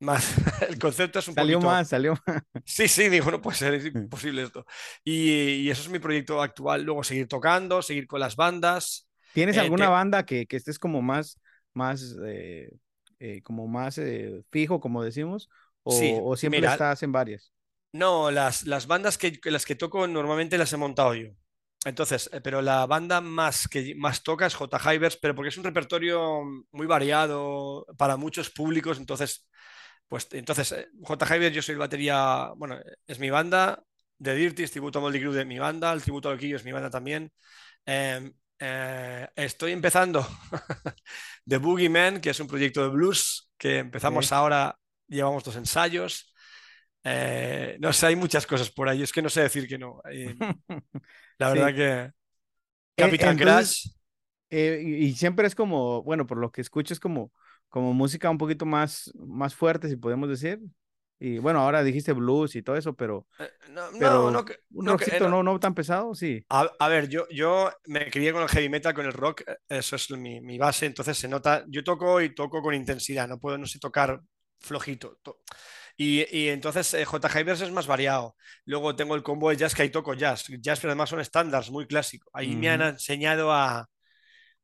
más. 0.00 0.34
El 0.68 0.78
concepto 0.78 1.18
es 1.18 1.28
un 1.28 1.36
Salió 1.36 1.36
poquito. 1.36 1.58
más, 1.60 1.88
salió 1.88 2.14
más. 2.26 2.42
Sí, 2.64 2.88
sí, 2.88 3.08
digo, 3.08 3.30
no 3.30 3.40
puede 3.42 3.56
ser, 3.58 3.74
es 3.74 3.86
imposible 4.02 4.42
esto. 4.42 4.66
Y, 5.04 5.30
y 5.66 5.70
eso 5.70 5.82
es 5.82 5.88
mi 5.90 5.98
proyecto 6.00 6.42
actual. 6.42 6.84
Luego 6.84 7.04
seguir 7.04 7.28
tocando, 7.28 7.82
seguir 7.82 8.06
con 8.06 8.20
las 8.20 8.36
bandas. 8.36 9.08
¿Tienes 9.32 9.56
Eh, 9.56 9.58
alguna 9.58 9.88
te- 9.88 9.90
banda 9.90 10.24
que, 10.26 10.46
que 10.46 10.56
estés 10.56 10.78
como 10.78 11.00
más, 11.02 11.40
más, 11.74 12.16
eh, 12.26 12.70
eh, 13.20 13.42
como 13.42 13.66
más 13.68 13.98
eh, 13.98 14.42
fijo, 14.50 14.80
como 14.80 15.02
decimos? 15.04 15.48
Sí, 15.86 16.22
¿O, 16.22 16.30
o 16.30 16.36
siempre 16.36 16.66
mira, 16.66 16.66
estás 16.66 17.02
en 17.02 17.12
varias? 17.12 17.52
no, 17.92 18.30
las, 18.30 18.66
las 18.66 18.86
bandas 18.86 19.18
que, 19.18 19.40
que 19.40 19.50
las 19.50 19.64
que 19.66 19.74
toco 19.74 20.06
normalmente 20.06 20.58
las 20.58 20.72
he 20.72 20.76
montado 20.76 21.14
yo. 21.14 21.28
Entonces, 21.84 22.28
eh, 22.32 22.40
pero 22.40 22.60
la 22.62 22.86
banda 22.86 23.20
más 23.20 23.68
que 23.68 23.94
más 23.96 24.22
toca 24.22 24.46
es 24.46 24.54
J. 24.54 24.78
Hivers, 24.94 25.16
pero 25.16 25.34
porque 25.34 25.48
es 25.50 25.58
un 25.58 25.64
repertorio 25.64 26.42
muy 26.72 26.86
variado 26.86 27.86
para 27.96 28.16
muchos 28.16 28.50
públicos. 28.50 28.98
Entonces, 28.98 29.48
pues 30.08 30.28
entonces, 30.32 30.72
eh, 30.72 30.88
J. 31.02 31.36
Hivers, 31.36 31.54
yo 31.54 31.62
soy 31.62 31.74
el 31.74 31.78
batería, 31.78 32.52
bueno, 32.56 32.78
es 33.06 33.18
mi 33.18 33.30
banda. 33.30 33.82
The 34.20 34.34
Dirty, 34.34 34.66
tributo 34.66 34.98
a 34.98 35.02
Moldy 35.02 35.20
Crew 35.20 35.32
de 35.32 35.44
mi 35.44 35.58
banda, 35.58 35.92
el 35.92 36.02
tributo 36.02 36.28
a 36.28 36.32
Loquillo 36.32 36.56
es 36.56 36.64
mi 36.64 36.72
banda 36.72 36.90
también. 36.90 37.32
Eh, 37.86 38.32
eh, 38.60 39.28
estoy 39.36 39.72
empezando 39.72 40.26
The 41.48 41.58
Boogeyman, 41.58 42.20
que 42.20 42.30
es 42.30 42.40
un 42.40 42.48
proyecto 42.48 42.82
de 42.82 42.88
blues 42.90 43.50
que 43.58 43.78
empezamos 43.78 44.32
ahora, 44.32 44.78
llevamos 45.08 45.44
dos 45.44 45.56
ensayos. 45.56 46.34
Eh, 47.04 47.76
no 47.80 47.92
sé, 47.92 48.06
hay 48.08 48.16
muchas 48.16 48.46
cosas 48.46 48.70
por 48.70 48.88
ahí, 48.88 49.02
es 49.02 49.12
que 49.12 49.22
no 49.22 49.30
sé 49.30 49.42
decir 49.42 49.68
que 49.68 49.78
no. 49.78 50.02
La 51.38 51.50
Sí. 51.50 51.50
verdad 51.50 51.74
que 51.74 52.12
Capitán 52.96 53.36
Crash. 53.38 53.88
Y 54.50 55.14
siempre 55.14 55.46
es 55.46 55.54
como, 55.54 56.02
bueno, 56.02 56.26
por 56.26 56.38
lo 56.38 56.50
que 56.52 56.60
escucho 56.62 56.94
es 56.94 57.00
como, 57.00 57.32
como 57.68 57.92
música 57.92 58.30
un 58.30 58.38
poquito 58.38 58.66
más, 58.66 59.12
más 59.14 59.54
fuerte, 59.54 59.88
si 59.88 59.96
podemos 59.96 60.28
decir. 60.28 60.60
Y 61.20 61.38
bueno, 61.38 61.60
ahora 61.60 61.82
dijiste 61.82 62.12
blues 62.12 62.54
y 62.54 62.62
todo 62.62 62.76
eso, 62.76 62.94
pero. 62.94 63.26
Eh, 63.40 63.50
no, 63.70 63.90
no, 63.90 64.30
no, 64.30 64.44
un 64.70 64.86
rockcito 64.86 65.28
no, 65.28 65.42
no, 65.42 65.58
tan 65.58 65.74
pesado, 65.74 66.14
sí. 66.14 66.44
A, 66.48 66.88
ver, 66.88 67.08
yo, 67.08 67.26
yo 67.28 67.70
me 67.86 68.08
crié 68.08 68.32
con 68.32 68.42
el 68.42 68.48
heavy 68.48 68.68
metal, 68.68 68.94
con 68.94 69.04
el 69.04 69.12
rock, 69.12 69.42
eso 69.68 69.96
es 69.96 70.10
mi, 70.12 70.40
mi, 70.40 70.58
base, 70.58 70.86
entonces 70.86 71.18
se 71.18 71.26
nota. 71.26 71.64
Yo 71.66 71.82
toco 71.82 72.20
y 72.20 72.34
toco 72.34 72.62
con 72.62 72.72
intensidad, 72.74 73.26
no 73.26 73.40
puedo, 73.40 73.58
no 73.58 73.66
sé 73.66 73.80
tocar 73.80 74.20
flojito. 74.60 75.18
Y, 75.96 76.24
y, 76.30 76.48
entonces 76.50 76.94
eh, 76.94 77.04
J. 77.04 77.28
Jaivers 77.28 77.62
es 77.62 77.72
más 77.72 77.88
variado. 77.88 78.36
Luego 78.64 78.94
tengo 78.94 79.16
el 79.16 79.24
combo 79.24 79.50
de 79.50 79.56
jazz 79.56 79.74
que 79.74 79.82
ahí 79.82 79.90
toco 79.90 80.14
jazz. 80.14 80.44
Jazz, 80.60 80.78
pero 80.78 80.92
además 80.92 81.10
son 81.10 81.18
estándares, 81.18 81.70
muy 81.72 81.88
clásicos. 81.88 82.30
Ahí 82.32 82.54
me 82.54 82.68
han 82.70 82.82
enseñado 82.82 83.52
a, 83.52 83.88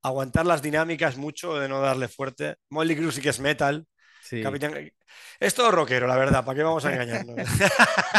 aguantar 0.05 0.45
las 0.45 0.62
dinámicas 0.62 1.17
mucho, 1.17 1.59
de 1.59 1.67
no 1.67 1.81
darle 1.81 2.09
fuerte. 2.09 2.57
Molly 2.69 2.95
Cruz 2.95 3.17
sí 3.17 3.23
que 3.23 3.31
es 3.31 3.40
metal. 3.40 3.87
Sí. 4.23 4.43
Capitán... 4.43 4.93
Es 5.40 5.55
todo 5.55 5.71
rockero, 5.71 6.07
la 6.07 6.17
verdad, 6.17 6.45
¿para 6.45 6.57
qué 6.57 6.62
vamos 6.62 6.85
a 6.85 6.93
engañarnos? 6.93 7.37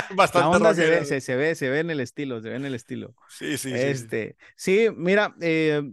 Bastante 0.16 0.60
la 0.60 0.74
se 0.74 0.90
ve, 0.90 1.22
se, 1.22 1.36
ve, 1.36 1.56
se 1.56 1.70
ve 1.70 1.80
en 1.80 1.92
el 1.92 2.00
estilo, 2.00 2.42
se 2.42 2.50
ve 2.50 2.56
en 2.56 2.66
el 2.66 2.74
estilo. 2.74 3.16
Sí, 3.30 3.58
sí, 3.58 3.72
este, 3.74 4.36
sí. 4.56 4.88
mira, 4.96 5.36
eh, 5.42 5.84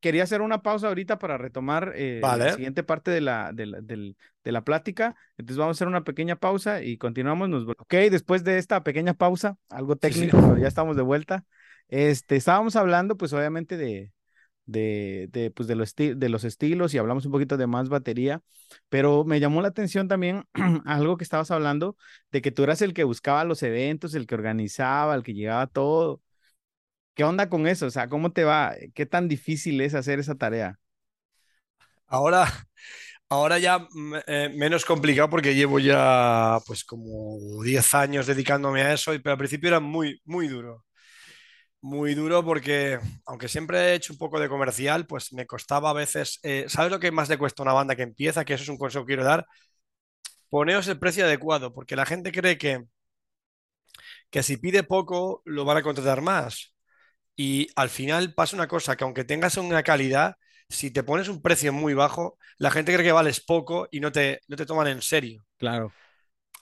quería 0.00 0.22
hacer 0.22 0.40
una 0.40 0.62
pausa 0.62 0.88
ahorita 0.88 1.18
para 1.18 1.36
retomar 1.36 1.92
eh, 1.96 2.20
la 2.22 2.54
siguiente 2.54 2.82
parte 2.82 3.10
de 3.10 3.20
la, 3.20 3.52
de, 3.52 3.66
la, 3.66 3.80
de, 3.80 4.52
la, 4.52 4.64
plática. 4.64 5.16
Entonces 5.36 5.58
vamos 5.58 5.74
a 5.74 5.76
hacer 5.78 5.88
una 5.88 6.04
pequeña 6.04 6.36
pausa 6.36 6.82
y 6.82 6.96
continuamos. 6.96 7.48
Nos... 7.48 7.68
Ok, 7.68 7.94
después 8.10 8.44
de 8.44 8.58
esta 8.58 8.82
pequeña 8.82 9.14
pausa, 9.14 9.56
algo 9.68 9.96
técnico, 9.96 10.38
pero 10.40 10.58
ya 10.58 10.68
estamos 10.68 10.96
de 10.96 11.02
vuelta. 11.02 11.44
Este, 11.88 12.36
estábamos 12.36 12.76
hablando, 12.76 13.16
pues 13.16 13.32
obviamente 13.32 13.76
de, 13.76 14.12
de, 14.70 15.52
pues 15.54 15.68
de, 15.68 15.74
los 15.74 15.94
de 15.96 16.28
los 16.28 16.44
estilos 16.44 16.94
y 16.94 16.98
hablamos 16.98 17.26
un 17.26 17.32
poquito 17.32 17.56
de 17.56 17.66
más 17.66 17.88
batería, 17.88 18.42
pero 18.88 19.24
me 19.24 19.40
llamó 19.40 19.62
la 19.62 19.68
atención 19.68 20.08
también 20.08 20.44
algo 20.86 21.16
que 21.16 21.24
estabas 21.24 21.50
hablando, 21.50 21.96
de 22.30 22.42
que 22.42 22.50
tú 22.52 22.64
eras 22.64 22.82
el 22.82 22.94
que 22.94 23.04
buscaba 23.04 23.44
los 23.44 23.62
eventos, 23.62 24.14
el 24.14 24.26
que 24.26 24.34
organizaba, 24.34 25.14
el 25.14 25.22
que 25.22 25.34
llegaba 25.34 25.66
todo. 25.66 26.22
¿Qué 27.14 27.24
onda 27.24 27.48
con 27.48 27.66
eso? 27.66 27.86
O 27.86 27.90
sea, 27.90 28.08
¿cómo 28.08 28.32
te 28.32 28.44
va? 28.44 28.74
¿Qué 28.94 29.06
tan 29.06 29.28
difícil 29.28 29.80
es 29.80 29.94
hacer 29.94 30.18
esa 30.20 30.36
tarea? 30.36 30.78
Ahora, 32.06 32.46
ahora 33.28 33.58
ya 33.58 33.86
eh, 34.26 34.50
menos 34.56 34.84
complicado 34.84 35.30
porque 35.30 35.54
llevo 35.54 35.78
ya 35.78 36.58
pues 36.66 36.84
como 36.84 37.62
10 37.62 37.94
años 37.94 38.26
dedicándome 38.26 38.82
a 38.82 38.92
eso, 38.94 39.12
pero 39.22 39.32
al 39.32 39.38
principio 39.38 39.68
era 39.68 39.80
muy, 39.80 40.20
muy 40.24 40.48
duro 40.48 40.84
muy 41.82 42.14
duro 42.14 42.44
porque, 42.44 42.98
aunque 43.26 43.48
siempre 43.48 43.78
he 43.78 43.94
hecho 43.94 44.12
un 44.12 44.18
poco 44.18 44.38
de 44.38 44.48
comercial, 44.48 45.06
pues 45.06 45.32
me 45.32 45.46
costaba 45.46 45.90
a 45.90 45.94
veces. 45.94 46.38
Eh, 46.42 46.66
¿Sabes 46.68 46.90
lo 46.90 47.00
que 47.00 47.10
más 47.10 47.28
le 47.28 47.38
cuesta 47.38 47.62
a 47.62 47.64
una 47.64 47.72
banda 47.72 47.96
que 47.96 48.02
empieza? 48.02 48.44
Que 48.44 48.54
eso 48.54 48.64
es 48.64 48.68
un 48.68 48.78
consejo 48.78 49.04
que 49.04 49.10
quiero 49.10 49.24
dar. 49.24 49.46
Poneos 50.48 50.88
el 50.88 50.98
precio 50.98 51.24
adecuado, 51.24 51.72
porque 51.72 51.96
la 51.96 52.06
gente 52.06 52.32
cree 52.32 52.58
que, 52.58 52.84
que 54.30 54.42
si 54.42 54.56
pide 54.56 54.82
poco, 54.82 55.42
lo 55.44 55.64
van 55.64 55.78
a 55.78 55.82
contratar 55.82 56.20
más. 56.20 56.74
Y 57.36 57.68
al 57.76 57.88
final 57.88 58.34
pasa 58.34 58.56
una 58.56 58.68
cosa, 58.68 58.96
que 58.96 59.04
aunque 59.04 59.24
tengas 59.24 59.56
una 59.56 59.82
calidad, 59.82 60.36
si 60.68 60.90
te 60.90 61.02
pones 61.02 61.28
un 61.28 61.40
precio 61.40 61.72
muy 61.72 61.94
bajo, 61.94 62.38
la 62.58 62.70
gente 62.70 62.92
cree 62.92 63.04
que 63.04 63.12
vales 63.12 63.40
poco 63.40 63.88
y 63.90 64.00
no 64.00 64.12
te, 64.12 64.40
no 64.48 64.56
te 64.56 64.66
toman 64.66 64.88
en 64.88 65.02
serio. 65.02 65.44
Claro. 65.56 65.92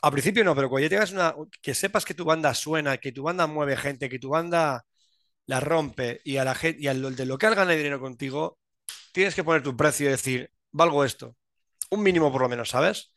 Al 0.01 0.13
principio 0.13 0.45
no, 0.45 0.55
pero 0.55 0.69
cuando 0.69 0.85
ya 0.87 0.91
tengas 0.91 1.13
una. 1.13 1.35
que 1.61 1.75
sepas 1.75 2.05
que 2.05 2.15
tu 2.15 2.25
banda 2.25 2.55
suena, 2.55 2.99
que 2.99 3.11
tu 3.11 3.25
banda 3.25 3.47
mueve 3.47 3.77
gente, 3.77 4.09
que 4.09 4.19
tu 4.21 4.29
banda 4.29 4.85
la 5.49 5.61
rompe 5.61 6.21
y 6.25 6.37
a 6.37 6.45
la 6.45 6.55
gente 6.55 6.83
y 6.83 6.89
al 6.89 7.17
de 7.17 7.27
local 7.27 7.55
gana 7.55 7.73
dinero 7.73 7.99
contigo, 7.99 8.59
tienes 9.13 9.35
que 9.35 9.43
poner 9.43 9.63
tu 9.63 9.77
precio 9.77 10.07
y 10.07 10.11
decir, 10.11 10.53
valgo 10.71 11.05
esto. 11.05 11.37
Un 11.91 12.03
mínimo 12.03 12.31
por 12.31 12.43
lo 12.43 12.51
menos, 12.51 12.69
¿sabes? 12.69 13.15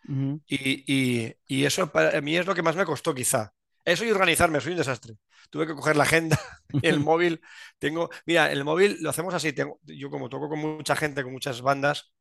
y, 0.47 1.35
y, 1.45 1.65
eso 1.65 1.91
para 1.91 2.21
mí 2.21 2.37
es 2.37 2.45
lo 2.45 2.55
que 2.55 2.61
más 2.61 2.77
me 2.77 2.85
costó 2.85 3.13
quizá. 3.13 3.53
Eso 3.83 4.05
y 4.05 4.11
organizarme, 4.11 4.61
soy 4.61 4.71
un 4.71 4.77
desastre. 4.77 5.15
Tuve 5.49 5.67
que 5.67 5.75
coger 5.75 5.97
la 5.97 6.03
agenda, 6.03 6.39
el 6.81 6.99
móvil. 7.01 7.41
Tengo, 7.79 8.09
mira, 8.25 8.49
el 8.49 8.63
móvil 8.63 8.97
lo 9.01 9.09
hacemos 9.09 9.33
así. 9.33 9.51
Tengo, 9.51 9.81
yo 9.83 10.09
como 10.09 10.29
toco 10.29 10.47
con 10.47 10.59
mucha 10.59 10.95
gente, 10.95 11.23
con 11.23 11.33
muchas 11.33 11.61
bandas, 11.61 12.13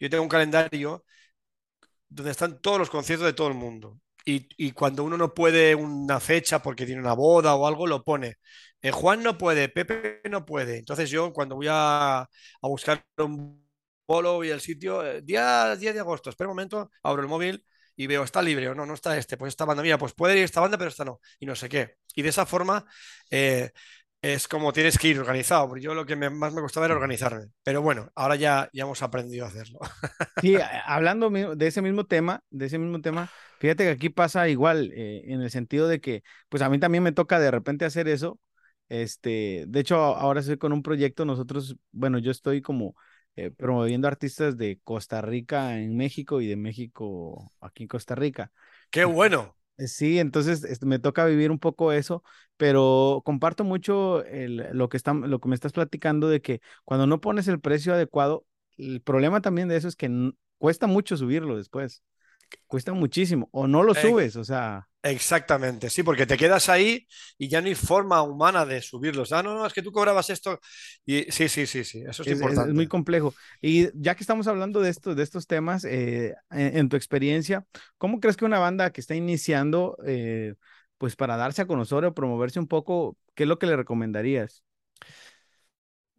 yo 0.00 0.10
tengo 0.10 0.24
un 0.24 0.28
calendario 0.28 1.04
donde 2.08 2.32
están 2.32 2.60
todos 2.60 2.80
los 2.80 2.90
conciertos 2.90 3.26
de 3.26 3.32
todo 3.32 3.46
el 3.46 3.54
mundo. 3.54 4.00
Y, 4.24 4.48
y, 4.56 4.72
cuando 4.72 5.04
uno 5.04 5.16
no 5.16 5.34
puede 5.34 5.74
una 5.74 6.20
fecha 6.20 6.62
porque 6.62 6.86
tiene 6.86 7.00
una 7.00 7.14
boda 7.14 7.54
o 7.54 7.66
algo, 7.66 7.86
lo 7.86 8.04
pone. 8.04 8.36
Eh, 8.82 8.90
Juan 8.90 9.22
no 9.22 9.38
puede, 9.38 9.68
Pepe 9.68 10.20
no 10.28 10.44
puede. 10.44 10.78
Entonces 10.78 11.08
yo 11.08 11.32
cuando 11.32 11.54
voy 11.54 11.68
a, 11.70 12.28
buscar 12.60 13.04
un 13.18 13.64
polo 14.04 14.42
y 14.42 14.50
el 14.50 14.60
sitio, 14.60 15.04
eh, 15.06 15.22
día 15.22 15.76
10 15.76 15.94
de 15.94 16.00
agosto, 16.00 16.30
espera 16.30 16.48
un 16.48 16.56
momento, 16.56 16.90
abro 17.02 17.22
el 17.22 17.28
móvil 17.28 17.64
y 17.94 18.08
veo, 18.08 18.24
está 18.24 18.42
libre 18.42 18.68
o 18.68 18.74
no, 18.74 18.84
no 18.84 18.94
está 18.94 19.16
este, 19.16 19.36
pues 19.36 19.50
esta 19.50 19.64
banda, 19.64 19.82
mira, 19.82 19.98
pues 19.98 20.14
puede 20.14 20.36
ir 20.36 20.42
esta 20.44 20.60
banda, 20.60 20.78
pero 20.78 20.90
esta 20.90 21.04
no, 21.04 21.20
y 21.38 21.46
no 21.46 21.54
sé 21.54 21.68
qué. 21.68 21.96
Y 22.16 22.22
de 22.22 22.30
esa 22.30 22.44
forma 22.44 22.84
eh, 23.30 23.70
es 24.20 24.48
como 24.48 24.72
tienes 24.72 24.98
que 24.98 25.08
ir 25.08 25.20
organizado, 25.20 25.68
porque 25.68 25.82
yo 25.82 25.94
lo 25.94 26.04
que 26.04 26.16
más 26.16 26.52
me 26.52 26.60
costaba 26.60 26.86
era 26.86 26.96
organizarme. 26.96 27.46
Pero 27.62 27.82
bueno, 27.82 28.10
ahora 28.16 28.34
ya, 28.34 28.68
ya 28.72 28.82
hemos 28.82 29.02
aprendido 29.02 29.44
a 29.44 29.48
hacerlo. 29.48 29.78
Sí, 30.40 30.56
hablando 30.86 31.30
de 31.30 31.66
ese 31.68 31.82
mismo 31.82 32.06
tema, 32.06 32.42
de 32.50 32.66
ese 32.66 32.78
mismo 32.78 33.00
tema, 33.00 33.30
fíjate 33.60 33.84
que 33.84 33.90
aquí 33.90 34.08
pasa 34.08 34.48
igual, 34.48 34.92
en 34.92 35.40
el 35.40 35.50
sentido 35.52 35.86
de 35.86 36.00
que, 36.00 36.24
pues 36.48 36.62
a 36.62 36.68
mí 36.68 36.80
también 36.80 37.04
me 37.04 37.12
toca 37.12 37.38
de 37.38 37.50
repente 37.52 37.84
hacer 37.84 38.08
eso, 38.08 38.40
este, 38.92 39.64
de 39.68 39.80
hecho, 39.80 39.96
ahora 39.96 40.40
estoy 40.40 40.58
con 40.58 40.70
un 40.70 40.82
proyecto, 40.82 41.24
nosotros, 41.24 41.76
bueno, 41.92 42.18
yo 42.18 42.30
estoy 42.30 42.60
como 42.60 42.94
eh, 43.36 43.50
promoviendo 43.50 44.06
artistas 44.06 44.58
de 44.58 44.80
Costa 44.84 45.22
Rica 45.22 45.78
en 45.78 45.96
México 45.96 46.42
y 46.42 46.46
de 46.46 46.56
México 46.56 47.50
aquí 47.62 47.84
en 47.84 47.88
Costa 47.88 48.14
Rica. 48.14 48.52
¡Qué 48.90 49.04
bueno! 49.06 49.56
Eh, 49.78 49.88
sí, 49.88 50.18
entonces 50.18 50.64
este, 50.64 50.84
me 50.84 50.98
toca 50.98 51.24
vivir 51.24 51.50
un 51.50 51.58
poco 51.58 51.92
eso, 51.92 52.22
pero 52.58 53.22
comparto 53.24 53.64
mucho 53.64 54.22
lo, 54.30 54.88
que 54.90 54.98
está, 54.98 55.14
lo 55.14 55.40
que 55.40 55.48
me 55.48 55.54
estás 55.54 55.72
platicando 55.72 56.28
de 56.28 56.42
que 56.42 56.60
cuando 56.84 57.06
no 57.06 57.22
pones 57.22 57.48
el 57.48 57.58
precio 57.58 57.94
adecuado, 57.94 58.44
el 58.76 59.00
problema 59.00 59.40
también 59.40 59.68
de 59.68 59.78
eso 59.78 59.88
es 59.88 59.96
que 59.96 60.10
cuesta 60.58 60.86
mucho 60.86 61.16
subirlo 61.16 61.56
después. 61.56 62.02
Cuesta 62.66 62.92
muchísimo, 62.92 63.48
o 63.52 63.66
no 63.66 63.82
lo 63.82 63.94
subes, 63.94 64.36
o 64.36 64.44
sea. 64.44 64.88
Exactamente, 65.04 65.90
sí, 65.90 66.04
porque 66.04 66.26
te 66.26 66.36
quedas 66.36 66.68
ahí 66.68 67.06
y 67.36 67.48
ya 67.48 67.60
no 67.60 67.66
hay 67.66 67.74
forma 67.74 68.22
humana 68.22 68.64
de 68.64 68.80
subirlos. 68.80 69.32
Ah, 69.32 69.42
no, 69.42 69.54
no, 69.54 69.66
es 69.66 69.72
que 69.72 69.82
tú 69.82 69.90
cobrabas 69.90 70.30
esto. 70.30 70.60
Y 71.04 71.24
sí, 71.32 71.48
sí, 71.48 71.66
sí, 71.66 71.82
sí, 71.82 72.04
eso 72.08 72.22
es, 72.22 72.28
importante. 72.28 72.70
Es 72.70 72.74
muy 72.74 72.86
complejo. 72.86 73.34
Y 73.60 73.88
ya 74.00 74.14
que 74.14 74.22
estamos 74.22 74.46
hablando 74.46 74.80
de, 74.80 74.90
esto, 74.90 75.14
de 75.14 75.22
estos 75.24 75.46
temas, 75.48 75.84
eh, 75.84 76.34
en, 76.50 76.88
tu 76.88 76.96
experiencia, 76.96 77.66
¿cómo 77.98 78.20
crees 78.20 78.36
que 78.36 78.44
una 78.44 78.60
banda 78.60 78.92
que 78.92 79.00
está 79.00 79.16
iniciando, 79.16 79.96
eh, 80.06 80.54
pues 80.98 81.16
para 81.16 81.36
darse 81.36 81.62
a 81.62 81.66
conocer 81.66 82.04
o 82.04 82.14
promoverse 82.14 82.60
un 82.60 82.68
poco, 82.68 83.16
qué 83.34 83.42
es 83.42 83.48
lo 83.48 83.58
que 83.58 83.66
le 83.66 83.76
recomendarías? 83.76 84.62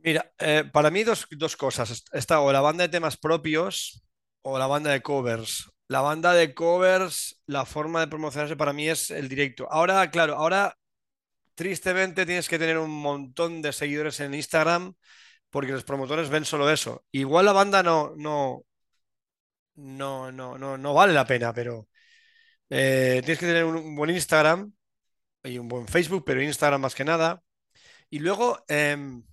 Mira, 0.03 0.33
eh, 0.39 0.65
para 0.71 0.91
mí 0.91 1.03
dos, 1.03 1.25
dos 1.31 1.55
cosas. 1.55 2.03
Está 2.11 2.41
o 2.41 2.51
la 2.51 2.59
banda 2.59 2.83
de 2.83 2.89
temas 2.89 3.15
propios 3.15 4.03
o 4.41 4.59
la 4.59 4.67
banda 4.67 4.91
de 4.91 5.01
covers. 5.01 5.71
La 5.93 6.01
banda 6.01 6.33
de 6.33 6.55
covers, 6.55 7.39
la 7.45 7.65
forma 7.65 7.99
de 7.99 8.07
promocionarse 8.07 8.55
para 8.55 8.73
mí 8.73 8.89
es 8.89 9.11
el 9.11 9.29
directo. 9.29 9.67
Ahora, 9.71 10.09
claro, 10.09 10.33
ahora 10.33 10.75
tristemente 11.53 12.25
tienes 12.25 12.49
que 12.49 12.57
tener 12.57 12.79
un 12.79 12.89
montón 12.89 13.61
de 13.61 13.71
seguidores 13.73 14.19
en 14.19 14.33
Instagram 14.33 14.95
porque 15.51 15.71
los 15.71 15.83
promotores 15.83 16.29
ven 16.29 16.45
solo 16.45 16.71
eso. 16.71 17.05
Igual 17.11 17.45
la 17.45 17.53
banda 17.53 17.83
no, 17.83 18.15
no, 18.17 18.65
no, 19.75 20.31
no, 20.31 20.57
no, 20.57 20.77
no 20.79 20.93
vale 20.95 21.13
la 21.13 21.27
pena, 21.27 21.53
pero 21.53 21.87
eh, 22.71 23.21
tienes 23.23 23.39
que 23.39 23.45
tener 23.45 23.65
un, 23.65 23.95
buen 23.95 24.09
Instagram 24.09 24.73
y 25.43 25.59
un 25.59 25.67
buen 25.67 25.87
Facebook, 25.87 26.23
pero 26.25 26.41
Instagram 26.41 26.81
más 26.81 26.95
que 26.95 27.05
nada. 27.05 27.43
Y 28.09 28.17
luego 28.17 28.65
em, 28.67 29.23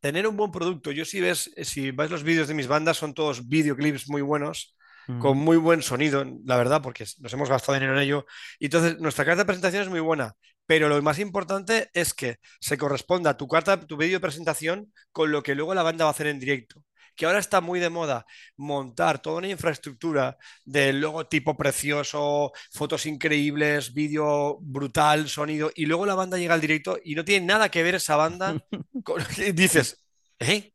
tener 0.00 0.26
un 0.26 0.36
buen 0.36 0.50
producto. 0.50 0.92
Yo 0.92 1.06
si 1.06 1.18
ves, 1.22 1.50
si 1.62 1.92
ves 1.92 2.10
los 2.10 2.24
vídeos 2.24 2.48
de 2.48 2.54
mis 2.54 2.66
bandas, 2.66 2.98
son 2.98 3.14
todos 3.14 3.48
videoclips 3.48 4.10
muy 4.10 4.20
buenos 4.20 4.76
con 5.18 5.38
muy 5.38 5.56
buen 5.56 5.82
sonido, 5.82 6.24
la 6.44 6.56
verdad, 6.56 6.82
porque 6.82 7.04
nos 7.18 7.32
hemos 7.32 7.48
gastado 7.48 7.74
dinero 7.74 7.96
en 7.96 8.02
ello. 8.02 8.26
Y 8.58 8.66
entonces, 8.66 8.98
nuestra 9.00 9.24
carta 9.24 9.42
de 9.42 9.46
presentación 9.46 9.82
es 9.82 9.88
muy 9.88 10.00
buena, 10.00 10.34
pero 10.66 10.88
lo 10.88 11.00
más 11.02 11.18
importante 11.18 11.90
es 11.94 12.14
que 12.14 12.38
se 12.60 12.78
corresponda 12.78 13.36
tu 13.36 13.48
carta, 13.48 13.80
tu 13.80 13.96
vídeo 13.96 14.14
de 14.14 14.20
presentación 14.20 14.92
con 15.12 15.32
lo 15.32 15.42
que 15.42 15.54
luego 15.54 15.74
la 15.74 15.82
banda 15.82 16.04
va 16.04 16.10
a 16.10 16.12
hacer 16.12 16.28
en 16.28 16.40
directo. 16.40 16.84
Que 17.16 17.26
ahora 17.26 17.38
está 17.38 17.60
muy 17.60 17.80
de 17.80 17.90
moda 17.90 18.24
montar 18.56 19.20
toda 19.20 19.38
una 19.38 19.48
infraestructura 19.48 20.38
de 20.64 20.92
logotipo 20.92 21.56
precioso, 21.56 22.52
fotos 22.72 23.04
increíbles, 23.06 23.92
vídeo 23.92 24.58
brutal, 24.60 25.28
sonido, 25.28 25.70
y 25.74 25.86
luego 25.86 26.06
la 26.06 26.14
banda 26.14 26.38
llega 26.38 26.54
al 26.54 26.60
directo 26.60 26.98
y 27.04 27.14
no 27.14 27.24
tiene 27.24 27.46
nada 27.46 27.68
que 27.68 27.82
ver 27.82 27.96
esa 27.96 28.16
banda 28.16 28.56
con... 29.04 29.22
dices, 29.54 30.04
¿eh? 30.38 30.72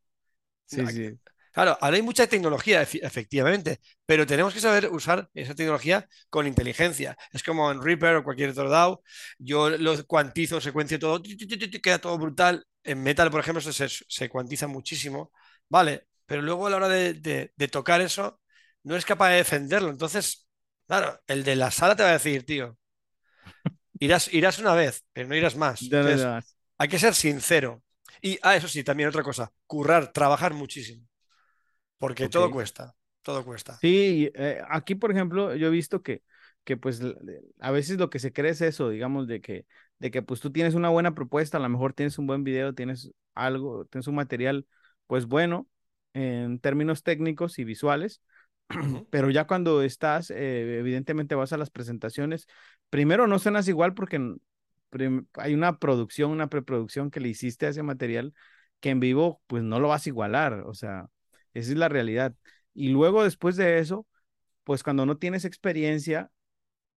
Sí, 0.65 0.85
sí. 0.87 1.19
Claro, 1.55 1.77
ahora 1.79 1.95
hay 1.95 2.01
mucha 2.01 2.27
tecnología, 2.27 2.81
efectivamente, 2.81 3.79
pero 4.05 4.27
tenemos 4.27 4.53
que 4.53 4.59
saber 4.59 4.89
usar 4.91 5.29
esa 5.33 5.55
tecnología 5.55 6.05
con 6.29 6.47
inteligencia. 6.47 7.17
Es 7.31 7.43
como 7.43 7.71
en 7.71 7.81
Reaper 7.81 8.17
o 8.17 8.25
cualquier 8.25 8.49
otro 8.49 8.69
DAO, 8.69 9.01
yo 9.37 9.69
lo 9.69 10.05
cuantizo, 10.05 10.59
secuencio 10.59 10.99
todo, 10.99 11.23
queda 11.81 11.99
todo 11.99 12.17
brutal. 12.17 12.65
En 12.83 13.01
Metal, 13.01 13.31
por 13.31 13.39
ejemplo, 13.39 13.61
se, 13.61 13.87
se 13.87 14.29
cuantiza 14.29 14.67
muchísimo, 14.67 15.31
¿vale? 15.69 16.07
Pero 16.25 16.41
luego 16.41 16.67
a 16.67 16.71
la 16.71 16.75
hora 16.75 16.89
de, 16.89 17.53
tocar 17.71 18.01
eso, 18.01 18.41
no 18.83 18.97
es 18.97 19.05
capaz 19.05 19.29
de 19.29 19.37
defenderlo. 19.37 19.89
Entonces, 19.91 20.49
claro, 20.85 21.21
el 21.25 21.45
de 21.45 21.55
la 21.55 21.71
sala 21.71 21.95
te 21.95 22.03
va 22.03 22.09
a 22.09 22.13
decir, 22.13 22.45
tío, 22.45 22.77
irás, 23.97 24.33
irás 24.33 24.59
una 24.59 24.73
vez, 24.73 25.05
pero 25.13 25.29
no 25.29 25.35
irás 25.35 25.55
más. 25.55 25.79
hay 26.77 26.89
que 26.89 26.99
ser 26.99 27.15
sincero. 27.15 27.81
Y, 28.21 28.37
ah, 28.41 28.57
eso 28.57 28.67
sí, 28.67 28.83
también 28.83 29.07
otra 29.07 29.23
cosa, 29.23 29.53
currar, 29.65 30.11
trabajar 30.11 30.53
muchísimo. 30.53 31.07
Porque 32.05 32.29
todo 32.29 32.51
cuesta, 32.51 32.95
todo 33.23 33.43
cuesta. 33.43 33.77
Sí, 33.81 34.29
eh, 34.35 34.61
aquí 34.69 34.93
por 34.93 35.11
ejemplo, 35.11 35.55
yo 35.55 35.67
he 35.67 35.71
visto 35.71 36.03
que, 36.03 36.21
que 36.63 36.77
pues 36.77 37.01
a 37.59 37.71
veces 37.71 37.97
lo 37.97 38.11
que 38.11 38.19
se 38.19 38.31
cree 38.31 38.51
es 38.51 38.61
eso, 38.61 38.89
digamos, 38.89 39.27
de 39.27 39.41
que, 39.41 39.65
de 39.97 40.11
que 40.11 40.21
pues 40.21 40.39
tú 40.39 40.51
tienes 40.51 40.75
una 40.75 40.89
buena 40.89 41.15
propuesta, 41.15 41.57
a 41.57 41.61
lo 41.61 41.69
mejor 41.69 41.93
tienes 41.93 42.19
un 42.19 42.27
buen 42.27 42.43
video, 42.43 42.75
tienes 42.75 43.11
algo, 43.33 43.85
tienes 43.85 44.07
un 44.07 44.15
material 44.15 44.67
pues 45.07 45.25
bueno 45.25 45.67
en 46.13 46.59
términos 46.59 47.01
técnicos 47.01 47.57
y 47.57 47.63
visuales, 47.63 48.21
pero 49.09 49.31
ya 49.31 49.47
cuando 49.47 49.81
estás, 49.81 50.29
eh, 50.29 50.79
evidentemente 50.79 51.35
vas 51.35 51.53
a 51.53 51.57
las 51.57 51.71
presentaciones, 51.71 52.47
primero 52.89 53.25
no 53.25 53.39
suenas 53.39 53.67
igual 53.67 53.95
porque 53.95 54.35
hay 55.33 55.53
una 55.53 55.79
producción, 55.79 56.31
una 56.31 56.47
preproducción 56.49 57.11
que 57.11 57.19
le 57.19 57.29
hiciste 57.29 57.65
a 57.65 57.69
ese 57.69 57.83
material 57.83 58.33
que 58.79 58.89
en 58.91 58.99
vivo 58.99 59.41
pues 59.47 59.63
no 59.63 59.79
lo 59.79 59.89
vas 59.89 60.05
a 60.05 60.09
igualar, 60.09 60.53
o 60.65 60.73
sea, 60.73 61.07
esa 61.55 61.71
es 61.71 61.77
la 61.77 61.89
realidad. 61.89 62.35
Y 62.75 62.89
luego 62.89 63.23
después 63.23 63.55
de 63.55 63.79
eso, 63.79 64.05
pues 64.63 64.83
cuando 64.83 65.05
no 65.05 65.17
tienes 65.17 65.45
experiencia, 65.45 66.29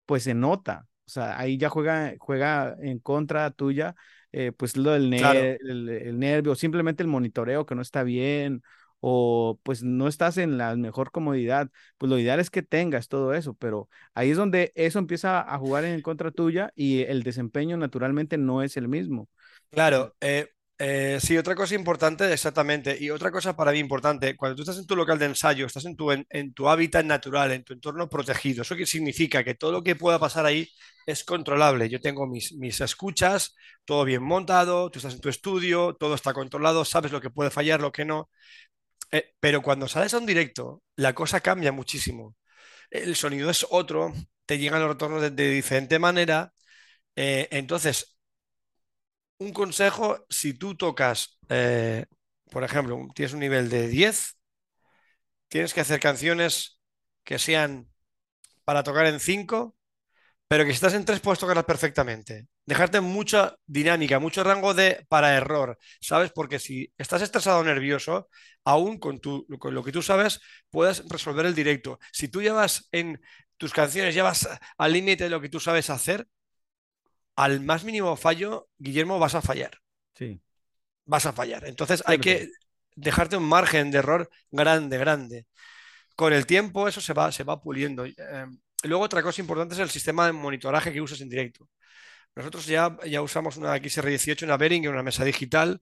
pues 0.07 0.25
se 0.25 0.35
nota. 0.35 0.87
O 1.07 1.11
sea, 1.11 1.39
ahí 1.39 1.57
ya 1.57 1.71
juega, 1.71 2.15
juega 2.19 2.77
en 2.81 2.99
contra 2.99 3.51
tuya, 3.51 3.95
eh, 4.33 4.53
pues 4.53 4.77
lo 4.77 4.91
del 4.91 5.13
el, 5.15 6.19
nervio, 6.19 6.55
simplemente 6.55 7.03
el 7.03 7.09
monitoreo 7.09 7.65
que 7.65 7.75
no 7.75 7.83
está 7.83 8.03
bien, 8.03 8.63
o 9.01 9.59
pues 9.63 9.83
no 9.83 10.09
estás 10.09 10.37
en 10.39 10.59
la 10.59 10.77
mejor 10.77 11.11
comodidad. 11.11 11.71
Pues 11.97 12.11
lo 12.11 12.19
ideal 12.19 12.41
es 12.41 12.51
que 12.51 12.63
tengas 12.63 13.09
todo 13.09 13.33
eso, 13.33 13.55
pero 13.55 13.89
ahí 14.15 14.31
es 14.31 14.37
donde 14.37 14.73
eso 14.75 14.99
empieza 14.99 15.41
a 15.41 15.59
jugar 15.59 15.85
en 15.85 16.03
contra 16.03 16.31
tuya 16.31 16.73
y 16.75 17.03
el 17.03 17.23
desempeño 17.23 17.77
naturalmente 17.77 18.37
no 18.37 18.63
es 18.63 18.77
el 18.77 18.89
mismo. 18.89 19.29
Claro, 19.71 20.15
eh, 20.21 20.49
eh, 20.81 21.19
sí, 21.21 21.37
otra 21.37 21.57
cosa 21.57 21.75
importante, 21.75 22.33
exactamente. 22.33 22.97
Y 23.01 23.11
otra 23.11 23.33
cosa 23.33 23.57
para 23.57 23.73
mí 23.73 23.79
importante, 23.79 24.37
cuando 24.37 24.57
tú 24.57 24.63
estás 24.63 24.79
en 24.79 24.87
tu 24.87 24.95
local 24.95 25.19
de 25.19 25.27
ensayo, 25.27 25.67
estás 25.67 25.85
en 25.87 25.97
tu, 25.97 26.13
en, 26.13 26.55
tu 26.55 26.69
hábitat 26.69 27.05
natural, 27.05 27.51
en 27.53 27.65
tu 27.65 27.73
entorno 27.73 28.09
protegido, 28.09 28.63
¿eso 28.63 28.77
significa? 28.87 29.43
Que 29.43 29.55
todo 29.55 29.73
lo 29.73 29.83
que 29.83 29.97
pueda 29.97 30.19
pasar 30.21 30.47
ahí 30.47 30.69
es 31.05 31.25
controlable. 31.25 31.89
Yo 31.89 32.01
tengo 32.01 32.27
mis, 32.29 32.53
mis 32.55 32.81
escuchas, 32.81 33.57
todo 33.85 34.05
bien 34.05 34.23
montado, 34.23 34.91
tú 34.91 35.01
estás 35.01 35.15
en 35.15 35.21
tu 35.21 35.29
estudio, 35.29 35.97
todo 35.99 36.15
está 36.15 36.33
controlado, 36.33 36.85
sabes 36.85 37.11
lo 37.13 37.21
que 37.21 37.31
puede 37.31 37.51
fallar, 37.51 37.81
lo 37.81 37.91
que 37.93 38.05
no. 38.05 38.31
Eh, 39.11 39.35
pero 39.41 39.63
cuando 39.63 39.89
sales 39.89 40.15
a 40.15 40.19
un 40.19 40.27
directo, 40.27 40.83
la 40.97 41.15
cosa 41.15 41.41
cambia 41.41 41.73
muchísimo. 41.73 42.37
El 42.91 43.17
sonido 43.17 43.51
es 43.51 43.67
otro, 43.71 44.13
te 44.47 44.59
llegan 44.59 44.81
los 44.81 44.91
retornos 44.91 45.23
de, 45.23 45.31
diferente 45.51 45.99
manera. 45.99 46.53
Eh, 47.17 47.49
entonces, 47.53 48.18
un 49.39 49.53
consejo, 49.53 50.27
si 50.29 50.55
tú 50.55 50.77
tocas, 50.77 51.39
eh, 51.49 52.07
por 52.51 52.65
ejemplo, 52.65 53.07
tienes 53.15 53.33
un 53.33 53.41
nivel 53.41 53.69
de 53.71 53.89
10, 53.89 54.37
tienes 55.49 55.75
que 55.75 55.81
hacer 55.81 56.01
canciones 56.01 56.81
que 57.25 57.39
sean 57.39 57.89
para 58.65 58.83
tocar 58.83 59.07
en 59.07 59.21
5, 59.21 59.77
pero 60.49 60.65
que 60.65 60.71
si 60.71 60.77
estás 60.77 60.95
en 60.95 61.05
3 61.05 61.21
puedes 61.21 61.39
tocarlas 61.39 61.65
perfectamente. 61.65 62.49
Dejarte 62.67 63.01
mucha 63.01 63.57
dinámica, 63.67 64.19
mucho 64.19 64.45
rango 64.45 64.75
de 64.75 65.07
para 65.09 65.35
error, 65.35 65.79
¿sabes? 66.01 66.33
Porque 66.33 66.59
si 66.59 66.93
estás 66.99 67.23
estresado 67.23 67.61
o 67.61 67.65
nervioso, 67.65 68.29
aún 68.65 68.99
con, 68.99 69.21
tu, 69.21 69.47
con 69.59 69.75
lo 69.75 69.85
que 69.85 69.93
tú 69.93 70.03
sabes, 70.03 70.41
puedes 70.71 71.07
resolver 71.09 71.47
el 71.47 71.55
directo. 71.55 71.99
Si 72.13 72.29
tú 72.29 72.43
llevas 72.43 72.89
en 72.93 73.21
tus 73.57 73.73
canciones, 73.73 74.15
llevas 74.15 74.49
al 74.79 74.93
límite 74.93 75.25
de 75.25 75.31
lo 75.31 75.41
que 75.41 75.49
tú 75.49 75.61
sabes 75.61 75.91
hacer, 75.91 76.27
al 77.39 77.61
más 77.61 77.85
mínimo 77.85 78.17
fallo, 78.17 78.69
Guillermo, 78.79 79.21
vas 79.21 79.37
a 79.37 79.41
fallar. 79.41 79.79
Sí. 80.13 80.41
Vas 81.05 81.25
a 81.25 81.33
fallar. 81.33 81.65
Entonces 81.67 82.03
hay 82.05 82.19
que 82.19 82.49
dejarte 82.97 83.37
un 83.37 83.45
margen 83.45 83.93
de 83.93 83.99
error 83.99 84.29
grande, 84.51 84.99
grande. 84.99 85.47
Con 86.17 86.33
el 86.33 86.47
tiempo 86.47 86.89
eso 86.89 87.01
se 87.01 87.13
va, 87.13 87.31
se 87.31 87.45
va 87.45 87.61
puliendo. 87.61 88.05
Eh, 88.05 88.15
luego 88.83 89.05
otra 89.05 89.23
cosa 89.23 89.41
importante 89.41 89.75
es 89.75 89.81
el 89.81 89.89
sistema 89.89 90.27
de 90.27 90.33
monitoraje 90.33 90.93
que 90.93 91.01
usas 91.01 91.21
en 91.21 91.29
directo. 91.29 91.69
Nosotros 92.35 92.67
ya, 92.67 92.97
ya 93.07 93.23
usamos 93.23 93.57
una 93.57 93.77
XR18, 93.77 94.43
una 94.43 94.57
Behringer, 94.57 94.91
una 94.91 95.05
mesa 95.05 95.25
digital. 95.25 95.81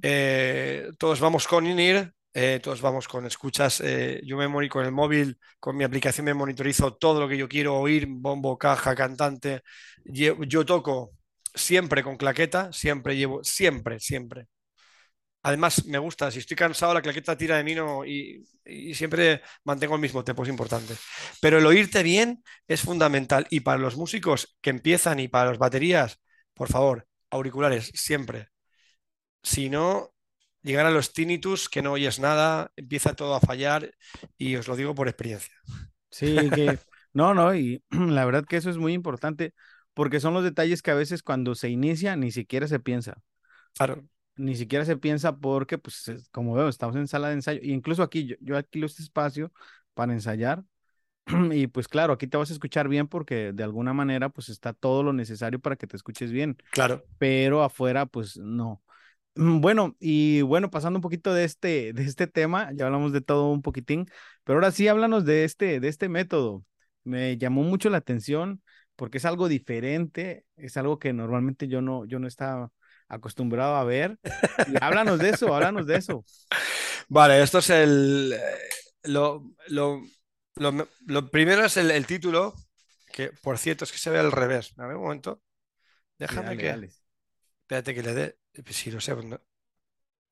Eh, 0.00 0.90
todos 0.98 1.20
vamos 1.20 1.46
con 1.46 1.66
INIR, 1.66 2.10
eh, 2.38 2.60
todos 2.62 2.82
vamos 2.82 3.08
con 3.08 3.24
escuchas. 3.24 3.82
yo 4.22 4.36
me 4.36 4.68
con 4.68 4.84
el 4.84 4.92
móvil, 4.92 5.38
con 5.58 5.74
mi 5.74 5.84
aplicación 5.84 6.26
me 6.26 6.34
monitorizo 6.34 6.94
todo 6.94 7.20
lo 7.20 7.28
que 7.28 7.38
yo 7.38 7.48
quiero 7.48 7.76
oír, 7.78 8.06
bombo, 8.08 8.58
caja, 8.58 8.94
cantante, 8.94 9.62
yo, 10.04 10.66
toco 10.66 11.12
siempre 11.54 12.02
con 12.02 12.18
claqueta, 12.18 12.70
siempre 12.74 13.16
llevo, 13.16 13.42
siempre, 13.42 14.00
siempre. 14.00 14.48
Además, 15.42 15.86
me 15.86 15.98
gusta, 15.98 16.30
si 16.30 16.40
estoy 16.40 16.56
cansado, 16.56 16.92
la 16.92 17.00
claqueta 17.00 17.36
tira 17.38 17.56
de 17.56 17.64
mí 17.64 17.74
y, 18.06 18.94
siempre 18.94 19.42
mantengo 19.64 19.94
el 19.94 20.00
mismo 20.02 20.22
tempo, 20.22 20.42
es 20.42 20.48
importante. 20.50 20.94
Pero 21.40 21.58
el 21.58 21.66
oírte 21.66 22.02
bien 22.02 22.42
es 22.68 22.82
fundamental. 22.82 23.46
Y 23.48 23.60
para 23.60 23.78
los 23.78 23.96
músicos 23.96 24.58
que 24.60 24.70
empiezan 24.70 25.20
y 25.20 25.28
para 25.28 25.50
las 25.50 25.58
baterías, 25.58 26.20
por 26.52 26.68
favor, 26.68 27.06
auriculares, 27.30 27.92
siempre. 27.94 28.48
Si 29.42 29.70
no, 29.70 30.15
llegar 30.66 30.84
a 30.84 30.90
los 30.90 31.12
tinnitus, 31.12 31.68
que 31.68 31.80
no 31.80 31.92
oyes 31.92 32.18
nada, 32.18 32.72
empieza 32.76 33.14
todo 33.14 33.34
a 33.34 33.40
fallar 33.40 33.92
y 34.36 34.56
os 34.56 34.66
lo 34.66 34.74
digo 34.74 34.94
por 34.94 35.06
experiencia. 35.08 35.54
Sí, 36.10 36.34
que 36.50 36.78
no, 37.12 37.34
no, 37.34 37.54
y 37.54 37.82
la 37.90 38.24
verdad 38.24 38.44
que 38.44 38.56
eso 38.56 38.68
es 38.68 38.76
muy 38.76 38.92
importante 38.92 39.54
porque 39.94 40.20
son 40.20 40.34
los 40.34 40.42
detalles 40.42 40.82
que 40.82 40.90
a 40.90 40.94
veces 40.94 41.22
cuando 41.22 41.54
se 41.54 41.70
inicia 41.70 42.16
ni 42.16 42.32
siquiera 42.32 42.66
se 42.66 42.80
piensa. 42.80 43.22
Claro. 43.74 44.04
Ni 44.34 44.56
siquiera 44.56 44.84
se 44.84 44.96
piensa 44.96 45.36
porque, 45.36 45.78
pues, 45.78 46.28
como 46.30 46.52
veo, 46.52 46.68
estamos 46.68 46.96
en 46.96 47.06
sala 47.06 47.28
de 47.28 47.34
ensayo, 47.34 47.60
e 47.62 47.68
incluso 47.68 48.02
aquí, 48.02 48.26
yo, 48.26 48.36
yo 48.40 48.56
alquilo 48.56 48.86
este 48.86 49.02
espacio 49.02 49.52
para 49.94 50.12
ensayar, 50.12 50.62
y 51.52 51.68
pues 51.68 51.88
claro, 51.88 52.12
aquí 52.12 52.26
te 52.26 52.36
vas 52.36 52.50
a 52.50 52.52
escuchar 52.52 52.88
bien 52.88 53.08
porque 53.08 53.52
de 53.52 53.62
alguna 53.62 53.92
manera, 53.92 54.28
pues 54.28 54.48
está 54.48 54.72
todo 54.72 55.02
lo 55.02 55.12
necesario 55.12 55.60
para 55.60 55.76
que 55.76 55.86
te 55.86 55.96
escuches 55.96 56.32
bien. 56.32 56.56
Claro. 56.72 57.04
Pero 57.18 57.62
afuera, 57.62 58.06
pues 58.06 58.36
no. 58.36 58.82
Bueno, 59.36 59.94
y 60.00 60.40
bueno, 60.40 60.70
pasando 60.70 60.96
un 60.98 61.02
poquito 61.02 61.34
de 61.34 61.44
este, 61.44 61.92
de 61.92 62.04
este 62.04 62.26
tema, 62.26 62.70
ya 62.74 62.86
hablamos 62.86 63.12
de 63.12 63.20
todo 63.20 63.50
un 63.50 63.60
poquitín, 63.60 64.06
pero 64.44 64.56
ahora 64.58 64.70
sí 64.70 64.88
háblanos 64.88 65.26
de 65.26 65.44
este, 65.44 65.78
de 65.78 65.88
este 65.88 66.08
método. 66.08 66.64
Me 67.04 67.36
llamó 67.36 67.62
mucho 67.62 67.90
la 67.90 67.98
atención 67.98 68.62
porque 68.96 69.18
es 69.18 69.26
algo 69.26 69.48
diferente, 69.48 70.46
es 70.56 70.78
algo 70.78 70.98
que 70.98 71.12
normalmente 71.12 71.68
yo 71.68 71.82
no, 71.82 72.06
yo 72.06 72.18
no 72.18 72.26
estaba 72.26 72.72
acostumbrado 73.08 73.76
a 73.76 73.84
ver. 73.84 74.18
háblanos 74.80 75.18
de 75.18 75.30
eso, 75.30 75.54
háblanos 75.54 75.86
de 75.86 75.96
eso. 75.96 76.24
Vale, 77.08 77.42
esto 77.42 77.58
es 77.58 77.70
el... 77.70 78.32
Eh, 78.32 78.40
lo, 79.04 79.44
lo, 79.68 80.02
lo, 80.56 81.30
primero 81.30 81.64
es 81.64 81.76
el, 81.76 82.06
título, 82.06 82.54
que 83.12 83.30
por 83.42 83.58
cierto 83.58 83.84
es 83.84 83.92
que 83.92 83.98
se 83.98 84.10
ve 84.10 84.18
al 84.18 84.32
revés. 84.32 84.72
A 84.78 84.86
ver 84.86 84.96
un 84.96 85.02
momento. 85.02 85.42
Déjame 86.18 86.56
que... 86.56 86.88
Espérate 87.66 87.94
que 87.94 88.02
le 88.02 88.14
dé... 88.14 88.38
Si 88.70 88.90
lo 88.90 89.00
sé. 89.00 89.14
Pues 89.14 89.26
no. 89.26 89.40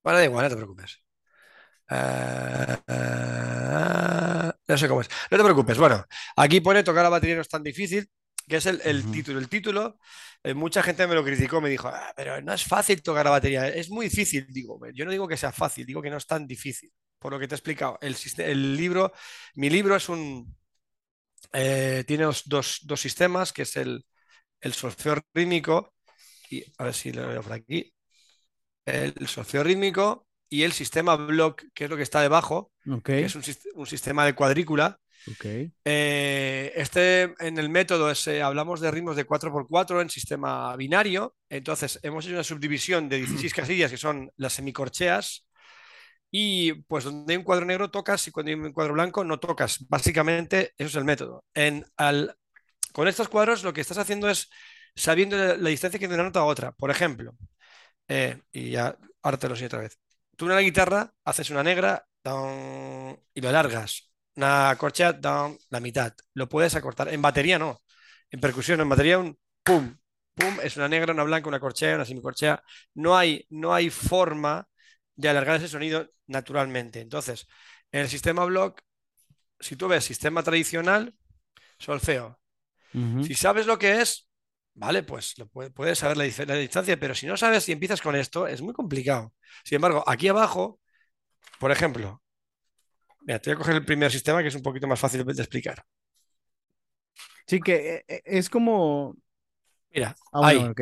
Bueno, 0.02 0.18
da 0.18 0.24
igual, 0.24 0.44
no 0.44 0.50
te 0.50 0.56
preocupes. 0.56 1.00
Uh, 1.90 2.76
no 4.68 4.78
sé 4.78 4.88
cómo 4.88 5.00
es. 5.00 5.08
No 5.30 5.36
te 5.36 5.44
preocupes. 5.44 5.78
Bueno, 5.78 6.04
aquí 6.36 6.60
pone 6.60 6.82
tocar 6.84 7.02
la 7.02 7.08
batería 7.08 7.36
no 7.36 7.42
es 7.42 7.48
tan 7.48 7.62
difícil 7.62 8.08
que 8.48 8.56
es 8.56 8.66
el, 8.66 9.10
título. 9.10 9.38
El 9.38 9.48
título, 9.48 9.98
eh, 10.42 10.54
mucha 10.54 10.82
gente 10.82 11.06
me 11.06 11.14
lo 11.14 11.24
criticó, 11.24 11.60
me 11.60 11.70
dijo, 11.70 11.88
ah, 11.88 12.12
pero 12.14 12.40
no 12.42 12.52
es 12.52 12.64
fácil 12.64 13.02
tocar 13.02 13.24
la 13.24 13.30
batería, 13.30 13.68
es 13.68 13.90
muy 13.90 14.06
difícil. 14.06 14.46
Digo, 14.50 14.78
yo 14.92 15.04
no 15.04 15.10
digo 15.10 15.26
que 15.26 15.36
sea 15.36 15.52
fácil, 15.52 15.86
digo 15.86 16.02
que 16.02 16.10
no 16.10 16.18
es 16.18 16.26
tan 16.26 16.46
difícil, 16.46 16.92
por 17.18 17.32
lo 17.32 17.38
que 17.40 17.48
te 17.48 17.54
he 17.54 17.56
explicado. 17.56 17.98
El, 18.02 18.16
el 18.38 18.76
libro, 18.76 19.12
mi 19.54 19.70
libro 19.70 19.96
es 19.96 20.08
un, 20.10 20.54
eh, 21.52 22.04
tiene 22.06 22.24
dos, 22.24 22.82
sistemas, 22.96 23.52
que 23.52 23.62
es 23.62 23.76
el, 23.76 24.04
el 24.60 24.74
solfeo 24.74 25.16
rítmico, 25.32 25.93
y 26.50 26.64
a 26.78 26.84
ver 26.84 26.94
si 26.94 27.12
lo 27.12 27.28
veo 27.28 27.42
por 27.42 27.52
aquí, 27.52 27.92
el 28.86 29.28
solfeo 29.28 29.64
rítmico 29.64 30.26
y 30.48 30.62
el 30.62 30.72
sistema 30.72 31.16
block, 31.16 31.64
que 31.74 31.84
es 31.84 31.90
lo 31.90 31.96
que 31.96 32.02
está 32.02 32.20
debajo, 32.20 32.72
que 33.02 33.24
es 33.24 33.34
un, 33.34 33.42
un 33.74 33.86
sistema 33.86 34.24
de 34.24 34.34
cuadrícula 34.34 34.98
Okay. 35.26 35.72
Eh, 35.84 36.72
este 36.74 37.34
en 37.38 37.56
el 37.58 37.70
método 37.70 38.12
eh, 38.12 38.42
hablamos 38.42 38.80
de 38.80 38.90
ritmos 38.90 39.16
de 39.16 39.26
4x4 39.26 40.02
en 40.02 40.10
sistema 40.10 40.76
binario. 40.76 41.34
Entonces, 41.48 41.98
hemos 42.02 42.24
hecho 42.24 42.34
una 42.34 42.44
subdivisión 42.44 43.08
de 43.08 43.18
16 43.18 43.54
casillas 43.54 43.90
que 43.90 43.96
son 43.96 44.30
las 44.36 44.52
semicorcheas. 44.52 45.46
Y 46.30 46.72
pues 46.88 47.04
donde 47.04 47.32
hay 47.32 47.38
un 47.38 47.44
cuadro 47.44 47.64
negro 47.64 47.90
tocas 47.90 48.26
y 48.26 48.32
cuando 48.32 48.50
hay 48.50 48.56
un 48.56 48.72
cuadro 48.72 48.94
blanco 48.94 49.24
no 49.24 49.38
tocas. 49.38 49.86
Básicamente 49.88 50.72
eso 50.76 50.88
es 50.88 50.96
el 50.96 51.04
método. 51.04 51.44
En, 51.54 51.84
al, 51.96 52.36
con 52.92 53.06
estos 53.08 53.28
cuadros 53.28 53.62
lo 53.62 53.72
que 53.72 53.80
estás 53.80 53.98
haciendo 53.98 54.28
es 54.28 54.50
sabiendo 54.94 55.36
la, 55.36 55.56
la 55.56 55.68
distancia 55.70 55.98
que 55.98 56.08
de 56.08 56.14
una 56.14 56.24
nota 56.24 56.40
a 56.40 56.44
otra. 56.44 56.72
Por 56.72 56.90
ejemplo, 56.90 57.36
eh, 58.08 58.40
y 58.52 58.70
ya 58.70 58.96
ahora 59.22 59.38
te 59.38 59.48
lo 59.48 59.54
otra 59.54 59.80
vez. 59.80 59.98
Tú 60.36 60.46
en 60.46 60.54
la 60.54 60.62
guitarra 60.62 61.12
haces 61.24 61.50
una 61.50 61.62
negra 61.62 62.06
down, 62.22 63.18
y 63.34 63.40
lo 63.40 63.48
alargas. 63.48 64.10
Una 64.36 64.74
corchea 64.78 65.12
down 65.12 65.56
la 65.70 65.80
mitad. 65.80 66.12
Lo 66.34 66.48
puedes 66.48 66.74
acortar. 66.74 67.08
En 67.08 67.22
batería 67.22 67.58
no. 67.58 67.80
En 68.30 68.40
percusión, 68.40 68.80
en 68.80 68.88
batería 68.88 69.18
un 69.18 69.38
pum, 69.62 69.96
pum, 70.34 70.58
es 70.62 70.76
una 70.76 70.88
negra, 70.88 71.12
una 71.12 71.22
blanca, 71.22 71.48
una 71.48 71.60
corchea, 71.60 71.94
una 71.94 72.04
semicorchea. 72.04 72.62
No 72.94 73.16
hay, 73.16 73.46
no 73.50 73.72
hay 73.72 73.90
forma 73.90 74.66
de 75.14 75.28
alargar 75.28 75.56
ese 75.56 75.68
sonido 75.68 76.10
naturalmente. 76.26 77.00
Entonces, 77.00 77.46
en 77.92 78.00
el 78.00 78.08
sistema 78.08 78.44
block, 78.44 78.80
si 79.60 79.76
tú 79.76 79.86
ves 79.86 80.04
sistema 80.04 80.42
tradicional, 80.42 81.14
solfeo. 81.78 82.40
Ujú. 82.92 83.24
Si 83.24 83.34
sabes 83.34 83.66
lo 83.66 83.78
que 83.78 84.00
es, 84.00 84.28
vale, 84.74 85.02
pues 85.02 85.38
lo 85.38 85.46
puede- 85.48 85.70
puedes 85.70 85.98
saber 85.98 86.16
la, 86.16 86.24
distancia, 86.24 86.98
pero 86.98 87.14
si 87.14 87.26
no 87.26 87.36
sabes 87.36 87.68
y 87.68 87.72
empiezas 87.72 88.00
con 88.02 88.16
esto, 88.16 88.46
es 88.46 88.62
muy 88.62 88.74
complicado. 88.74 89.32
Sin 89.64 89.76
embargo, 89.76 90.04
aquí 90.06 90.28
abajo, 90.28 90.80
por 91.60 91.72
ejemplo, 91.72 92.22
mira, 93.22 93.38
te 93.40 93.50
voy 93.50 93.54
a 93.56 93.58
coger 93.58 93.74
el 93.76 93.84
primer 93.84 94.10
sistema 94.12 94.42
que 94.42 94.48
es 94.48 94.54
un 94.54 94.62
poquito 94.62 94.86
más 94.86 95.00
fácil 95.00 95.24
de 95.24 95.32
explicar. 95.42 95.84
Sí, 97.46 97.60
que 97.60 97.96
eh, 97.96 98.04
eh, 98.08 98.22
es 98.24 98.48
como. 98.50 99.16
Mira, 99.90 100.16
Ah, 100.32 100.40
bueno, 100.40 100.60
ahí, 100.66 100.74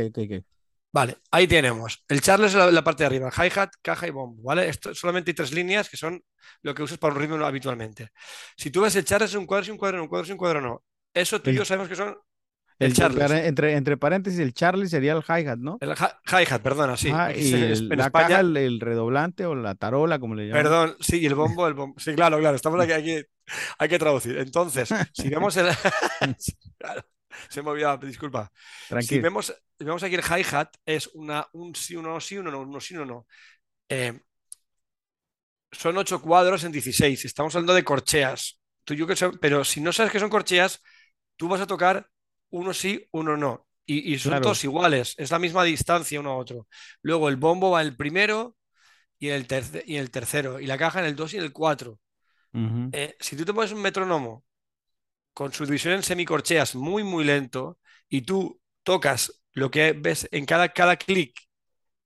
vale, 0.92 1.18
ahí 1.30 1.46
tenemos. 1.46 2.04
El 2.08 2.20
charles 2.20 2.52
es 2.52 2.56
la, 2.58 2.70
la 2.70 2.84
parte 2.84 3.02
de 3.02 3.06
arriba, 3.06 3.30
hi-hat, 3.30 3.70
caja 3.82 4.06
y 4.06 4.10
bombo, 4.10 4.42
¿vale? 4.42 4.68
Esto 4.68 4.94
solamente 4.94 5.30
hay 5.30 5.34
tres 5.34 5.52
líneas 5.52 5.88
que 5.88 5.96
son 5.96 6.22
lo 6.62 6.74
que 6.74 6.82
usas 6.82 6.98
para 6.98 7.14
un 7.14 7.20
ritmo 7.20 7.36
habitualmente. 7.44 8.10
Si 8.56 8.70
tú 8.70 8.82
ves 8.82 8.96
el 8.96 9.04
charles 9.04 9.30
es 9.30 9.36
un 9.36 9.46
cuadro, 9.46 9.64
es 9.64 9.68
un 9.70 9.78
cuadro, 9.78 9.98
no, 9.98 10.04
un 10.04 10.08
cuadro, 10.08 10.24
es 10.24 10.30
un 10.30 10.38
cuadro, 10.38 10.60
no. 10.60 10.84
Eso 11.14 11.42
tú 11.42 11.50
y 11.50 11.54
yo 11.54 11.64
sabemos 11.64 11.88
que 11.88 11.96
son 11.96 12.16
El, 12.78 12.92
charles. 12.94 13.30
entre, 13.30 13.74
entre 13.74 13.96
paréntesis, 13.96 14.40
el 14.40 14.52
Charlie 14.54 14.88
sería 14.88 15.12
el 15.12 15.22
hi-hat, 15.22 15.58
¿no? 15.58 15.78
El 15.80 15.90
hi- 15.90 16.36
hi-hat, 16.44 16.62
perdona, 16.62 16.96
sí. 16.96 17.10
Aquí 17.12 17.40
y 17.50 17.54
el- 17.54 17.92
en 17.92 17.98
la 17.98 18.06
España, 18.06 18.28
caja, 18.28 18.40
el, 18.40 18.56
el 18.56 18.80
redoblante 18.80 19.46
o 19.46 19.54
la 19.54 19.74
tarola, 19.74 20.18
como 20.18 20.34
le 20.34 20.46
llaman. 20.48 20.62
Perdón, 20.62 20.96
sí, 21.00 21.18
y 21.20 21.26
el 21.26 21.34
bombo, 21.36 21.66
el 21.68 21.74
bombo. 21.74 21.98
Sí, 22.00 22.14
claro, 22.14 22.38
claro, 22.38 22.56
estamos 22.56 22.80
aquí, 22.80 22.92
aquí- 22.92 23.22
hay 23.78 23.88
que 23.88 23.98
traducir. 23.98 24.38
Entonces, 24.38 24.88
si 25.12 25.28
vemos 25.28 25.56
el. 25.56 25.66
Claro, 26.78 27.02
se 27.48 27.62
me 27.62 27.70
olvidaba, 27.70 27.96
disculpa. 28.04 28.50
Si 28.54 28.88
Tranquilo. 28.88 29.22
vemos, 29.22 29.46
si 29.78 29.84
vemos 29.84 30.02
aquí 30.02 30.14
el 30.14 30.22
hi-hat, 30.22 30.68
es 30.84 31.08
una, 31.14 31.46
un 31.52 31.74
sí, 31.74 31.96
uno, 31.96 32.20
sí, 32.20 32.36
uno, 32.38 32.50
no, 32.50 32.60
uno, 32.60 32.80
sí, 32.80 32.94
uno, 32.96 33.04
no. 33.06 33.26
Eh, 33.88 34.18
son 35.70 35.96
ocho 35.96 36.20
cuadros 36.20 36.64
en 36.64 36.72
16. 36.72 37.24
Estamos 37.24 37.54
hablando 37.54 37.74
de 37.74 37.84
corcheas. 37.84 38.60
Tú, 38.84 38.94
yo 38.94 39.06
que 39.06 39.16
sé, 39.16 39.30
pero 39.40 39.64
si 39.64 39.80
no 39.80 39.92
sabes 39.92 40.12
que 40.12 40.20
son 40.20 40.28
corcheas, 40.30 40.82
tú 41.36 41.48
vas 41.48 41.60
a 41.60 41.66
tocar 41.66 42.08
uno 42.52 42.74
sí, 42.74 43.08
uno 43.12 43.36
no. 43.38 43.68
Y, 43.86 44.14
y 44.14 44.18
son 44.20 44.40
Claro. 44.40 44.42
todos 44.42 44.64
iguales, 44.64 45.14
es 45.18 45.30
la 45.32 45.40
misma 45.40 45.64
distancia 45.64 46.20
uno 46.20 46.32
a 46.32 46.36
otro. 46.38 46.68
Luego 47.02 47.28
el 47.30 47.36
bombo 47.36 47.72
va 47.72 47.82
el 47.82 47.96
primero 47.96 48.56
y 49.18 49.28
el, 49.30 49.46
terce- 49.48 49.84
y 49.86 49.96
el 49.96 50.10
tercero, 50.10 50.60
y 50.60 50.66
la 50.66 50.78
caja 50.78 51.00
en 51.00 51.06
el 51.06 51.16
2 51.16 51.34
y 51.34 51.38
en 51.38 51.44
el 51.44 51.52
4. 51.52 52.00
Ujú. 52.54 52.92
Eh, 52.92 53.16
si 53.20 53.36
tú 53.36 53.44
te 53.44 53.54
pones 53.54 53.72
un 53.72 53.82
metrónomo 53.82 54.44
con 55.34 55.52
su 55.52 55.64
división 55.66 55.94
en 55.94 56.02
semicorcheas 56.02 56.74
muy, 56.74 57.04
muy 57.04 57.24
lento 57.24 57.78
y 58.08 58.22
tú 58.22 58.60
tocas 58.82 59.42
lo 59.52 59.70
que 59.70 59.92
ves 59.92 60.28
en 60.32 60.46
cada, 60.46 60.68
cada 60.70 60.96
clic 60.96 61.38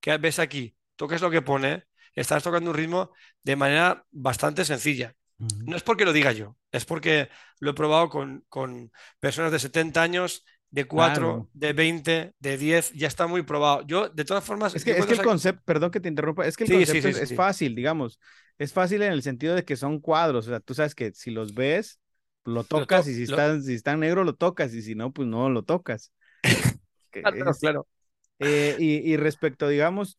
que 0.00 0.16
ves 0.18 0.38
aquí, 0.38 0.76
tocas 0.96 1.20
lo 1.22 1.30
que 1.30 1.42
pone, 1.42 1.84
estás 2.14 2.42
tocando 2.42 2.70
un 2.70 2.76
ritmo 2.76 3.12
de 3.42 3.56
manera 3.56 4.06
bastante 4.10 4.64
sencilla. 4.64 5.14
No 5.38 5.76
es 5.76 5.82
porque 5.82 6.04
lo 6.04 6.12
diga 6.12 6.32
yo, 6.32 6.56
es 6.72 6.84
porque 6.84 7.28
lo 7.60 7.70
he 7.72 7.74
probado 7.74 8.08
con, 8.08 8.44
con 8.48 8.92
personas 9.20 9.52
de 9.52 9.58
70 9.58 10.02
años, 10.02 10.44
de 10.70 10.86
4, 10.86 11.44
Claro. 11.44 11.50
de 11.52 11.72
20, 11.72 12.34
de 12.38 12.56
10, 12.58 12.92
ya 12.92 13.08
está 13.08 13.26
muy 13.26 13.42
probado. 13.42 13.82
Yo, 13.86 14.08
de 14.08 14.24
todas 14.24 14.44
formas, 14.44 14.74
Es 14.74 14.84
que, 14.84 14.98
es 14.98 15.06
que 15.06 15.14
el 15.14 15.20
concepto, 15.20 15.62
perdón 15.64 15.90
que 15.90 16.00
te 16.00 16.08
interrumpa, 16.08 16.46
es 16.46 16.56
que 16.56 16.64
el 16.64 16.68
Sí, 16.68 16.70
concepto 16.70 17.08
sí, 17.08 17.12
es, 17.12 17.14
sí, 17.14 17.22
es 17.22 17.28
sí. 17.28 17.34
fácil, 17.34 17.74
digamos. 17.74 18.18
Es 18.58 18.72
fácil 18.72 19.02
en 19.02 19.12
el 19.12 19.22
sentido 19.22 19.54
de 19.54 19.64
que 19.64 19.76
son 19.76 20.00
cuadros, 20.00 20.46
o 20.46 20.50
sea, 20.50 20.60
tú 20.60 20.74
sabes 20.74 20.94
que 20.94 21.12
si 21.12 21.30
los 21.30 21.54
ves, 21.54 22.00
lo 22.44 22.64
tocas 22.64 23.06
to- 23.06 23.06
y 23.06 23.14
si 23.14 23.22
lo- 23.26 23.42
están, 23.42 23.62
si 23.62 23.74
están 23.74 24.00
negro 24.00 24.24
lo 24.24 24.34
tocas 24.34 24.72
y 24.74 24.82
si 24.82 24.94
no, 24.94 25.12
pues 25.12 25.28
no 25.28 25.50
lo 25.50 25.62
tocas. 25.64 26.12
Claro, 27.10 27.36
es- 27.48 27.60
claro. 27.60 27.86
eh, 28.38 28.76
y, 28.78 29.12
y 29.12 29.16
respecto, 29.16 29.68
digamos, 29.68 30.18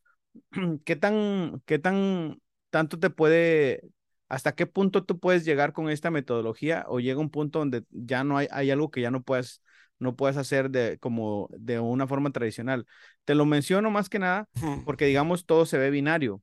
¿qué 0.84 0.96
tan, 0.96 1.62
qué 1.66 1.78
tan, 1.78 2.40
tanto 2.70 2.98
te 2.98 3.10
puede, 3.10 3.82
hasta 4.28 4.54
qué 4.54 4.66
punto 4.66 5.04
tú 5.04 5.18
puedes 5.18 5.44
llegar 5.44 5.72
con 5.72 5.90
esta 5.90 6.10
metodología 6.10 6.84
o 6.88 7.00
llega 7.00 7.20
un 7.20 7.30
punto 7.30 7.58
donde 7.60 7.84
ya 7.90 8.24
no 8.24 8.38
hay, 8.38 8.48
hay 8.50 8.70
algo 8.70 8.90
que 8.90 9.00
ya 9.00 9.10
no 9.10 9.22
puedes, 9.22 9.62
no 9.98 10.16
puedes 10.16 10.36
hacer 10.36 10.70
de, 10.70 10.98
como 10.98 11.48
de 11.52 11.78
una 11.80 12.06
forma 12.06 12.30
tradicional? 12.30 12.86
Te 13.24 13.34
lo 13.34 13.46
menciono 13.46 13.90
más 13.90 14.08
que 14.08 14.18
nada 14.18 14.48
porque, 14.84 15.06
digamos, 15.06 15.46
todo 15.46 15.66
se 15.66 15.78
ve 15.78 15.90
binario. 15.90 16.42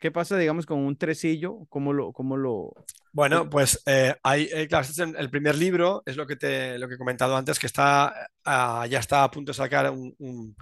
¿Qué 0.00 0.10
pasa, 0.10 0.36
digamos, 0.36 0.66
con 0.66 0.78
un 0.80 0.96
tresillo? 0.96 1.66
¿Cómo 1.68 1.92
lo, 1.92 2.12
cómo 2.12 2.36
lo... 2.36 2.72
Bueno, 3.12 3.48
pues 3.48 3.82
eh, 3.86 4.14
hay, 4.22 4.48
eh, 4.52 4.68
claro, 4.68 4.84
este 4.86 5.02
es 5.04 5.14
el 5.16 5.30
primer 5.30 5.56
libro, 5.56 6.02
es 6.04 6.16
lo 6.16 6.26
que 6.26 6.36
te 6.36 6.78
lo 6.78 6.86
que 6.86 6.94
he 6.94 6.98
comentado 6.98 7.34
antes, 7.36 7.58
que 7.58 7.66
está 7.66 8.28
ah, 8.44 8.86
ya 8.90 8.98
está 8.98 9.24
a 9.24 9.30
punto 9.30 9.52
de 9.52 9.56
sacar 9.56 9.90
un, 9.90 10.14
un- 10.18 10.54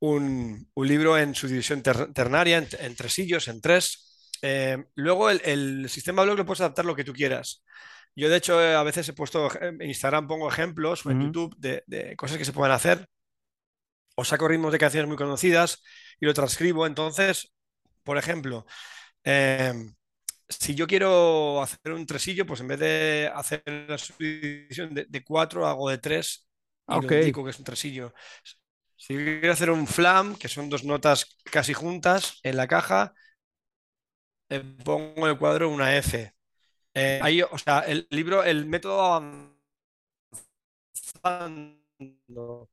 un- 0.00 0.70
un 0.74 0.88
libro 0.88 1.18
en 1.18 1.34
su 1.34 1.48
división 1.48 1.82
ter- 1.82 2.12
ternaria, 2.14 2.58
en, 2.58 2.68
en 2.80 2.96
tresillos, 2.96 3.48
en 3.48 3.60
tres. 3.60 4.11
Eh, 4.42 4.84
luego 4.96 5.30
el, 5.30 5.40
el 5.44 5.88
sistema 5.90 6.22
blog 6.24 6.38
lo 6.38 6.46
puedes 6.46 6.60
adaptar 6.62 6.84
lo 6.84 6.96
que 6.96 7.04
tú 7.04 7.12
quieras. 7.14 7.64
Yo, 8.16 8.28
de 8.30 8.36
hecho, 8.38 8.62
eh, 8.62 8.74
a 8.76 8.82
veces 8.84 9.08
he 9.08 9.14
puesto 9.14 9.48
en 9.62 9.80
Instagram, 9.82 10.28
pongo 10.28 10.48
ejemplos 10.50 11.06
o 11.06 11.10
en. 11.10 11.18
YouTube 11.18 11.56
de, 11.58 11.84
de 11.86 12.16
cosas 12.16 12.38
que 12.38 12.44
se 12.44 12.52
pueden 12.52 12.72
hacer. 12.74 13.06
O 14.20 14.22
saco 14.24 14.48
ritmos 14.48 14.72
de 14.72 14.78
canciones 14.78 15.08
muy 15.08 15.16
conocidas 15.16 15.82
y 16.20 16.26
lo 16.26 16.34
transcribo. 16.34 16.86
Entonces, 16.86 17.52
por 18.04 18.18
ejemplo, 18.18 18.66
em, 19.24 19.94
si 20.48 20.74
yo 20.74 20.86
quiero 20.86 21.62
hacer 21.62 21.92
un 21.92 22.06
tresillo, 22.06 22.46
pues 22.46 22.60
en 22.60 22.68
vez 22.68 22.80
de 22.80 23.30
hacer 23.34 23.62
la 23.88 23.98
subdivisión 23.98 24.94
de, 24.94 25.06
de 25.08 25.24
cuatro, 25.24 25.66
hago 25.66 25.90
de 25.90 25.98
tres 25.98 26.48
y 26.88 26.98
Ok. 26.98 27.10
lo 27.10 27.12
indico 27.12 27.44
que 27.44 27.50
es 27.50 27.58
un 27.58 27.64
tresillo. 27.66 28.14
Si 28.96 29.14
quiero 29.16 29.52
hacer 29.52 29.70
un 29.70 29.86
flam, 29.86 30.36
que 30.36 30.48
son 30.48 30.68
dos 30.70 30.84
notas 30.84 31.36
casi 31.44 31.74
juntas 31.74 32.40
en 32.44 32.56
la 32.56 32.68
caja, 32.68 33.14
pongo 34.60 35.26
en 35.26 35.32
el 35.32 35.38
cuadro 35.38 35.68
una 35.68 35.96
F. 35.96 36.32
Eh, 36.94 37.20
ahí, 37.22 37.42
o 37.42 37.58
sea, 37.58 37.80
el 37.80 38.06
libro, 38.10 38.44
el 38.44 38.66
método 38.66 38.96
va 38.98 39.16
avanzando. 41.22 42.70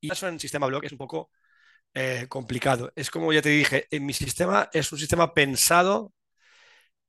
Y 0.00 0.12
eso 0.12 0.28
en 0.28 0.38
sistema 0.40 0.66
block 0.66 0.84
es 0.84 0.92
un 0.92 0.98
poco 0.98 1.30
eh, 1.94 2.26
complicado. 2.28 2.92
Es 2.96 3.10
como 3.10 3.32
ya 3.32 3.42
te 3.42 3.50
dije, 3.50 3.86
en 3.90 4.06
mi 4.06 4.12
sistema 4.12 4.70
es 4.72 4.92
un 4.92 4.98
sistema 4.98 5.34
pensado 5.34 6.12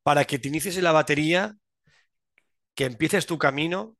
para 0.04 0.26
que 0.26 0.40
te 0.40 0.48
inicies 0.48 0.78
en 0.78 0.84
la 0.84 0.92
batería, 0.92 1.58
que 2.76 2.86
empieces 2.86 3.26
tu 3.26 3.38
camino 3.38 3.98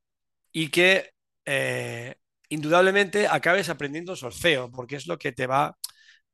y 0.52 0.70
que 0.70 1.12
eh, 1.44 2.16
indudablemente 2.48 3.28
acabes 3.28 3.68
aprendiendo 3.68 4.16
solfeo, 4.16 4.70
porque 4.70 4.96
es 4.96 5.06
lo 5.06 5.18
que 5.18 5.32
te 5.32 5.46
va, 5.46 5.78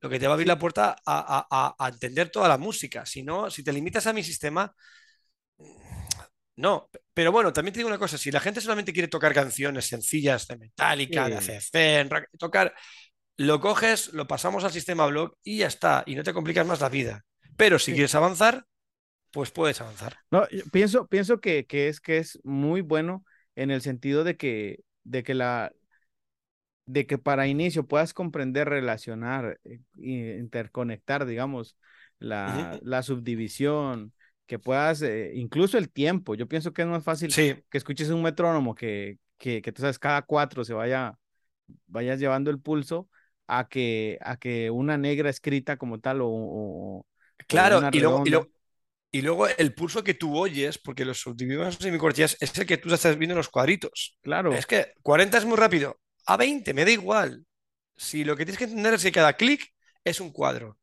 lo 0.00 0.08
que 0.08 0.18
te 0.18 0.26
va 0.26 0.32
a 0.32 0.34
abrir 0.34 0.48
la 0.48 0.58
puerta 0.58 0.96
a, 1.06 1.38
a- 1.38 1.46
a- 1.50 1.76
a 1.78 1.88
entender 1.88 2.30
toda 2.30 2.48
la 2.48 2.58
música. 2.58 3.06
Si 3.06 3.22
no, 3.22 3.50
si 3.50 3.64
te 3.64 3.72
limitas 3.72 4.06
a 4.06 4.12
mi 4.12 4.22
sistema, 4.22 4.74
no. 6.56 6.88
Pero 7.14 7.32
bueno, 7.32 7.52
también 7.52 7.72
te 7.72 7.78
digo 7.78 7.88
una 7.88 7.98
cosa, 7.98 8.18
si 8.18 8.30
la 8.30 8.40
gente 8.40 8.60
solamente 8.60 8.92
quiere 8.92 9.08
tocar 9.08 9.34
canciones 9.34 9.86
sencillas 9.86 10.46
de 10.48 10.56
Metallica, 10.58 11.28
de. 11.28 11.36
ACC, 11.36 12.10
rock, 12.10 12.24
tocar, 12.38 12.74
lo 13.36 13.60
coges, 13.60 14.12
lo 14.12 14.26
pasamos 14.26 14.64
al 14.64 14.72
sistema 14.72 15.06
blog 15.06 15.34
y 15.42 15.58
ya 15.58 15.66
está, 15.66 16.02
y 16.06 16.14
no 16.14 16.22
te 16.22 16.32
complicas 16.32 16.66
más 16.66 16.80
la 16.80 16.88
vida. 16.88 17.24
Pero 17.56 17.78
si 17.78 17.86
Sí. 17.86 17.92
quieres 17.94 18.14
avanzar, 18.14 18.64
pues 19.30 19.50
puedes 19.50 19.80
avanzar. 19.80 20.16
No, 20.30 20.48
yo 20.50 20.62
pienso, 20.72 21.06
pienso 21.06 21.40
que, 21.40 21.66
que 21.66 21.88
es, 21.88 22.00
que 22.00 22.18
es 22.18 22.38
muy 22.44 22.80
bueno 22.80 23.24
en 23.54 23.70
el 23.70 23.82
sentido 23.82 24.24
de 24.24 24.36
que, 24.36 24.80
de 25.04 25.22
que 25.22 25.34
la, 25.34 25.72
de 26.86 27.06
que 27.06 27.18
para 27.18 27.46
inicio 27.46 27.86
puedas 27.86 28.14
comprender, 28.14 28.68
relacionar, 28.68 29.58
eh, 29.64 29.80
interconectar, 30.38 31.26
digamos, 31.26 31.76
la, 32.18 32.78
la 32.82 33.02
subdivisión, 33.02 34.12
que 34.46 34.58
puedas, 34.58 35.02
eh, 35.02 35.32
incluso 35.34 35.78
el 35.78 35.90
tiempo. 35.90 36.34
Yo 36.34 36.46
pienso 36.48 36.72
que 36.72 36.82
es 36.82 36.88
más 36.88 37.04
fácil 37.04 37.34
Sí, 37.34 37.54
que 37.70 37.78
escuches 37.78 38.10
un 38.10 38.22
metrónomo 38.22 38.74
que, 38.74 39.18
que, 39.38 39.60
que 39.62 39.72
tú 39.72 39.82
sabes, 39.82 39.98
cada 39.98 40.22
cuatro 40.22 40.64
se 40.64 40.74
vaya, 40.74 41.18
vayas 41.86 42.20
llevando 42.20 42.50
el 42.50 42.60
pulso 42.60 43.08
a 43.46 43.68
que, 43.68 44.18
a 44.22 44.36
que 44.36 44.70
una 44.70 44.96
negra 44.98 45.30
escrita 45.30 45.76
como 45.76 46.00
tal 46.00 46.20
o, 46.22 47.06
claro, 47.46 47.88
y 47.92 48.00
luego, 48.00 48.22
y, 48.24 48.30
luego, 48.30 48.48
y 49.12 49.22
luego 49.22 49.48
el 49.48 49.74
pulso 49.74 50.04
que 50.04 50.14
tú 50.14 50.36
oyes, 50.36 50.78
porque 50.78 51.04
los 51.04 51.20
subdividimos 51.20 51.76
en 51.76 51.82
semicorcheas, 51.82 52.36
es 52.40 52.56
el 52.58 52.66
que 52.66 52.76
tú 52.78 52.92
estás 52.92 53.18
viendo 53.18 53.34
en 53.34 53.38
los 53.38 53.48
cuadritos. 53.48 54.18
Claro, 54.22 54.52
Es 54.52 54.66
que 54.66 54.92
40 55.02 55.38
es 55.38 55.44
muy 55.44 55.56
rápido, 55.56 55.98
a 56.26 56.36
20 56.36 56.74
me 56.74 56.84
da 56.84 56.90
igual. 56.90 57.44
Si 57.96 58.24
lo 58.24 58.36
que 58.36 58.44
tienes 58.44 58.58
que 58.58 58.64
entender 58.64 58.94
es 58.94 59.02
que 59.02 59.12
cada 59.12 59.34
clic 59.34 59.64
es 60.04 60.20
un 60.20 60.32
cuadro. 60.32 60.78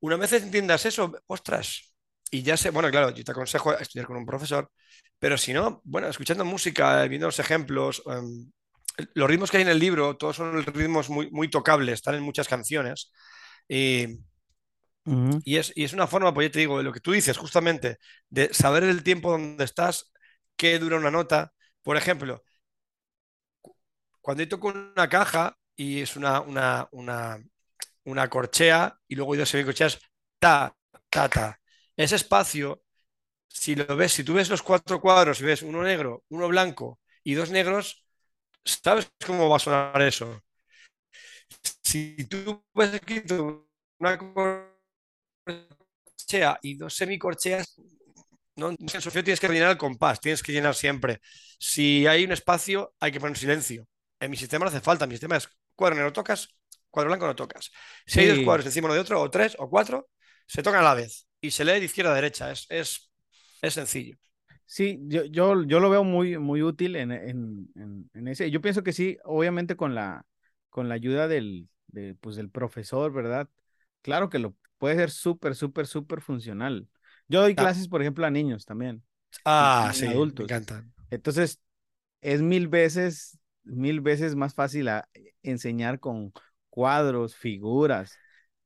Una 0.00 0.16
vez 0.16 0.32
entiendas 0.34 0.86
eso, 0.86 1.12
ostras, 1.26 1.94
y 2.30 2.42
ya 2.42 2.56
sé, 2.56 2.70
bueno, 2.70 2.90
claro, 2.90 3.10
yo 3.10 3.24
te 3.24 3.32
aconsejo 3.32 3.74
estudiar 3.78 4.06
con 4.06 4.16
un 4.16 4.26
profesor, 4.26 4.70
pero 5.18 5.38
si 5.38 5.52
no, 5.52 5.80
bueno, 5.84 6.08
escuchando 6.08 6.44
música, 6.44 7.04
viendo 7.06 7.28
los 7.28 7.38
ejemplos, 7.38 8.02
em, 8.06 8.52
los 9.14 9.28
ritmos 9.28 9.50
que 9.50 9.58
hay 9.58 9.62
en 9.64 9.68
el 9.70 9.78
libro, 9.78 10.16
todos 10.16 10.36
son 10.36 10.62
ritmos 10.64 11.10
muy, 11.10 11.30
muy 11.30 11.48
tocables, 11.50 11.94
están 11.94 12.14
en 12.16 12.22
muchas 12.22 12.48
canciones. 12.48 13.12
Y, 13.68 14.06
y, 15.44 15.56
es, 15.56 15.72
y 15.76 15.84
es 15.84 15.92
una 15.92 16.06
forma, 16.06 16.32
pues 16.34 16.48
ya 16.48 16.52
te 16.52 16.58
digo, 16.60 16.78
de 16.78 16.84
lo 16.84 16.92
que 16.92 17.00
tú 17.00 17.12
dices, 17.12 17.36
justamente, 17.38 17.98
de 18.28 18.52
saber 18.54 18.84
el 18.84 19.02
tiempo 19.02 19.30
donde 19.32 19.64
estás, 19.64 20.12
qué 20.56 20.78
dura 20.78 20.96
una 20.96 21.10
nota. 21.10 21.52
Por 21.82 21.96
ejemplo, 21.96 22.42
cuando 24.24 24.42
yo 24.42 24.48
toco 24.48 24.68
una 24.68 25.06
caja 25.08 25.54
y 25.76 26.00
es 26.00 26.16
una, 26.16 26.40
una, 26.40 26.88
una, 28.04 28.30
corchea 28.30 28.98
y 29.06 29.16
luego 29.16 29.34
hay 29.34 29.40
dos 29.40 29.50
semicorcheas, 29.50 30.00
ta, 30.38 30.74
ta, 31.10 31.28
ta. 31.28 31.60
Ese 31.94 32.16
espacio, 32.16 32.82
si 33.48 33.74
lo 33.74 33.96
ves, 33.96 34.12
si 34.14 34.24
tú 34.24 34.32
ves 34.34 34.48
los 34.48 34.62
cuatro 34.62 34.98
cuadros 34.98 35.40
y 35.40 35.44
ves 35.44 35.62
uno 35.62 35.82
negro, 35.82 36.24
uno 36.30 36.48
blanco 36.48 37.00
y 37.22 37.34
dos 37.34 37.50
negros, 37.50 38.06
¿sabes 38.64 39.10
cómo 39.26 39.50
va 39.50 39.56
a 39.56 39.60
sonar 39.60 40.00
eso? 40.00 40.42
Si 41.82 42.24
tú 42.24 42.64
ves 42.74 42.94
aquí 42.94 43.22
una 43.98 44.18
corchea 45.46 46.58
y 46.62 46.76
dos 46.76 46.94
semicorcheas, 46.94 47.76
no, 48.56 48.70
en 48.70 48.88
solfeo 48.88 49.22
tienes 49.22 49.40
que 49.40 49.48
rellenar 49.48 49.72
el 49.72 49.78
compás, 49.78 50.18
tienes 50.20 50.42
que 50.42 50.52
llenar 50.52 50.74
siempre. 50.74 51.20
Si 51.58 52.06
hay 52.06 52.24
un 52.24 52.32
espacio, 52.32 52.94
hay 53.00 53.12
que 53.12 53.20
poner 53.20 53.36
silencio. 53.36 53.86
En 54.24 54.30
mi 54.30 54.36
sistema 54.36 54.64
no 54.64 54.70
hace 54.70 54.80
falta, 54.80 55.06
mi 55.06 55.14
sistema 55.14 55.36
es 55.36 55.48
cuadro 55.74 55.96
negro 55.96 56.12
tocas, 56.12 56.48
cuadro 56.90 57.10
blanco 57.10 57.26
no 57.26 57.36
tocas. 57.36 57.70
Si 58.06 58.20
hay 58.20 58.28
dos 58.28 58.40
cuadros 58.40 58.64
encima 58.66 58.86
uno 58.86 58.94
de 58.94 59.00
otro, 59.00 59.20
o 59.20 59.30
tres, 59.30 59.54
o 59.58 59.68
cuatro, 59.68 60.08
se 60.46 60.62
tocan 60.62 60.80
a 60.80 60.84
la 60.84 60.94
vez 60.94 61.28
y 61.40 61.50
se 61.50 61.64
lee 61.64 61.72
de 61.72 61.84
izquierda 61.84 62.12
a 62.12 62.14
derecha. 62.14 62.50
Es, 62.50 62.66
es, 62.70 63.10
es 63.60 63.74
sencillo. 63.74 64.16
Sí, 64.64 64.98
yo, 65.02 65.24
yo, 65.24 65.62
yo, 65.64 65.78
lo 65.78 65.90
veo 65.90 66.04
muy, 66.04 66.38
muy 66.38 66.62
útil 66.62 66.96
en, 66.96 67.12
en, 67.12 67.68
en, 68.14 68.28
ese. 68.28 68.50
Yo 68.50 68.62
pienso 68.62 68.82
que 68.82 68.94
sí, 68.94 69.18
obviamente 69.24 69.76
con 69.76 69.94
la, 69.94 70.24
con 70.70 70.88
la 70.88 70.94
ayuda 70.94 71.28
del, 71.28 71.68
de, 71.88 72.14
pues, 72.14 72.36
del 72.36 72.48
profesor, 72.48 73.12
¿verdad? 73.12 73.48
Claro 74.00 74.30
que 74.30 74.38
lo 74.38 74.54
puede 74.78 74.96
ser 74.96 75.10
súper, 75.10 75.54
súper, 75.54 75.86
súper 75.86 76.22
funcional. 76.22 76.88
Yo 77.28 77.42
doy 77.42 77.52
ah. 77.52 77.56
clases, 77.56 77.88
por 77.88 78.00
ejemplo, 78.00 78.24
a 78.24 78.30
niños 78.30 78.64
también. 78.64 79.02
Ah, 79.44 79.92
sí, 79.92 80.06
adultos. 80.06 80.46
me 80.48 80.54
encantan. 80.54 80.94
Entonces, 81.10 81.60
es 82.22 82.40
mil 82.40 82.68
veces, 82.68 83.38
mil 83.64 84.00
veces 84.00 84.34
más 84.36 84.54
fácil 84.54 84.88
enseñar 85.42 86.00
con 86.00 86.32
cuadros, 86.70 87.36
figuras, 87.36 88.18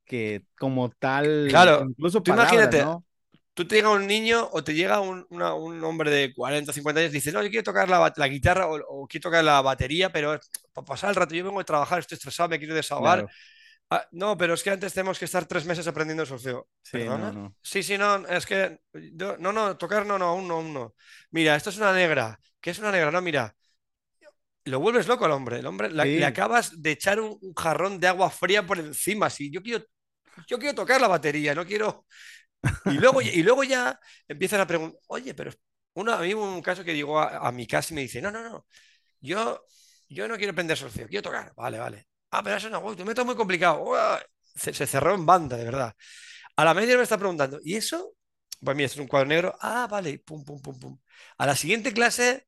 que 0.05 0.45
como 0.57 0.89
tal, 0.89 1.47
claro, 1.49 1.85
incluso 1.87 2.23
palabras, 2.23 2.53
imagínate, 2.53 2.83
¿no? 2.83 3.05
tú 3.59 3.67
te 3.67 3.75
llega 3.75 3.89
un 3.89 4.07
niño 4.07 4.47
o 4.53 4.63
te 4.63 4.73
llega 4.73 5.01
un, 5.01 5.27
un, 5.29 5.83
hombre 5.83 6.09
de 6.09 6.33
40, 6.33 6.71
50 6.71 7.01
años 7.01 7.11
y 7.11 7.15
dice, 7.15 7.33
no, 7.33 7.43
yo 7.43 7.49
quiero 7.49 7.65
tocar 7.65 7.89
la, 7.89 8.13
la 8.15 8.27
guitarra 8.29 8.67
o, 8.67 9.05
quiero 9.05 9.23
tocar 9.23 9.43
la 9.43 9.61
batería, 9.61 10.13
pero 10.13 10.39
para 10.71 10.85
pasar 10.85 11.09
el 11.09 11.17
rato, 11.17 11.35
yo 11.35 11.43
vengo 11.43 11.59
a 11.59 11.65
trabajar, 11.65 11.99
estoy 11.99 12.15
estresado, 12.15 12.47
me 12.47 12.57
quiero 12.57 12.73
desahogar. 12.73 13.27
Ah, 13.89 14.07
no, 14.11 14.37
pero 14.37 14.53
es 14.53 14.63
que 14.63 14.69
antes 14.69 14.93
tenemos 14.93 15.19
que 15.19 15.25
estar 15.25 15.45
tres 15.45 15.65
meses 15.65 15.85
aprendiendo 15.87 16.25
solfeo. 16.25 16.69
Sí, 16.81 17.03
no, 17.03 17.53
sí, 17.61 17.83
sí, 17.83 17.97
no, 17.97 18.25
es 18.27 18.45
que 18.45 18.79
no, 18.93 19.51
no, 19.51 19.75
tocar 19.75 20.05
no, 20.05 20.17
no, 20.17 20.27
aún 20.27 20.47
no, 20.47 20.53
aún 20.53 20.73
no. 20.73 20.95
Mira, 21.31 21.57
esto 21.57 21.69
es 21.69 21.77
una 21.79 21.91
negra. 21.91 22.39
¿Qué 22.61 22.69
es 22.69 22.79
una 22.79 22.91
negra? 22.93 23.11
No, 23.11 23.21
mira, 23.21 23.53
lo 24.69 24.79
vuelves 24.79 25.07
loco 25.07 25.25
al 25.25 25.31
hombre. 25.31 25.59
El 25.59 25.65
hombre 25.65 25.89
le 25.91 26.25
acabas 26.25 26.81
de 26.81 26.91
echar 26.91 27.19
un, 27.19 27.39
jarrón 27.55 27.99
de 27.99 28.07
agua 28.07 28.29
fría 28.29 28.65
por 28.65 28.79
encima. 28.79 29.29
Si 29.29 29.51
yo 29.51 29.61
quiero, 29.61 29.83
yo 30.47 30.57
quiero 30.57 30.75
tocar 30.75 31.01
la 31.01 31.07
batería, 31.07 31.53
no 31.53 31.65
quiero. 31.65 32.05
Y 32.85 32.91
luego, 32.91 33.21
y 33.21 33.41
luego 33.41 33.63
ya 33.63 33.99
empiezan 34.27 34.61
a 34.61 34.67
preguntar, 34.67 34.99
oye, 35.07 35.33
pero 35.33 35.51
uno, 35.93 36.13
a 36.13 36.21
mí 36.21 36.33
un 36.33 36.61
caso 36.61 36.83
que 36.83 36.95
llegó 36.95 37.19
a, 37.19 37.51
mi 37.51 37.65
casa 37.67 37.93
y 37.93 37.95
me 37.95 38.01
dice, 38.01 38.21
no, 38.21 38.31
no, 38.31 38.43
no, 38.43 38.65
yo, 39.21 39.65
yo 40.07 40.27
no 40.27 40.37
quiero 40.37 40.51
aprender 40.51 40.77
solfeo, 40.77 41.07
quiero 41.07 41.23
tocar. 41.23 41.53
Vale, 41.55 41.79
vale. 41.79 42.07
Ah, 42.31 42.43
pero 42.43 42.57
eso 42.57 42.69
no, 42.69 42.79
uy, 42.79 42.95
tu 42.95 43.05
método 43.05 43.23
es 43.23 43.27
muy 43.27 43.35
complicado. 43.35 43.85
Se, 44.55 44.73
cerró 44.73 45.15
en 45.15 45.25
banda, 45.25 45.57
de 45.57 45.65
verdad. 45.65 45.93
A 46.55 46.65
la 46.65 46.73
media 46.73 46.97
me 46.97 47.03
está 47.03 47.17
preguntando, 47.17 47.59
¿y 47.63 47.75
eso? 47.75 48.13
Pues 48.61 48.75
mira, 48.75 48.87
es 48.87 48.97
un 48.97 49.07
cuadro 49.07 49.27
negro. 49.27 49.57
Ah, 49.61 49.87
vale, 49.89 50.19
pum, 50.19 50.43
pum, 50.43 50.61
pum, 50.61 50.79
pum. 50.79 50.99
A 51.37 51.45
la 51.45 51.55
siguiente 51.55 51.93
clase 51.93 52.47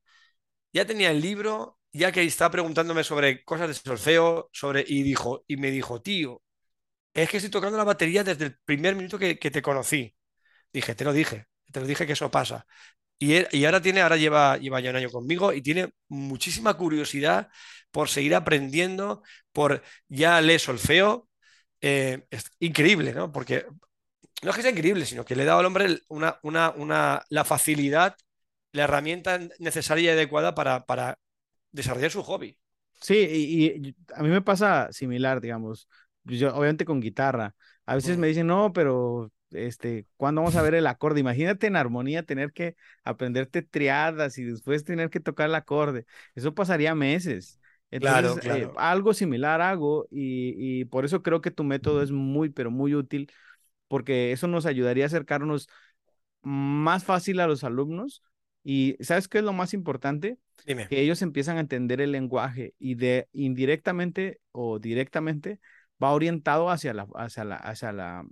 ya 0.73 0.85
tenía 0.85 1.11
el 1.11 1.21
libro, 1.21 1.79
ya 1.93 2.11
que 2.11 2.23
estaba 2.23 2.51
preguntándome 2.51 3.03
sobre 3.03 3.43
cosas 3.43 3.67
de 3.69 3.73
solfeo, 3.73 4.49
sobre, 4.51 4.83
y 4.87 5.03
dijo, 5.03 5.43
y 5.47 5.57
me 5.57 5.71
dijo, 5.71 6.01
tío, 6.01 6.41
es 7.13 7.29
que 7.29 7.37
estoy 7.37 7.51
tocando 7.51 7.77
la 7.77 7.83
batería 7.83 8.23
desde 8.23 8.45
el 8.45 8.57
primer 8.65 8.95
minuto 8.95 9.19
que, 9.19 9.35
te 9.35 9.61
conocí. 9.61 10.15
Dije, 10.73 10.95
te 10.95 11.05
lo 11.05 11.13
dije, 11.13 11.47
te 11.71 11.81
lo 11.81 11.87
dije 11.87 12.07
que 12.07 12.13
eso 12.13 12.31
pasa. 12.31 12.65
Y, 13.19 13.35
y, 13.57 13.65
ahora 13.65 13.81
tiene, 13.81 14.01
ahora 14.01 14.17
lleva, 14.17 14.57
lleva 14.57 14.79
ya 14.81 14.91
un 14.91 14.95
año 14.97 15.11
conmigo 15.11 15.53
y 15.53 15.61
tiene 15.61 15.93
muchísima 16.09 16.75
curiosidad 16.75 17.49
por 17.91 18.09
seguir 18.09 18.35
aprendiendo, 18.35 19.23
por 19.51 19.83
ya 20.07 20.41
lee 20.41 20.59
solfeo. 20.59 21.29
Eh, 21.81 22.25
es 22.31 22.45
increíble, 22.59 23.13
¿no? 23.13 23.31
Porque 23.31 23.65
no 24.41 24.49
es 24.51 24.55
que 24.55 24.61
sea 24.63 24.71
increíble, 24.71 25.05
sino 25.05 25.25
que 25.25 25.35
le 25.35 25.43
he 25.43 25.45
dado 25.45 25.59
al 25.59 25.65
hombre 25.65 25.99
una, 26.09 26.39
una, 26.43 26.71
una, 26.71 27.23
la 27.29 27.45
facilidad, 27.45 28.15
la 28.71 28.83
herramienta 28.85 29.39
necesaria 29.59 30.11
y 30.11 30.13
adecuada 30.13 30.55
para, 30.55 30.85
para 30.85 31.19
desarrollar 31.71 32.11
su 32.11 32.23
hobby. 32.23 32.57
Sí, 33.01 33.15
y, 33.15 33.95
a 34.13 34.21
mí 34.21 34.29
me 34.29 34.41
pasa 34.41 34.91
similar, 34.91 35.41
digamos, 35.41 35.87
yo 36.23 36.55
obviamente 36.55 36.85
con 36.85 36.99
guitarra. 36.99 37.55
A 37.85 37.95
veces 37.95 38.17
me 38.17 38.27
dicen, 38.27 38.47
no, 38.47 38.73
pero 38.73 39.31
este, 39.49 40.05
¿cuándo 40.17 40.41
vamos 40.41 40.55
a 40.55 40.61
ver 40.61 40.75
el 40.75 40.87
acorde? 40.87 41.19
Imagínate 41.19 41.67
en 41.67 41.75
armonía 41.75 42.23
tener 42.23 42.53
que 42.53 42.75
aprenderte 43.03 43.63
triadas 43.63 44.37
y 44.37 44.43
después 44.43 44.83
tener 44.83 45.09
que 45.09 45.19
tocar 45.19 45.49
el 45.49 45.55
acorde. 45.55 46.05
Eso 46.35 46.53
pasaría 46.53 46.93
meses. 46.93 47.59
Entonces, 47.89 48.39
claro, 48.41 48.57
eh, 48.57 48.71
algo 48.77 49.13
similar 49.13 49.61
hago 49.61 50.07
y, 50.09 50.53
y, 50.81 50.85
por 50.85 51.03
eso 51.03 51.21
creo 51.21 51.41
que 51.41 51.51
tu 51.51 51.63
método 51.63 52.01
es 52.01 52.11
muy, 52.11 52.49
pero 52.49 52.71
muy 52.71 52.95
útil, 52.95 53.29
porque 53.89 54.31
eso 54.31 54.47
nos 54.47 54.65
ayudaría 54.65 55.03
a 55.03 55.07
acercarnos 55.07 55.67
más 56.41 57.03
fácil 57.03 57.39
a 57.39 57.47
los 57.47 57.63
alumnos. 57.63 58.23
Y 58.63 58.95
¿sabes 58.99 59.27
qué 59.27 59.39
es 59.39 59.43
lo 59.43 59.53
más 59.53 59.73
importante? 59.73 60.37
Dime. 60.65 60.87
Que 60.87 61.01
ellos 61.01 61.21
empiezan 61.21 61.57
a 61.57 61.61
entender 61.61 62.01
el 62.01 62.11
lenguaje 62.11 62.75
y 62.77 62.95
de 62.95 63.27
indirectamente 63.33 64.39
o 64.51 64.79
directamente 64.79 65.59
va 66.01 66.11
orientado 66.11 66.69
hacia 66.69 66.93
la, 66.93 67.07
hacia 67.15 67.43
la, 67.43 67.55
hacia 67.55 67.91
la, 67.91 68.25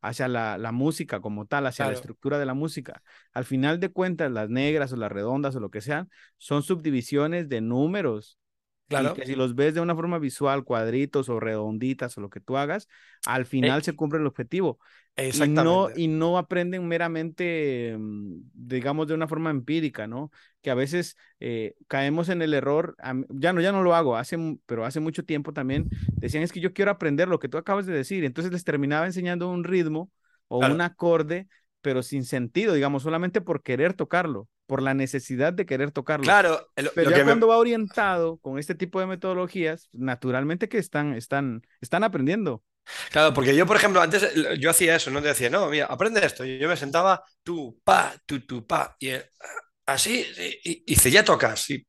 hacia 0.00 0.28
la, 0.28 0.58
la 0.58 0.72
música 0.72 1.20
como 1.20 1.46
tal, 1.46 1.66
hacia 1.66 1.86
la 1.86 1.92
estructura 1.92 2.38
de 2.38 2.46
la 2.46 2.54
música. 2.54 3.02
Al 3.32 3.44
final 3.44 3.80
de 3.80 3.88
cuentas, 3.88 4.30
las 4.30 4.48
negras 4.50 4.92
o 4.92 4.96
las 4.96 5.10
redondas 5.10 5.56
o 5.56 5.60
lo 5.60 5.70
que 5.70 5.80
sean, 5.80 6.10
son 6.38 6.62
subdivisiones 6.62 7.48
de 7.48 7.60
números 7.60 8.38
Claro. 8.88 9.14
que 9.14 9.26
si 9.26 9.34
los 9.34 9.54
ves 9.54 9.74
de 9.74 9.80
una 9.80 9.94
forma 9.94 10.18
visual, 10.18 10.64
cuadritos 10.64 11.28
o 11.28 11.40
redonditas 11.40 12.16
o 12.18 12.20
lo 12.20 12.28
que 12.28 12.40
tú 12.40 12.56
hagas, 12.56 12.88
al 13.26 13.42
eh, 13.42 13.46
final 13.46 13.82
se 13.82 13.94
cumple 13.94 14.20
el 14.20 14.26
objetivo. 14.26 14.78
Exactamente. 15.16 15.60
Y 15.60 15.64
no, 15.64 15.90
y 15.96 16.08
no 16.08 16.38
aprenden 16.38 16.86
meramente, 16.86 17.96
mm, 17.98 18.42
digamos, 18.52 19.06
de 19.06 19.14
una 19.14 19.28
forma 19.28 19.50
empírica, 19.50 20.06
¿no? 20.06 20.30
Que 20.60 20.70
a 20.70 20.74
veces 20.74 21.16
eh, 21.40 21.74
caemos 21.86 22.28
en 22.28 22.42
el 22.42 22.52
error, 22.52 22.96
ya 23.30 23.52
no, 23.52 23.60
ya 23.60 23.72
no 23.72 23.82
lo 23.82 23.94
hago, 23.94 24.16
hace, 24.16 24.36
pero 24.66 24.84
hace 24.84 25.00
mucho 25.00 25.24
tiempo 25.24 25.52
también 25.52 25.88
decían, 26.16 26.42
es 26.42 26.52
que 26.52 26.60
yo 26.60 26.72
quiero 26.72 26.90
aprender 26.90 27.28
lo 27.28 27.38
que 27.38 27.48
tú 27.48 27.58
acabas 27.58 27.86
de 27.86 27.92
decir, 27.92 28.24
entonces 28.24 28.52
les 28.52 28.64
terminaba 28.64 29.06
enseñando 29.06 29.48
un 29.48 29.64
ritmo 29.64 30.10
o 30.48 30.58
un 30.58 30.80
acorde, 30.80 31.48
pero 31.80 32.02
sin 32.02 32.24
sentido, 32.24 32.74
digamos, 32.74 33.02
solamente 33.02 33.40
por 33.40 33.62
querer 33.62 33.94
tocarlo 33.94 34.48
por 34.66 34.82
la 34.82 34.94
necesidad 34.94 35.52
de 35.52 35.66
querer 35.66 35.90
tocarlo. 35.90 36.24
Claro, 36.24 36.68
pero 36.94 37.10
ya 37.10 37.24
cuando 37.24 37.48
va 37.48 37.58
orientado 37.58 38.38
con 38.38 38.58
este 38.58 38.74
tipo 38.74 39.00
de 39.00 39.06
metodologías, 39.06 39.88
naturalmente 39.92 40.68
que 40.68 40.78
están, 40.78 41.14
están, 41.14 41.62
están 41.80 42.04
aprendiendo. 42.04 42.62
Claro, 43.10 43.32
porque 43.32 43.56
yo, 43.56 43.66
por 43.66 43.76
ejemplo, 43.76 44.00
antes 44.00 44.30
yo 44.58 44.70
hacía 44.70 44.96
eso, 44.96 45.10
no 45.10 45.22
te 45.22 45.28
decía, 45.28 45.50
no, 45.50 45.68
mira, 45.68 45.86
aprende 45.86 46.24
esto. 46.24 46.44
Y 46.44 46.58
yo 46.58 46.68
me 46.68 46.76
sentaba, 46.76 47.22
tú, 47.42 47.80
pa, 47.84 48.14
tú, 48.26 48.40
tú, 48.40 48.66
pa, 48.66 48.96
y 48.98 49.08
eh, 49.08 49.30
así, 49.86 50.26
y, 50.64 50.84
y, 50.86 51.10
ya 51.10 51.24
tocas, 51.24 51.60
sí. 51.60 51.86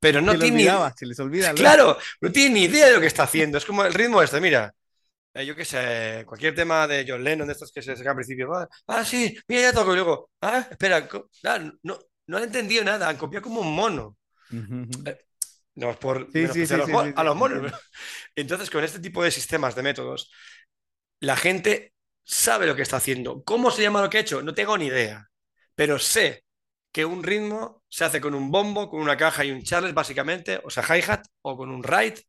Pero 0.00 0.20
no 0.20 0.38
tiene 0.38 0.64
ni... 0.64 0.92
se 0.96 1.06
les 1.06 1.18
olvida. 1.18 1.54
Claro, 1.54 1.96
no 2.20 2.30
tiene 2.30 2.54
ni 2.54 2.64
idea 2.64 2.86
de 2.86 2.92
lo 2.92 3.00
que 3.00 3.06
está 3.06 3.22
haciendo. 3.22 3.56
Es 3.56 3.64
como 3.64 3.84
el 3.84 3.94
ritmo 3.94 4.20
este, 4.20 4.40
mira. 4.40 4.74
Eh, 5.34 5.44
yo 5.44 5.56
qué 5.56 5.64
sé, 5.64 6.24
cualquier 6.26 6.54
tema 6.54 6.86
de 6.86 7.04
John 7.06 7.24
Lennon, 7.24 7.48
de 7.48 7.54
estos 7.54 7.72
que 7.72 7.82
se 7.82 7.96
sacan 7.96 8.10
al 8.10 8.16
principio, 8.16 8.54
ah, 8.54 8.68
ah, 8.86 9.04
sí, 9.04 9.36
mira, 9.48 9.62
ya 9.62 9.72
toco, 9.72 9.92
y 9.92 9.96
luego, 9.96 10.30
ah, 10.40 10.66
espera, 10.70 11.08
ah, 11.44 11.58
no, 11.82 11.98
no 12.26 12.36
han 12.36 12.44
entendido 12.44 12.84
nada, 12.84 13.08
han 13.08 13.16
copiado 13.16 13.42
como 13.42 13.60
un 13.60 13.74
mono. 13.74 14.16
Eh, 14.52 15.18
no 15.74 15.90
es 15.90 15.96
por 15.96 16.28
a, 17.16 17.24
los, 17.24 17.36
monos. 17.36 17.72
Entonces, 18.36 18.70
con 18.70 18.84
este 18.84 19.00
tipo 19.00 19.24
de 19.24 19.32
sistemas, 19.32 19.74
de 19.74 19.82
métodos, 19.82 20.30
la 21.18 21.36
gente 21.36 21.94
sabe 22.22 22.66
lo 22.66 22.76
que 22.76 22.82
está 22.82 22.98
haciendo. 22.98 23.42
¿Cómo 23.42 23.72
se 23.72 23.82
llama 23.82 24.02
lo 24.02 24.10
que 24.10 24.18
he 24.18 24.20
hecho? 24.20 24.40
No 24.42 24.54
tengo 24.54 24.78
ni 24.78 24.86
idea. 24.86 25.28
Pero 25.74 25.98
sé 25.98 26.44
que 26.92 27.04
un 27.04 27.24
ritmo 27.24 27.82
se 27.88 28.04
hace 28.04 28.20
con 28.20 28.34
un 28.34 28.52
bombo, 28.52 28.88
con 28.88 29.00
una 29.00 29.16
caja 29.16 29.44
y 29.44 29.50
un 29.50 29.64
charles, 29.64 29.94
básicamente, 29.94 30.60
o 30.62 30.70
sea, 30.70 30.84
hi-hat, 30.84 31.26
o 31.42 31.56
con 31.56 31.70
un 31.70 31.82
ride, 31.82 32.22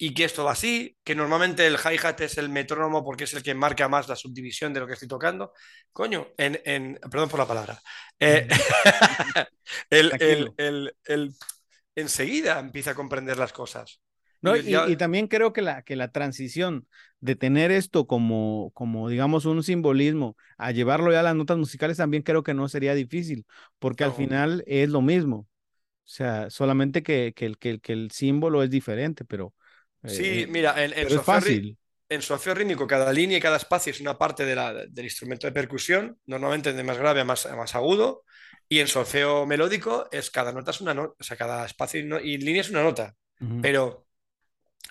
y 0.00 0.14
que 0.14 0.24
esto 0.24 0.44
va 0.44 0.52
así, 0.52 0.96
que 1.02 1.16
normalmente 1.16 1.66
el 1.66 1.74
hi-hat 1.74 2.20
es 2.20 2.38
el 2.38 2.48
metrónomo 2.48 3.04
porque 3.04 3.24
es 3.24 3.34
el 3.34 3.42
que 3.42 3.54
marca 3.54 3.88
más 3.88 4.08
la 4.08 4.14
subdivisión 4.14 4.72
de 4.72 4.80
lo 4.80 4.86
que 4.86 4.92
estoy 4.92 5.08
tocando. 5.08 5.52
Coño, 5.92 6.28
en, 6.36 6.98
perdón 7.10 7.28
por 7.28 7.40
la 7.40 7.48
palabra. 7.48 7.82
Eh, 8.20 8.46
el, 9.90 10.94
enseguida 11.96 12.60
empieza 12.60 12.92
a 12.92 12.94
comprender 12.94 13.36
las 13.38 13.52
cosas. 13.52 14.00
No, 14.40 14.56
y, 14.56 14.96
también 14.96 15.26
creo 15.26 15.52
que 15.52 15.62
la, 15.62 15.82
que 15.82 15.96
la 15.96 16.12
transición 16.12 16.86
de 17.18 17.34
tener 17.34 17.72
esto 17.72 18.06
como, 18.06 18.70
como, 18.72 19.08
digamos, 19.08 19.46
un 19.46 19.64
simbolismo 19.64 20.36
a 20.56 20.70
llevarlo 20.70 21.10
ya 21.10 21.20
a 21.20 21.24
las 21.24 21.34
notas 21.34 21.58
musicales 21.58 21.96
también 21.96 22.22
creo 22.22 22.44
que 22.44 22.54
no 22.54 22.68
sería 22.68 22.94
difícil, 22.94 23.46
porque 23.80 24.04
al 24.04 24.12
final 24.12 24.62
es 24.68 24.90
lo 24.90 25.02
mismo. 25.02 25.38
O 25.38 26.10
sea, 26.10 26.50
solamente 26.50 27.02
que, 27.02 27.32
que, 27.34 27.46
el, 27.46 27.58
que, 27.58 27.80
el 27.92 28.10
símbolo 28.12 28.62
es 28.62 28.70
diferente, 28.70 29.24
pero 29.24 29.54
Sí, 30.06 30.42
eh, 30.42 30.46
mira, 30.46 30.82
en, 30.82 30.92
en, 30.96 32.22
solfeo, 32.22 32.54
rítmico 32.54 32.86
cada 32.86 33.12
línea 33.12 33.38
y 33.38 33.40
cada 33.40 33.56
espacio 33.56 33.90
es 33.90 34.00
una 34.00 34.16
parte 34.16 34.44
del 34.44 35.04
instrumento 35.04 35.46
de 35.46 35.52
percusión, 35.52 36.18
normalmente 36.26 36.72
de 36.72 36.84
más 36.84 36.98
grave 36.98 37.20
a 37.20 37.24
más, 37.24 37.48
más 37.56 37.74
agudo, 37.74 38.24
y 38.68 38.80
en 38.80 38.86
solfeo 38.86 39.46
melódico 39.46 40.08
es 40.12 40.30
cada 40.30 40.52
nota 40.52 40.70
es 40.70 40.80
una 40.80 40.94
nota, 40.94 41.14
o 41.18 41.24
sea, 41.24 41.36
cada 41.36 41.64
espacio 41.66 42.00
y, 42.20 42.38
línea 42.38 42.60
es 42.60 42.70
una 42.70 42.82
nota. 42.82 43.14
Pero 43.62 44.06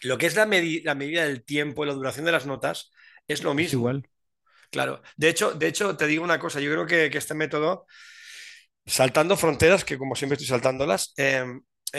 lo 0.03 0.17
que 0.17 0.25
es 0.25 0.35
la, 0.35 0.45
la, 0.45 0.95
medida 0.95 1.25
del 1.25 1.43
tiempo 1.43 1.83
y 1.83 1.87
la 1.87 1.93
duración 1.93 2.25
de 2.25 2.31
las 2.31 2.45
notas 2.45 2.91
es 3.27 3.43
lo 3.43 3.53
mismo. 3.53 3.79
igual. 3.79 4.09
Claro. 4.71 5.01
De 5.15 5.29
hecho, 5.29 5.51
de 5.51 5.67
hecho, 5.67 5.95
te 5.95 6.07
digo 6.07 6.23
una 6.23 6.39
cosa, 6.39 6.59
yo 6.59 6.71
creo 6.71 6.85
que, 6.85 7.17
este 7.17 7.33
método, 7.33 7.85
saltando 8.85 9.37
fronteras, 9.37 9.83
que 9.83 9.97
como 9.97 10.15
siempre 10.15 10.35
estoy 10.35 10.47
saltándolas, 10.47 11.13
eh, 11.17 11.45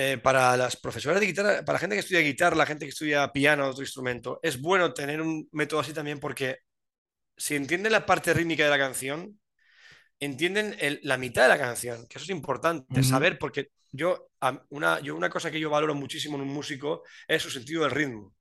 eh, 0.00 0.16
para 0.16 0.56
las 0.56 0.76
profesoras 0.76 1.18
de 1.18 1.26
guitarra, 1.26 1.64
para 1.64 1.74
la 1.74 1.80
gente 1.80 1.96
que 1.96 2.00
estudia 2.00 2.20
guitarra, 2.20 2.54
la 2.54 2.66
gente 2.66 2.84
que 2.84 2.90
estudia 2.90 3.32
piano 3.32 3.66
o 3.66 3.70
otro 3.70 3.82
instrumento, 3.82 4.38
es 4.44 4.60
bueno 4.60 4.94
tener 4.94 5.20
un 5.20 5.48
método 5.50 5.80
así 5.80 5.92
también 5.92 6.20
porque 6.20 6.58
si 7.36 7.56
entienden 7.56 7.90
la 7.90 8.06
parte 8.06 8.32
rítmica 8.32 8.62
de 8.62 8.70
la 8.70 8.78
canción, 8.78 9.40
entienden 10.20 10.76
la 11.02 11.16
mitad 11.16 11.42
de 11.42 11.48
la 11.48 11.58
canción, 11.58 12.06
que 12.06 12.18
eso 12.18 12.24
es 12.26 12.30
importante, 12.30 13.02
saber, 13.02 13.40
porque 13.40 13.70
yo 13.90 14.30
una, 14.68 15.00
yo 15.00 15.16
una 15.16 15.30
cosa 15.30 15.50
que 15.50 15.58
yo 15.58 15.68
valoro 15.68 15.96
muchísimo 15.96 16.36
en 16.36 16.42
un 16.42 16.54
músico 16.54 17.02
es 17.26 17.42
su 17.42 17.50
sentido 17.50 17.82
del 17.82 17.90
ritmo. 17.90 18.36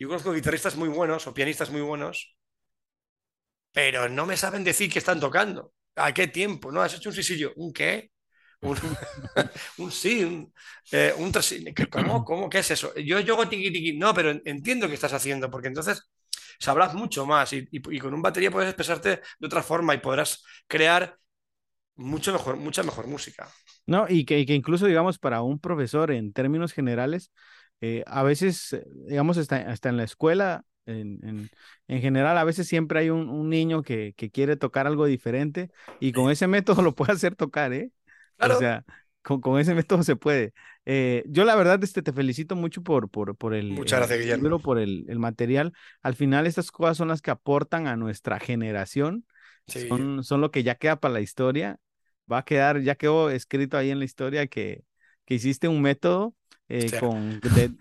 Yo 0.00 0.08
conozco 0.08 0.32
guitarristas 0.32 0.74
muy 0.74 0.88
buenos 0.88 1.28
o 1.28 1.32
pianistas 1.32 1.70
muy 1.70 1.80
buenos, 1.80 2.36
pero 3.70 4.08
no 4.08 4.26
me 4.26 4.36
saben 4.36 4.64
decir 4.64 4.90
qué 4.90 4.98
están 4.98 5.20
tocando. 5.20 5.72
¿A 5.94 6.12
qué 6.12 6.26
tiempo? 6.26 6.72
¿No? 6.72 6.82
¿Has 6.82 6.94
hecho 6.94 7.10
un 7.10 7.14
sisillo? 7.14 7.52
¿Un 7.54 7.72
qué? 7.72 8.10
un, 9.78 9.92
sí, 9.92 10.24
un, 10.24 10.52
eh, 10.90 11.14
¿cómo, 11.90 12.24
¿Cómo? 12.24 12.50
¿Qué 12.50 12.58
es 12.58 12.70
eso? 12.72 12.94
Yo 12.96 13.22
juego 13.22 13.48
tiki 13.48 13.72
tiki. 13.72 13.96
No, 13.96 14.12
pero 14.12 14.30
entiendo 14.44 14.88
qué 14.88 14.94
estás 14.94 15.12
haciendo, 15.12 15.50
porque 15.50 15.68
entonces 15.68 16.08
sabrás 16.58 16.94
mucho 16.94 17.24
más 17.24 17.52
y, 17.52 17.66
con 18.00 18.14
un 18.14 18.22
batería 18.22 18.50
puedes 18.50 18.68
expresarte 18.68 19.20
de 19.38 19.46
otra 19.46 19.62
forma 19.62 19.94
y 19.94 19.98
podrás 19.98 20.44
crear 20.66 21.16
mucho 21.94 22.32
mejor, 22.32 22.56
mucha 22.56 22.82
mejor 22.82 23.06
música. 23.06 23.48
No, 23.86 24.06
y 24.08 24.24
que, 24.24 24.44
que 24.44 24.54
incluso, 24.54 24.86
digamos, 24.86 25.18
para 25.18 25.42
un 25.42 25.60
profesor 25.60 26.10
en 26.10 26.32
términos 26.32 26.72
generales, 26.72 27.30
eh, 27.80 28.02
a 28.06 28.22
veces, 28.24 28.76
digamos, 29.06 29.38
hasta, 29.38 29.56
hasta 29.56 29.88
en 29.88 29.96
la 29.96 30.04
escuela, 30.04 30.64
en, 30.86 31.50
en, 31.86 32.00
general, 32.00 32.38
a 32.38 32.44
veces 32.44 32.66
siempre 32.66 33.00
hay 33.00 33.10
un, 33.10 33.28
un 33.28 33.50
niño 33.50 33.82
que, 33.82 34.14
que, 34.16 34.30
quiere 34.30 34.56
tocar 34.56 34.86
algo 34.86 35.04
diferente 35.04 35.70
y 36.00 36.12
con 36.12 36.30
ese 36.30 36.46
método 36.46 36.80
lo 36.82 36.94
puede 36.94 37.12
hacer 37.12 37.36
tocar, 37.36 37.72
¿eh? 37.72 37.92
O 38.38 38.58
sea, 38.58 38.84
con, 39.22 39.60
ese 39.60 39.74
método 39.74 40.02
se 40.02 40.16
puede. 40.16 40.52
Eh, 40.86 41.24
yo 41.26 41.44
la 41.44 41.54
verdad 41.54 41.82
este, 41.82 42.02
te 42.02 42.12
felicito 42.12 42.56
mucho 42.56 42.82
por, 42.82 43.10
por, 43.10 43.36
por 43.36 43.54
el, 43.54 43.72
Muchas 43.72 44.08
gracias, 44.08 44.38
libro, 44.38 44.58
por 44.58 44.78
el, 44.78 45.04
el, 45.08 45.18
material. 45.18 45.72
Al 46.02 46.14
final 46.14 46.46
estas 46.46 46.70
cosas 46.70 46.96
son 46.96 47.08
las 47.08 47.20
que 47.20 47.30
aportan 47.30 47.86
a 47.86 47.96
nuestra 47.96 48.40
generación. 48.40 49.26
Son, 49.66 50.24
son 50.24 50.40
lo 50.40 50.50
que 50.50 50.62
ya 50.62 50.76
queda 50.76 50.98
para 50.98 51.14
la 51.14 51.20
historia. 51.20 51.78
Va 52.30 52.38
a 52.38 52.44
quedar, 52.44 52.80
ya 52.80 52.94
quedó 52.94 53.30
escrito 53.30 53.76
ahí 53.76 53.90
en 53.90 53.98
la 53.98 54.06
historia 54.06 54.46
que, 54.46 54.84
que 55.26 55.34
hiciste 55.34 55.68
un 55.68 55.82
método 55.82 56.34
eh, 56.68 56.90
con... 56.98 57.40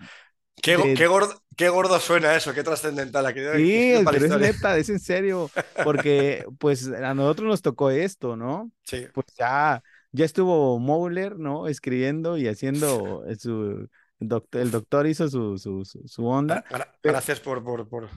qué, 0.61 0.95
qué, 0.97 1.07
gordo, 1.07 1.41
qué, 1.55 1.69
gordo, 1.69 1.99
suena 1.99 2.35
eso, 2.35 2.53
qué 2.53 2.63
trascendental. 2.63 3.33
Sí, 3.55 3.93
pero 4.11 4.25
es 4.25 4.37
neta, 4.37 4.77
es 4.77 4.89
en 4.89 4.99
serio, 4.99 5.49
porque 5.83 6.45
pues 6.59 6.87
a 6.87 7.13
nosotros 7.13 7.47
nos 7.47 7.61
tocó 7.61 7.89
esto, 7.89 8.35
¿no? 8.35 8.69
Sí. 8.83 9.07
Pues 9.13 9.27
ya 9.37 9.81
ya 10.11 10.25
estuvo 10.25 10.79
Mouler, 10.79 11.37
¿no? 11.37 11.67
Escribiendo 11.67 12.37
y 12.37 12.47
haciendo 12.47 13.23
su... 13.37 13.87
Doctor, 14.19 14.61
el 14.61 14.71
doctor 14.71 15.05
hizo 15.05 15.29
su, 15.29 15.59
su, 15.59 15.85
su, 15.85 16.25
onda. 16.25 16.65
Gracias 17.03 17.39
por... 17.39 17.63
por, 17.63 17.87
por... 17.87 18.09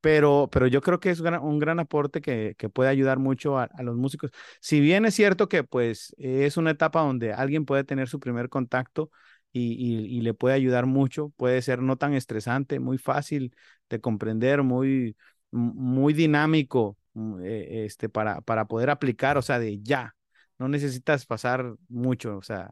Pero, 0.00 0.48
pero 0.50 0.66
yo 0.66 0.80
creo 0.80 1.00
que 1.00 1.10
es 1.10 1.20
un 1.20 1.58
gran 1.58 1.78
aporte 1.78 2.20
que, 2.20 2.54
que 2.58 2.68
puede 2.68 2.90
ayudar 2.90 3.18
mucho 3.18 3.58
a, 3.58 3.64
a, 3.64 3.82
los 3.82 3.96
músicos. 3.96 4.30
Si 4.60 4.80
bien 4.80 5.04
es 5.04 5.14
cierto 5.14 5.48
que 5.48 5.64
pues 5.64 6.14
es 6.18 6.56
una 6.56 6.70
etapa 6.70 7.02
donde 7.02 7.32
alguien 7.32 7.66
puede 7.66 7.84
tener 7.84 8.08
su 8.08 8.18
primer 8.18 8.48
contacto 8.48 9.10
y, 9.52 9.74
y, 9.74 10.18
y 10.18 10.20
le 10.22 10.34
puede 10.34 10.54
ayudar 10.54 10.86
mucho, 10.86 11.30
puede 11.36 11.62
ser 11.62 11.82
no 11.82 11.96
tan 11.96 12.14
estresante, 12.14 12.80
muy 12.80 12.98
fácil 12.98 13.54
de 13.90 14.00
comprender, 14.00 14.62
muy, 14.62 15.16
muy 15.50 16.14
dinámico 16.14 16.96
mm, 17.14 17.40
e, 17.44 17.84
este, 17.84 18.08
para, 18.08 18.40
para 18.40 18.66
poder 18.66 18.90
aplicar, 18.90 19.38
o 19.38 19.42
sea, 19.42 19.58
de 19.58 19.80
ya, 19.82 20.14
no 20.62 20.68
necesitas 20.68 21.26
pasar 21.26 21.74
mucho, 21.88 22.36
o 22.36 22.42
sea, 22.42 22.70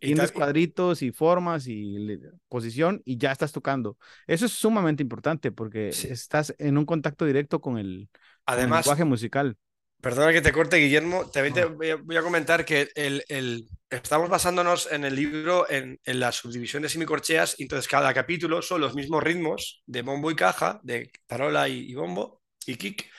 tienes 0.00 0.32
cuadritos 0.32 1.00
y 1.00 1.12
formas 1.12 1.66
y 1.66 2.20
posición 2.50 3.00
y 3.06 3.16
ya 3.16 3.32
estás 3.32 3.52
tocando. 3.52 3.96
Eso 4.26 4.44
es 4.44 4.52
sumamente 4.52 5.02
importante 5.02 5.50
porque 5.50 5.88
estás 5.88 6.54
en 6.58 6.76
un 6.76 6.84
contacto 6.84 7.24
directo 7.24 7.58
con 7.62 7.78
el, 7.78 8.10
Además, 8.44 8.84
lenguaje 8.84 9.04
musical. 9.04 9.56
Perdona 10.02 10.30
que 10.30 10.42
te 10.42 10.52
corte, 10.52 10.76
Guillermo. 10.76 11.30
También 11.30 11.54
te 11.54 11.64
voy 11.64 12.16
a, 12.16 12.22
comentar 12.22 12.66
que 12.66 12.90
el, 12.94 13.24
el, 13.28 13.66
estamos 13.88 14.28
basándonos 14.28 14.92
en 14.92 15.04
el 15.04 15.14
libro 15.14 15.70
en, 15.70 15.98
en 16.04 16.20
la 16.20 16.32
subdivisión 16.32 16.82
de 16.82 16.90
semicorcheas, 16.90 17.54
y 17.58 17.62
entonces 17.62 17.88
cada 17.88 18.12
capítulo 18.12 18.60
son 18.60 18.82
los 18.82 18.94
mismos 18.94 19.22
ritmos 19.22 19.82
de 19.86 20.02
bombo 20.02 20.30
y 20.30 20.36
caja, 20.36 20.80
de 20.82 21.10
tarola 21.26 21.66
y, 21.66 21.90
y 21.90 21.94
bombo 21.94 22.42
y 22.66 22.76
kick, 22.76 23.10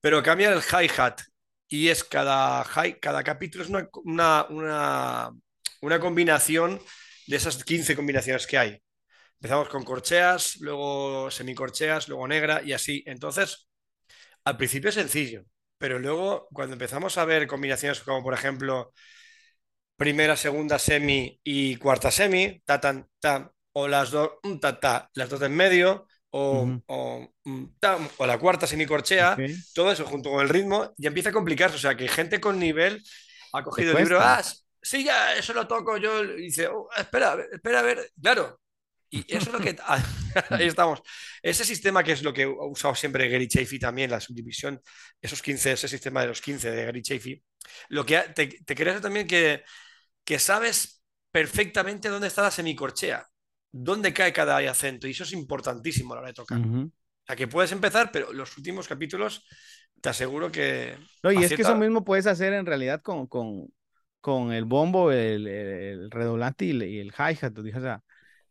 pero 0.00 0.20
cambia 0.20 0.52
el 0.52 0.62
hi-hat 0.62 1.20
y 1.72 1.88
es 1.88 2.04
cada, 2.04 2.66
cada 3.00 3.24
capítulo 3.24 3.64
es 3.64 3.70
una, 4.04 4.46
una, 4.50 6.00
combinación 6.00 6.78
de 7.26 7.36
esas 7.36 7.64
15 7.64 7.96
combinaciones 7.96 8.46
que 8.46 8.58
hay. 8.58 8.82
Empezamos 9.40 9.70
con 9.70 9.82
corcheas, 9.82 10.58
luego 10.60 11.30
semicorcheas, 11.30 12.08
luego 12.08 12.28
negra 12.28 12.62
y 12.62 12.74
así. 12.74 13.02
Entonces, 13.06 13.68
al 14.44 14.58
principio 14.58 14.90
es 14.90 14.96
sencillo, 14.96 15.44
pero 15.78 15.98
luego 15.98 16.46
cuando 16.52 16.74
empezamos 16.74 17.16
a 17.16 17.24
ver 17.24 17.46
combinaciones 17.46 18.00
como 18.00 18.22
por 18.22 18.34
ejemplo 18.34 18.92
primera, 19.96 20.36
segunda 20.36 20.78
semi 20.78 21.40
y 21.42 21.76
cuarta 21.76 22.10
semi, 22.10 22.60
ta, 22.66 22.80
tan, 22.80 23.08
ta, 23.18 23.50
o 23.72 23.88
las 23.88 24.10
dos, 24.10 24.32
ta, 24.60 24.78
ta, 24.78 25.10
las 25.14 25.30
dos 25.30 25.40
en 25.40 25.56
medio, 25.56 26.06
o, 26.34 26.64
mm, 26.64 26.82
o, 28.16 28.26
la 28.26 28.38
cuarta 28.38 28.66
semicorchea, 28.66 29.36
todo 29.74 29.92
eso 29.92 30.04
junto 30.06 30.30
con 30.30 30.40
el 30.40 30.48
ritmo, 30.48 30.92
ya 30.96 31.08
empieza 31.08 31.28
a 31.28 31.32
complicarse. 31.32 31.76
O 31.76 31.78
sea, 31.78 31.96
que 31.96 32.08
gente 32.08 32.40
con 32.40 32.58
nivel 32.58 33.02
ha 33.52 33.62
cogido 33.62 33.92
el 33.92 33.98
libro, 33.98 34.18
ah, 34.20 34.42
sí, 34.80 35.04
ya, 35.04 35.34
eso 35.34 35.52
lo 35.52 35.66
toco 35.66 35.98
yo, 35.98 36.24
y 36.24 36.44
dice, 36.44 36.68
oh, 36.68 36.88
espera, 36.96 37.36
espera 37.52 37.80
a 37.80 37.82
ver, 37.82 38.10
claro. 38.20 38.58
Y 39.10 39.20
eso 39.28 39.50
es 39.50 39.52
lo 39.52 39.60
que. 39.60 39.76
Ahí 40.50 40.66
estamos. 40.66 41.02
Ese 41.42 41.66
sistema 41.66 42.02
que 42.02 42.12
es 42.12 42.22
lo 42.22 42.32
que 42.32 42.44
ha 42.44 42.48
usado 42.48 42.94
siempre 42.94 43.28
Gary 43.28 43.46
Chafee 43.46 43.78
también, 43.78 44.10
la 44.10 44.20
subdivisión, 44.20 44.80
esos 45.20 45.42
15, 45.42 45.72
ese 45.72 45.88
sistema 45.88 46.22
de 46.22 46.28
los 46.28 46.40
15 46.40 46.70
de 46.70 46.84
Gary 46.86 47.02
Chafee, 47.02 47.42
lo 47.90 48.06
que 48.06 48.18
te, 48.34 48.46
te 48.46 49.00
también 49.00 49.26
que, 49.26 49.62
que 50.24 50.38
sabes 50.38 51.02
perfectamente 51.30 52.08
dónde 52.08 52.28
está 52.28 52.40
la 52.40 52.50
semicorchea 52.50 53.28
dónde 53.72 54.12
cae 54.12 54.32
cada 54.32 54.58
acento. 54.58 55.08
Y 55.08 55.10
eso 55.10 55.24
es 55.24 55.32
importantísimo 55.32 56.12
a 56.12 56.16
la 56.16 56.20
hora 56.20 56.28
de 56.28 56.34
tocar. 56.34 56.60
O 56.60 56.90
sea, 57.26 57.36
que 57.36 57.48
puedes 57.48 57.72
empezar, 57.72 58.10
pero 58.12 58.32
los 58.32 58.56
últimos 58.56 58.86
capítulos 58.86 59.44
te 60.00 60.10
aseguro 60.10 60.52
que. 60.52 60.96
No, 61.22 61.32
y 61.32 61.42
es 61.42 61.54
que 61.54 61.62
eso 61.62 61.76
mismo 61.76 62.04
puedes 62.04 62.26
hacer 62.26 62.52
en 62.52 62.66
realidad 62.66 63.00
con, 63.00 63.26
con, 63.26 63.68
con 64.20 64.52
el 64.52 64.64
bombo, 64.64 65.10
el, 65.10 65.46
el 65.46 66.10
redoblante 66.10 66.66
y 66.66 66.70
el, 66.98 67.12
hi-hat. 67.12 67.58
O 67.58 67.80
sea, 67.80 68.02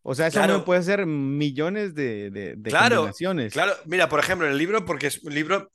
o 0.04 0.16
sea, 0.16 0.28
eso 0.28 0.48
no 0.48 0.66
puede 0.66 0.80
hacer 0.80 1.06
millones 1.06 1.94
de, 1.94 2.32
de, 2.32 2.58
claro, 2.64 2.98
combinaciones. 2.98 3.54
Claro, 3.54 3.74
mira, 3.86 4.10
por 4.10 4.20
ejemplo, 4.20 4.48
en 4.48 4.54
el 4.54 4.58
libro, 4.58 4.84
porque 4.86 5.08
es 5.08 5.22
un 5.24 5.36
libro, 5.36 5.72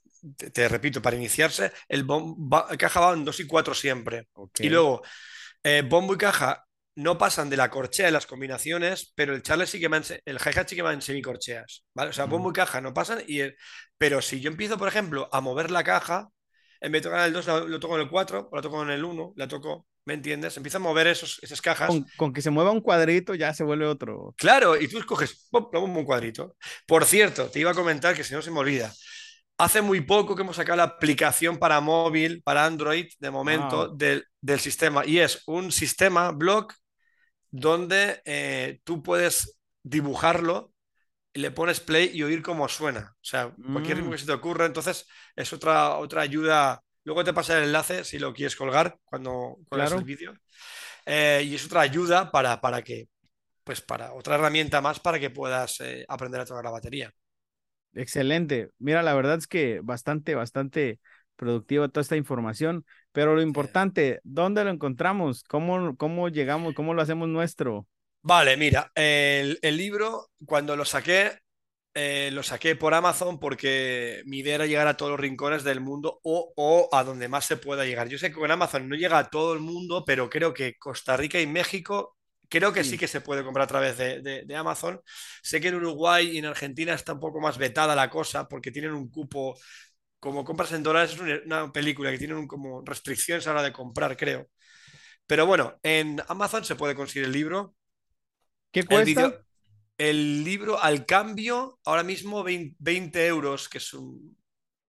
te, 0.52 0.68
repito, 0.68 1.00
para 1.00 1.16
iniciarse, 1.16 1.70
el, 1.88 2.02
bombo, 2.02 2.66
caja 2.78 3.00
va 3.00 3.12
en 3.12 3.24
dos 3.24 3.38
y 3.38 3.46
cuatro 3.46 3.74
siempre. 3.74 4.28
Y 4.58 4.68
luego, 4.68 5.02
eh, 5.62 5.84
bombo 5.88 6.14
y 6.14 6.18
caja 6.18 6.65
no 6.96 7.18
pasan 7.18 7.50
de 7.50 7.56
la 7.58 7.70
corchea 7.70 8.06
de 8.06 8.12
las 8.12 8.26
combinaciones, 8.26 9.12
pero 9.14 9.34
el 9.34 9.42
charle 9.42 9.66
sí 9.66 9.78
que 9.78 9.88
va 9.88 9.98
en, 9.98 10.04
el 10.24 10.38
hi-hat 10.38 10.66
sí 10.66 10.76
que 10.76 10.82
va 10.82 10.92
en 10.92 11.02
semicorcheas, 11.02 11.84
¿vale? 11.94 12.10
O 12.10 12.12
sea, 12.12 12.24
bombo 12.24 12.50
y 12.50 12.54
caja 12.54 12.80
no 12.80 12.94
pasan, 12.94 13.22
y 13.28 13.40
pero 13.98 14.22
si 14.22 14.40
yo 14.40 14.50
empiezo, 14.50 14.78
por 14.78 14.88
ejemplo, 14.88 15.28
a 15.30 15.40
mover 15.40 15.70
la 15.70 15.84
caja, 15.84 16.28
en 16.80 16.92
vez 16.92 17.02
de 17.02 17.08
tocar 17.08 17.26
el 17.26 17.32
2, 17.32 17.46
lo, 17.68 17.80
toco 17.80 17.96
en 17.96 18.02
el 18.02 18.10
4, 18.10 18.48
o 18.50 18.56
la 18.56 18.62
toco 18.62 18.82
en 18.82 18.90
el 18.90 19.04
1, 19.04 19.34
la 19.36 19.48
toco... 19.48 19.86
¿Me 20.04 20.14
entiendes? 20.14 20.56
Empieza 20.56 20.78
a 20.78 20.80
mover 20.80 21.08
esos, 21.08 21.40
esas 21.42 21.60
cajas. 21.60 21.90
Con, 22.16 22.32
que 22.32 22.40
se 22.40 22.50
mueva 22.50 22.70
un 22.70 22.80
cuadrito 22.80 23.34
ya 23.34 23.52
se 23.52 23.64
vuelve 23.64 23.86
otro. 23.86 24.32
Claro, 24.36 24.80
y 24.80 24.86
tú 24.86 24.98
escoges 24.98 25.48
pum, 25.50 25.66
un 25.72 26.04
cuadrito. 26.04 26.54
Por 26.86 27.04
cierto, 27.04 27.50
te 27.50 27.58
iba 27.58 27.72
a 27.72 27.74
comentar 27.74 28.14
que 28.14 28.22
si 28.22 28.32
no 28.32 28.40
se 28.40 28.52
me 28.52 28.60
olvida. 28.60 28.92
Hace 29.58 29.82
muy 29.82 30.02
poco 30.02 30.36
que 30.36 30.42
hemos 30.42 30.54
sacado 30.54 30.76
la 30.76 30.84
aplicación 30.84 31.58
para 31.58 31.80
móvil, 31.80 32.40
para 32.44 32.64
Android, 32.64 33.06
de 33.18 33.30
momento, 33.32 33.88
del, 33.88 34.24
del, 34.40 34.60
sistema. 34.60 35.04
Y 35.04 35.18
es 35.18 35.42
un 35.46 35.72
sistema 35.72 36.30
blog 36.30 36.68
donde 37.50 38.22
eh, 38.24 38.80
tú 38.84 39.02
puedes 39.02 39.58
dibujarlo, 39.82 40.72
le 41.34 41.50
pones 41.50 41.80
play 41.80 42.10
y 42.14 42.22
oír 42.22 42.42
cómo 42.42 42.68
suena. 42.68 43.14
O 43.14 43.24
sea, 43.24 43.54
cualquier 43.72 43.98
ritmo 43.98 44.10
mm. 44.10 44.12
que 44.12 44.18
se 44.18 44.26
te 44.26 44.32
ocurra. 44.32 44.66
Entonces, 44.66 45.06
es 45.34 45.52
otra, 45.52 45.96
otra 45.96 46.22
ayuda 46.22 46.82
Luego 47.06 47.22
te 47.22 47.32
pasa 47.32 47.56
el 47.56 47.64
enlace 47.64 48.02
si 48.02 48.18
lo 48.18 48.34
quieres 48.34 48.56
colgar 48.56 48.98
cuando 49.04 49.58
colgas 49.68 49.92
el 49.92 50.02
vídeo. 50.02 50.34
Eh, 51.06 51.44
y 51.46 51.54
es 51.54 51.64
otra 51.64 51.82
ayuda 51.82 52.32
para, 52.32 52.60
para 52.60 52.82
que, 52.82 53.08
pues 53.62 53.80
para 53.80 54.12
otra 54.12 54.34
herramienta 54.34 54.80
más 54.80 54.98
para 54.98 55.20
que 55.20 55.30
puedas 55.30 55.80
eh, 55.82 56.04
aprender 56.08 56.40
a 56.40 56.44
tocar 56.44 56.64
la 56.64 56.72
batería. 56.72 57.12
Excelente. 57.94 58.70
Mira, 58.80 59.04
la 59.04 59.14
verdad 59.14 59.38
es 59.38 59.46
que 59.46 59.78
bastante, 59.84 60.34
bastante 60.34 60.98
productiva 61.36 61.88
toda 61.88 62.02
esta 62.02 62.16
información, 62.16 62.84
pero 63.12 63.34
lo 63.34 63.42
importante, 63.42 64.20
¿dónde 64.24 64.64
lo 64.64 64.70
encontramos? 64.70 65.44
¿Cómo, 65.44 65.96
cómo 65.96 66.28
llegamos? 66.28 66.74
¿Cómo 66.74 66.94
lo 66.94 67.02
hacemos 67.02 67.28
nuestro? 67.28 67.86
Vale, 68.22 68.56
mira, 68.56 68.90
el, 68.94 69.58
el 69.62 69.76
libro, 69.76 70.30
cuando 70.44 70.74
lo 70.74 70.84
saqué, 70.84 71.38
eh, 71.98 72.28
lo 72.30 72.42
saqué 72.42 72.76
por 72.76 72.92
Amazon 72.92 73.40
porque 73.40 74.22
mi 74.26 74.40
idea 74.40 74.56
era 74.56 74.66
llegar 74.66 74.86
a 74.86 74.98
todos 74.98 75.12
los 75.12 75.20
rincones 75.20 75.64
del 75.64 75.80
mundo 75.80 76.20
o, 76.22 76.90
a 76.92 77.02
donde 77.04 77.26
más 77.26 77.46
se 77.46 77.56
pueda 77.56 77.86
llegar. 77.86 78.08
Yo 78.08 78.18
sé 78.18 78.28
que 78.28 78.38
con 78.38 78.50
Amazon 78.50 78.86
no 78.86 78.96
llega 78.96 79.16
a 79.18 79.30
todo 79.30 79.54
el 79.54 79.60
mundo, 79.60 80.04
pero 80.04 80.28
creo 80.28 80.52
que 80.52 80.76
Costa 80.76 81.16
Rica 81.16 81.40
y 81.40 81.46
México 81.46 82.18
creo 82.50 82.70
que 82.74 82.84
sí, 82.84 82.98
que 82.98 83.08
se 83.08 83.22
puede 83.22 83.42
comprar 83.42 83.64
a 83.64 83.66
través 83.68 83.96
de, 83.96 84.46
Amazon. 84.54 85.00
Sé 85.42 85.58
que 85.58 85.68
en 85.68 85.76
Uruguay 85.76 86.32
y 86.32 86.38
en 86.38 86.44
Argentina 86.44 86.92
está 86.92 87.14
un 87.14 87.20
poco 87.20 87.40
más 87.40 87.56
vetada 87.56 87.96
la 87.96 88.10
cosa 88.10 88.46
porque 88.46 88.70
tienen 88.70 88.92
un 88.92 89.08
cupo, 89.08 89.56
como 90.20 90.44
compras 90.44 90.72
en 90.72 90.82
dólares, 90.82 91.12
es 91.12 91.46
una 91.46 91.72
película 91.72 92.10
que 92.10 92.18
tienen 92.18 92.46
como 92.46 92.82
restricciones 92.82 93.46
a 93.46 93.50
la 93.50 93.60
hora 93.60 93.68
de 93.68 93.72
comprar, 93.72 94.16
creo. 94.16 94.48
Pero 95.26 95.46
bueno, 95.46 95.78
en 95.82 96.22
Amazon 96.28 96.64
se 96.64 96.76
puede 96.76 96.94
conseguir 96.94 97.26
el 97.26 97.32
libro. 97.32 97.74
¿Qué 98.70 98.84
cuesta? 98.84 99.42
El 99.98 100.44
libro 100.44 100.80
al 100.82 101.06
cambio, 101.06 101.78
ahora 101.84 102.02
mismo 102.02 102.44
20, 102.44 103.26
euros, 103.26 103.68
que 103.68 103.78
es 103.78 103.94
un... 103.94 104.36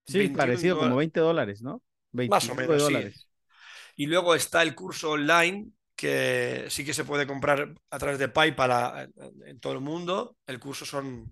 Sí, 0.07 0.29
parecido, 0.29 0.77
como 0.79 0.95
20 0.97 1.19
dólares, 1.19 1.61
¿no? 1.61 1.81
Más 2.11 2.49
o 2.49 2.55
menos, 2.55 2.81
dólares. 2.81 3.27
Y 3.95 4.07
luego 4.07 4.35
está 4.35 4.61
el 4.61 4.75
curso 4.75 5.11
online, 5.11 5.67
que 5.95 6.65
sí 6.69 6.83
que 6.83 6.93
se 6.93 7.05
puede 7.05 7.25
comprar 7.25 7.73
a 7.89 7.97
través 7.97 8.19
de 8.19 8.29
PayPal 8.29 9.11
en 9.45 9.59
todo 9.59 9.73
el 9.73 9.79
mundo. 9.79 10.37
El 10.45 10.59
curso 10.59 10.85
son 10.85 11.31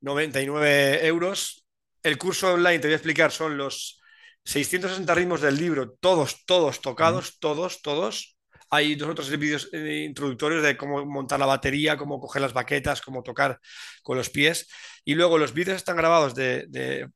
99 0.00 1.06
euros. 1.06 1.65
El 2.06 2.18
curso 2.18 2.52
online, 2.54 2.78
te 2.78 2.86
voy 2.86 2.92
a 2.92 2.98
explicar, 2.98 3.32
son 3.32 3.56
los 3.56 4.00
660 4.44 5.12
ritmos 5.12 5.40
del 5.40 5.56
libro, 5.56 5.90
todos, 5.98 6.46
todos 6.46 6.80
tocados, 6.80 7.40
todos, 7.40 7.82
todos. 7.82 8.38
Hay 8.70 8.94
dos 8.94 9.08
otros 9.08 9.28
vídeos 9.36 9.68
eh, 9.72 10.04
introductorios 10.06 10.62
de 10.62 10.76
cómo 10.76 11.04
montar 11.04 11.40
la 11.40 11.46
batería, 11.46 11.96
cómo 11.96 12.20
coger 12.20 12.42
las 12.42 12.52
baquetas, 12.52 13.02
cómo 13.02 13.24
tocar 13.24 13.58
con 14.04 14.16
los 14.16 14.30
pies. 14.30 14.68
Y 15.04 15.16
luego 15.16 15.36
los 15.36 15.52
vídeos 15.52 15.78
están 15.78 15.96
grabados 15.96 16.36
de, 16.36 16.68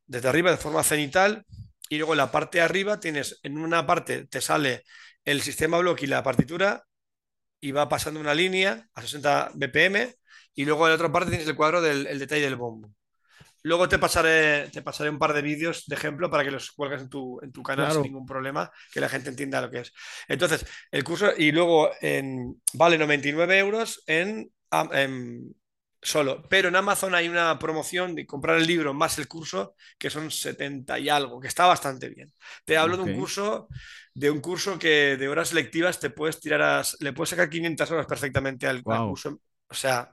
desde 0.05 0.27
arriba 0.27 0.51
de 0.51 0.57
forma 0.57 0.83
cenital. 0.83 1.45
Y 1.87 1.97
luego 1.97 2.11
en 2.11 2.17
la 2.17 2.29
parte 2.29 2.57
de 2.57 2.65
arriba 2.65 2.99
tienes, 2.99 3.39
en 3.43 3.59
una 3.59 3.87
parte 3.87 4.27
te 4.27 4.41
sale 4.41 4.83
el 5.23 5.41
sistema 5.41 5.77
block 5.77 6.01
y 6.01 6.07
la 6.07 6.21
partitura 6.21 6.83
y 7.61 7.71
va 7.71 7.87
pasando 7.87 8.19
una 8.19 8.33
línea 8.33 8.89
a 8.93 9.01
60 9.01 9.51
BPM 9.53 10.13
y 10.53 10.65
luego 10.65 10.85
en 10.85 10.89
la 10.89 10.95
otra 10.95 11.13
parte 11.13 11.29
tienes 11.29 11.47
el 11.47 11.55
cuadro 11.55 11.81
del 11.81 12.19
detalle 12.19 12.41
del 12.41 12.57
bombo. 12.57 12.91
Luego 13.63 13.87
te 13.87 13.99
pasaré, 13.99 14.69
te 14.69 14.81
pasaré 14.81 15.09
un 15.09 15.19
par 15.19 15.33
de 15.33 15.41
vídeos 15.41 15.85
de 15.85 15.95
ejemplo 15.95 16.29
para 16.29 16.43
que 16.43 16.51
los 16.51 16.71
cuelgues 16.71 17.01
en 17.01 17.09
tu, 17.09 17.39
en 17.41 17.51
tu 17.51 17.61
canal 17.61 17.91
sin 17.91 18.01
ningún 18.03 18.25
problema, 18.25 18.71
que 18.91 18.99
la 18.99 19.09
gente 19.09 19.29
entienda 19.29 19.61
lo 19.61 19.69
que 19.69 19.79
es. 19.79 19.93
Entonces, 20.27 20.65
el 20.91 21.03
curso, 21.03 21.31
y 21.37 21.51
luego 21.51 21.91
en, 22.01 22.61
vale 22.73 22.97
99 22.97 23.59
euros 23.59 24.03
en, 24.07 24.51
solo, 26.01 26.43
pero 26.49 26.69
en 26.69 26.75
Amazon 26.75 27.13
hay 27.13 27.29
una 27.29 27.59
promoción 27.59 28.15
de 28.15 28.25
comprar 28.25 28.57
el 28.57 28.65
libro 28.65 28.93
más 28.93 29.19
el 29.19 29.27
curso, 29.27 29.75
que 29.99 30.09
son 30.09 30.31
70 30.31 30.97
y 30.97 31.09
algo, 31.09 31.39
que 31.39 31.47
está 31.47 31.67
bastante 31.67 32.09
bien. 32.09 32.33
Te 32.65 32.77
hablo 32.77 32.97
de 32.97 33.03
un 33.03 33.19
curso, 33.19 33.67
de 34.15 34.31
un 34.31 34.41
curso 34.41 34.79
que 34.79 35.17
de 35.17 35.29
horas 35.29 35.53
lectivas 35.53 35.99
te 35.99 36.09
puedes 36.09 36.39
tirar 36.39 36.61
a, 36.63 36.83
le 36.99 37.13
puedes 37.13 37.29
sacar 37.29 37.49
500 37.49 37.91
horas 37.91 38.05
perfectamente 38.07 38.65
al 38.65 38.81
curso. 38.81 39.39
O 39.67 39.73
sea, 39.73 40.11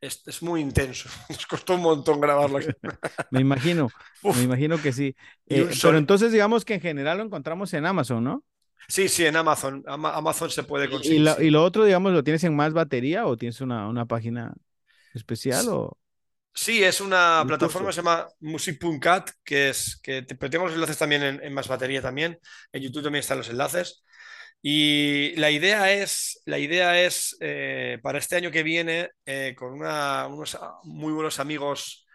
es, 0.00 0.42
muy 0.42 0.60
intenso. 0.60 1.08
Nos 1.28 1.46
costó 1.46 1.74
un 1.74 1.82
montón 1.82 2.20
grabarlo. 2.20 2.58
me 3.30 3.40
imagino, 3.40 3.90
me 4.22 4.42
imagino 4.42 4.80
que 4.80 4.92
sí. 4.92 5.14
Eh, 5.46 5.68
pero 5.82 5.98
entonces 5.98 6.32
digamos 6.32 6.64
que 6.64 6.74
en 6.74 6.80
general 6.80 7.18
lo 7.18 7.24
encontramos 7.24 7.72
en 7.74 7.86
Amazon, 7.86 8.24
¿no? 8.24 8.44
Sí, 8.88 9.08
sí, 9.08 9.26
en 9.26 9.36
Amazon. 9.36 9.84
Amazon 9.86 10.50
se 10.50 10.62
puede 10.62 10.88
conseguir. 10.88 11.28
¿Y 11.40 11.50
lo, 11.50 11.62
otro, 11.62 11.84
digamos, 11.84 12.12
lo 12.12 12.24
tienes 12.24 12.42
en 12.44 12.56
más 12.56 12.72
batería 12.72 13.26
o 13.26 13.36
tienes 13.36 13.60
una, 13.60 14.06
página 14.06 14.54
especial 15.14 15.62
sí. 15.62 15.68
o...? 15.70 15.98
Sí, 16.54 16.82
es 16.82 17.00
una 17.00 17.44
plataforma 17.46 17.88
que 17.88 17.92
se 17.92 18.00
llama 18.00 18.26
Music.cat, 18.40 19.30
que 19.44 19.68
es 19.68 20.00
que 20.02 20.22
te, 20.22 20.34
tengo 20.34 20.64
los 20.64 20.74
enlaces 20.74 20.98
también 20.98 21.22
en, 21.22 21.40
en, 21.44 21.52
más 21.52 21.68
batería 21.68 22.02
también. 22.02 22.38
En 22.72 22.82
YouTube 22.82 23.04
también 23.04 23.20
están 23.20 23.38
los 23.38 23.48
enlaces. 23.48 24.02
Y 24.60 25.34
la 25.36 25.50
idea 25.50 25.92
es, 25.92 26.42
la 26.44 26.58
idea 26.58 27.00
es 27.00 27.36
eh, 27.40 27.98
para 28.02 28.18
este 28.18 28.36
año 28.36 28.50
que 28.50 28.62
viene, 28.62 29.10
eh, 29.24 29.54
con 29.56 29.74
unos 29.74 30.58
muy 30.84 31.12
buenos 31.12 31.38
amigos 31.38 32.06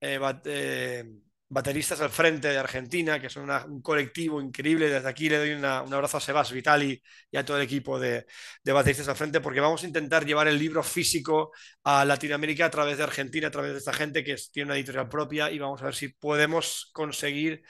eh, 0.00 1.04
bateristas 1.48 2.00
al 2.00 2.10
frente 2.10 2.48
de 2.48 2.58
Argentina, 2.58 3.20
que 3.20 3.30
son 3.30 3.48
un 3.50 3.80
colectivo 3.82 4.40
increíble. 4.40 4.88
Desde 4.88 5.08
aquí 5.08 5.28
le 5.28 5.38
doy 5.38 5.52
un 5.52 5.64
abrazo 5.64 6.16
a 6.16 6.20
Sebas 6.20 6.52
Vitali 6.52 7.00
y 7.30 7.36
a 7.36 7.44
todo 7.44 7.56
el 7.56 7.62
equipo 7.62 7.98
de, 8.00 8.26
de, 8.64 8.72
bateristas 8.72 9.08
al 9.08 9.16
frente, 9.16 9.40
porque 9.40 9.60
vamos 9.60 9.82
a 9.84 9.86
intentar 9.86 10.26
llevar 10.26 10.48
el 10.48 10.58
libro 10.58 10.82
físico 10.82 11.52
a 11.84 12.04
Latinoamérica 12.04 12.66
a 12.66 12.70
través 12.70 12.98
de 12.98 13.04
Argentina, 13.04 13.48
a 13.48 13.50
través 13.50 13.72
de 13.72 13.78
esta 13.78 13.92
gente 13.92 14.24
que 14.24 14.36
tiene 14.52 14.70
una 14.70 14.76
editorial 14.76 15.08
propia, 15.08 15.50
y 15.50 15.58
vamos 15.58 15.80
a 15.82 15.86
ver 15.86 15.94
si 15.94 16.08
podemos 16.08 16.90
conseguir 16.92 17.62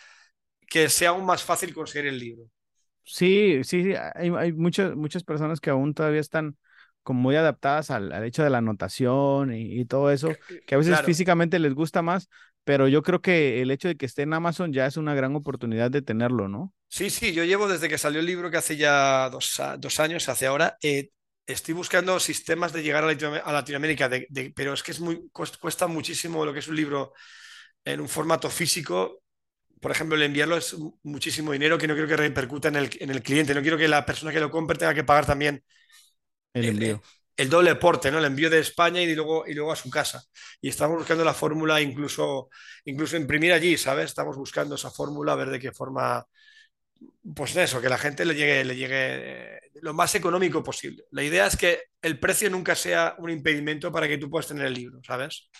que 0.68 0.88
sea 0.88 1.10
aún 1.10 1.24
más 1.26 1.42
fácil 1.44 1.74
conseguir 1.74 2.08
el 2.08 2.18
libro. 2.18 2.50
Sí, 3.08 3.62
sí, 3.62 3.94
hay, 4.14 4.52
muchas, 4.52 4.96
muchas 4.96 5.22
personas 5.22 5.60
que 5.60 5.70
aún 5.70 5.94
todavía 5.94 6.20
están 6.20 6.56
como 7.04 7.20
muy 7.20 7.36
adaptadas 7.36 7.92
al, 7.92 8.12
hecho 8.24 8.42
de 8.42 8.50
la 8.50 8.58
anotación 8.58 9.54
y, 9.54 9.84
todo 9.84 10.10
eso, 10.10 10.32
que 10.66 10.74
a 10.74 10.78
veces 10.78 11.00
físicamente 11.02 11.60
les 11.60 11.72
gusta 11.72 12.02
más, 12.02 12.28
pero 12.64 12.88
yo 12.88 13.02
creo 13.02 13.22
que 13.22 13.62
el 13.62 13.70
hecho 13.70 13.86
de 13.86 13.94
que 13.94 14.06
esté 14.06 14.22
en 14.22 14.34
Amazon 14.34 14.72
ya 14.72 14.86
es 14.86 14.96
una 14.96 15.14
gran 15.14 15.36
oportunidad 15.36 15.88
de 15.88 16.02
tenerlo, 16.02 16.48
¿no? 16.48 16.74
Sí, 16.88 17.10
sí, 17.10 17.32
yo 17.32 17.44
llevo 17.44 17.68
desde 17.68 17.88
que 17.88 17.96
salió 17.96 18.18
el 18.18 18.26
libro, 18.26 18.50
que 18.50 18.56
hace 18.56 18.76
ya 18.76 19.30
dos, 19.30 20.00
años, 20.00 20.28
hace 20.28 20.46
ahora, 20.46 20.76
eh, 20.82 21.10
estoy 21.46 21.74
buscando 21.74 22.18
sistemas 22.18 22.72
de 22.72 22.82
llegar 22.82 23.04
a, 23.04 23.52
Latinoamérica, 23.52 24.10
pero 24.56 24.72
es 24.72 24.82
que 24.82 24.90
es 24.90 24.98
muy, 24.98 25.30
cuesta 25.30 25.86
muchísimo 25.86 26.44
lo 26.44 26.52
que 26.52 26.58
es 26.58 26.66
un 26.66 26.74
libro 26.74 27.12
en 27.84 28.00
un 28.00 28.08
formato 28.08 28.50
físico 28.50 29.22
por 29.80 29.90
ejemplo, 29.90 30.16
el 30.16 30.22
enviarlo 30.22 30.56
es 30.56 30.76
muchísimo 31.02 31.52
dinero 31.52 31.78
que 31.78 31.86
no 31.86 31.94
quiero 31.94 32.08
que 32.08 32.16
repercuta 32.16 32.68
en 32.68 32.76
el, 32.76 32.90
en 32.98 33.10
el 33.10 33.22
cliente. 33.22 33.54
No 33.54 33.62
quiero 33.62 33.76
que 33.76 33.88
la 33.88 34.06
persona 34.06 34.32
que 34.32 34.40
lo 34.40 34.50
compre 34.50 34.78
tenga 34.78 34.94
que 34.94 35.04
pagar 35.04 35.26
también 35.26 35.62
el 36.54 36.64
envío. 36.66 37.02
El, 37.36 37.50
doble 37.50 37.74
porte, 37.74 38.10
¿no? 38.10 38.18
El 38.18 38.24
envío 38.24 38.48
de 38.48 38.60
España 38.60 39.02
y 39.02 39.14
luego, 39.14 39.46
y 39.46 39.52
luego 39.52 39.72
a 39.72 39.76
su 39.76 39.90
casa. 39.90 40.22
Y 40.60 40.70
estamos 40.70 40.96
buscando 40.96 41.24
la 41.24 41.34
fórmula, 41.34 41.80
incluso, 41.80 42.48
incluso 42.86 43.16
imprimir 43.16 43.52
allí, 43.52 43.76
¿sabes? 43.76 44.06
Estamos 44.06 44.36
buscando 44.36 44.76
esa 44.76 44.90
fórmula, 44.90 45.32
a 45.32 45.36
ver 45.36 45.50
de 45.50 45.60
qué 45.60 45.72
forma. 45.72 46.24
Pues 47.34 47.54
eso, 47.56 47.80
que 47.82 47.90
la 47.90 47.98
gente 47.98 48.24
le 48.24 48.34
llegue, 48.34 48.64
le 48.64 48.76
llegue 48.76 49.60
lo 49.82 49.92
más 49.92 50.14
económico 50.14 50.62
posible. 50.62 51.04
La 51.10 51.22
idea 51.22 51.46
es 51.46 51.56
que 51.56 51.82
el 52.00 52.18
precio 52.18 52.48
nunca 52.48 52.74
sea 52.74 53.14
un 53.18 53.28
impedimento 53.28 53.92
para 53.92 54.08
que 54.08 54.16
tú 54.16 54.30
puedas 54.30 54.46
tener 54.46 54.66
el 54.66 54.72
libro, 54.72 55.00
¿sabes? 55.06 55.50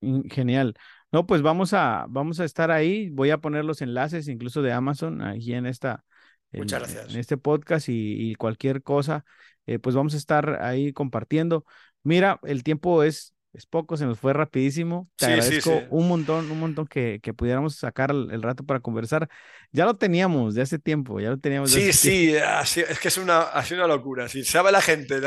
Mm, 0.00 0.28
genial. 0.28 0.74
No, 1.14 1.28
pues 1.28 1.42
vamos 1.42 1.72
a, 1.74 2.06
vamos 2.08 2.40
a 2.40 2.44
estar 2.44 2.72
ahí. 2.72 3.08
Voy 3.08 3.30
a 3.30 3.38
poner 3.38 3.64
los 3.64 3.80
enlaces 3.82 4.26
incluso 4.26 4.62
de 4.62 4.72
Amazon 4.72 5.22
aquí 5.22 5.54
en 5.54 5.64
esta. 5.64 6.04
Muchas 6.50 6.80
gracias. 6.80 7.14
En 7.14 7.20
este 7.20 7.36
podcast 7.36 7.88
y, 7.88 8.34
cualquier 8.34 8.82
cosa, 8.82 9.24
eh, 9.66 9.78
pues 9.78 9.94
vamos 9.94 10.14
a 10.14 10.16
estar 10.16 10.60
ahí 10.60 10.92
compartiendo. 10.92 11.64
Mira, 12.02 12.40
el 12.42 12.64
tiempo 12.64 13.04
es 13.04 13.33
es 13.54 13.66
poco, 13.66 13.96
se 13.96 14.04
nos 14.04 14.18
fue 14.18 14.32
rapidísimo. 14.32 15.08
Te 15.16 15.26
agradezco 15.26 15.84
un 15.90 16.08
montón, 16.08 16.50
un 16.50 16.58
montón 16.58 16.88
que, 16.88 17.20
pudiéramos 17.36 17.76
sacar 17.76 18.10
el, 18.10 18.42
rato 18.42 18.64
para 18.64 18.80
conversar. 18.80 19.28
Ya 19.70 19.84
lo 19.84 19.94
teníamos 19.94 20.54
de 20.54 20.62
hace 20.62 20.78
tiempo, 20.80 21.20
ya 21.20 21.30
lo 21.30 21.38
teníamos. 21.38 21.70
sí, 21.70 21.92
sí, 21.92 22.34
es 22.34 22.98
que 22.98 23.08
es 23.08 23.18
una, 23.18 23.42
ha 23.42 23.64
una 23.72 23.86
locura. 23.86 24.28
Si 24.28 24.44
sabe 24.44 24.72
la 24.72 24.82
gente 24.82 25.20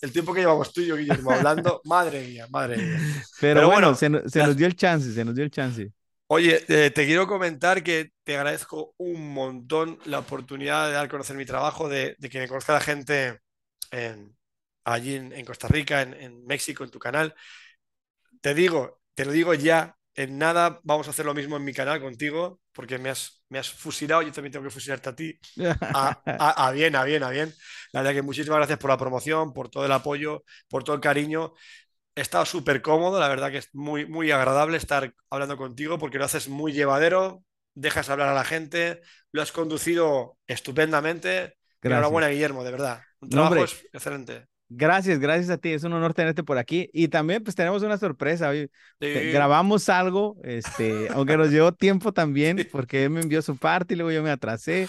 el 0.00 0.12
tiempo 0.12 0.32
que 0.32 0.40
llevamos 0.40 0.72
tú 0.72 0.80
y 0.80 0.86
yo, 0.86 0.96
Guillermo, 0.96 1.32
hablando, 1.32 1.80
madre 1.84 2.24
mía, 2.26 2.46
madre 2.50 2.76
mía. 2.76 3.00
Pero, 3.40 3.66
bueno, 3.68 3.94
se, 3.96 4.08
nos 4.08 4.56
dio 4.56 4.66
el 4.66 4.76
chance, 4.76 5.12
se 5.12 5.24
nos 5.24 5.34
dio 5.34 5.44
el 5.44 5.50
chance. 5.50 5.90
Oye, 6.28 6.64
eh, 6.68 6.90
te 6.90 7.04
quiero 7.04 7.26
comentar 7.26 7.82
que 7.82 8.10
te 8.22 8.36
agradezco 8.36 8.94
un 8.96 9.34
montón 9.34 9.98
la 10.04 10.20
oportunidad 10.20 10.86
de 10.86 10.92
dar 10.92 11.06
a 11.06 11.08
conocer 11.08 11.36
mi 11.36 11.44
trabajo, 11.44 11.88
de, 11.88 12.14
de 12.18 12.30
que 12.30 12.38
me 12.38 12.48
conozca 12.48 12.72
la 12.72 12.80
gente 12.80 13.40
en- 13.90 14.34
allí 14.84 15.16
en, 15.16 15.32
en 15.32 15.44
Costa 15.44 15.68
Rica, 15.68 16.02
en, 16.02 16.14
en 16.14 16.44
México, 16.46 16.84
en 16.84 16.90
tu 16.90 16.98
canal. 16.98 17.34
Te 18.42 18.54
digo, 18.54 19.02
te 19.14 19.26
lo 19.26 19.32
digo 19.32 19.54
ya, 19.54 19.96
en 20.16 20.38
nada 20.38 20.80
vamos 20.84 21.08
a 21.08 21.12
hacer 21.12 21.26
lo 21.26 21.34
mismo 21.34 21.56
en 21.58 21.64
mi 21.64 21.74
canal 21.74 22.02
contigo, 22.02 22.60
porque 22.72 22.98
me 22.98 23.10
has, 23.10 23.44
me 23.50 23.60
has 23.60 23.70
fusilado, 23.72 24.22
yo 24.22 24.32
también 24.32 24.52
tengo 24.52 24.64
que 24.66 24.72
fusilarte 24.72 25.10
a 25.10 25.16
ti. 25.16 25.40
A, 25.94 26.22
a- 26.38 26.68
a 26.68 26.72
bien, 26.72 26.96
a 26.96 27.04
bien, 27.04 27.24
a 27.24 27.30
bien. 27.30 27.54
La 27.92 28.02
verdad 28.02 28.14
que 28.16 28.22
muchísimas 28.22 28.58
gracias 28.58 28.80
por 28.80 28.90
la 28.90 28.98
promoción, 28.98 29.54
por 29.54 29.70
todo 29.70 29.86
el 29.86 29.92
apoyo, 29.92 30.44
por 30.68 30.84
todo 30.84 30.96
el 30.96 31.02
cariño. 31.02 31.54
He 32.16 32.22
estado 32.22 32.46
súper 32.46 32.82
cómodo, 32.82 33.20
la 33.20 33.28
verdad 33.28 33.50
que 33.52 33.58
es 33.58 33.70
muy, 33.74 34.06
muy 34.06 34.30
agradable 34.32 34.76
estar 34.78 35.14
hablando 35.30 35.56
contigo 35.58 35.98
porque 35.98 36.18
lo 36.18 36.26
haces 36.26 36.48
muy 36.48 36.72
llevadero, 36.72 37.44
dejas 37.74 38.10
hablar 38.10 38.28
a 38.30 38.34
la 38.34 38.44
gente, 38.44 39.02
lo 39.32 39.42
has 39.42 39.52
conducido 39.52 40.38
estupendamente. 40.48 41.56
Gracias. 41.82 42.22
Enhorabuena, 42.22 42.28
Guillermo, 42.28 42.64
de 42.64 42.72
verdad. 42.72 43.06
Un 43.20 43.30
trabajo 43.30 43.64
excelente. 43.64 44.46
Gracias, 44.76 45.18
gracias 45.18 45.50
a 45.50 45.58
ti. 45.58 45.70
Es 45.70 45.84
un 45.84 45.92
honor 45.92 46.14
tenerte 46.14 46.42
por 46.42 46.58
aquí. 46.58 46.88
Y 46.92 47.08
también, 47.08 47.42
pues 47.42 47.54
tenemos 47.54 47.82
una 47.82 47.98
sorpresa. 47.98 48.48
hoy. 48.48 48.70
Sí, 49.00 49.08
grabamos 49.32 49.88
algo, 49.88 50.36
este, 50.44 51.08
aunque 51.10 51.36
nos 51.36 51.50
llevó 51.50 51.72
tiempo 51.72 52.12
también, 52.12 52.68
porque 52.70 53.04
él 53.04 53.10
me 53.10 53.20
envió 53.20 53.42
su 53.42 53.56
parte 53.56 53.94
y 53.94 53.96
luego 53.96 54.12
yo 54.12 54.22
me 54.22 54.30
atrasé. 54.30 54.88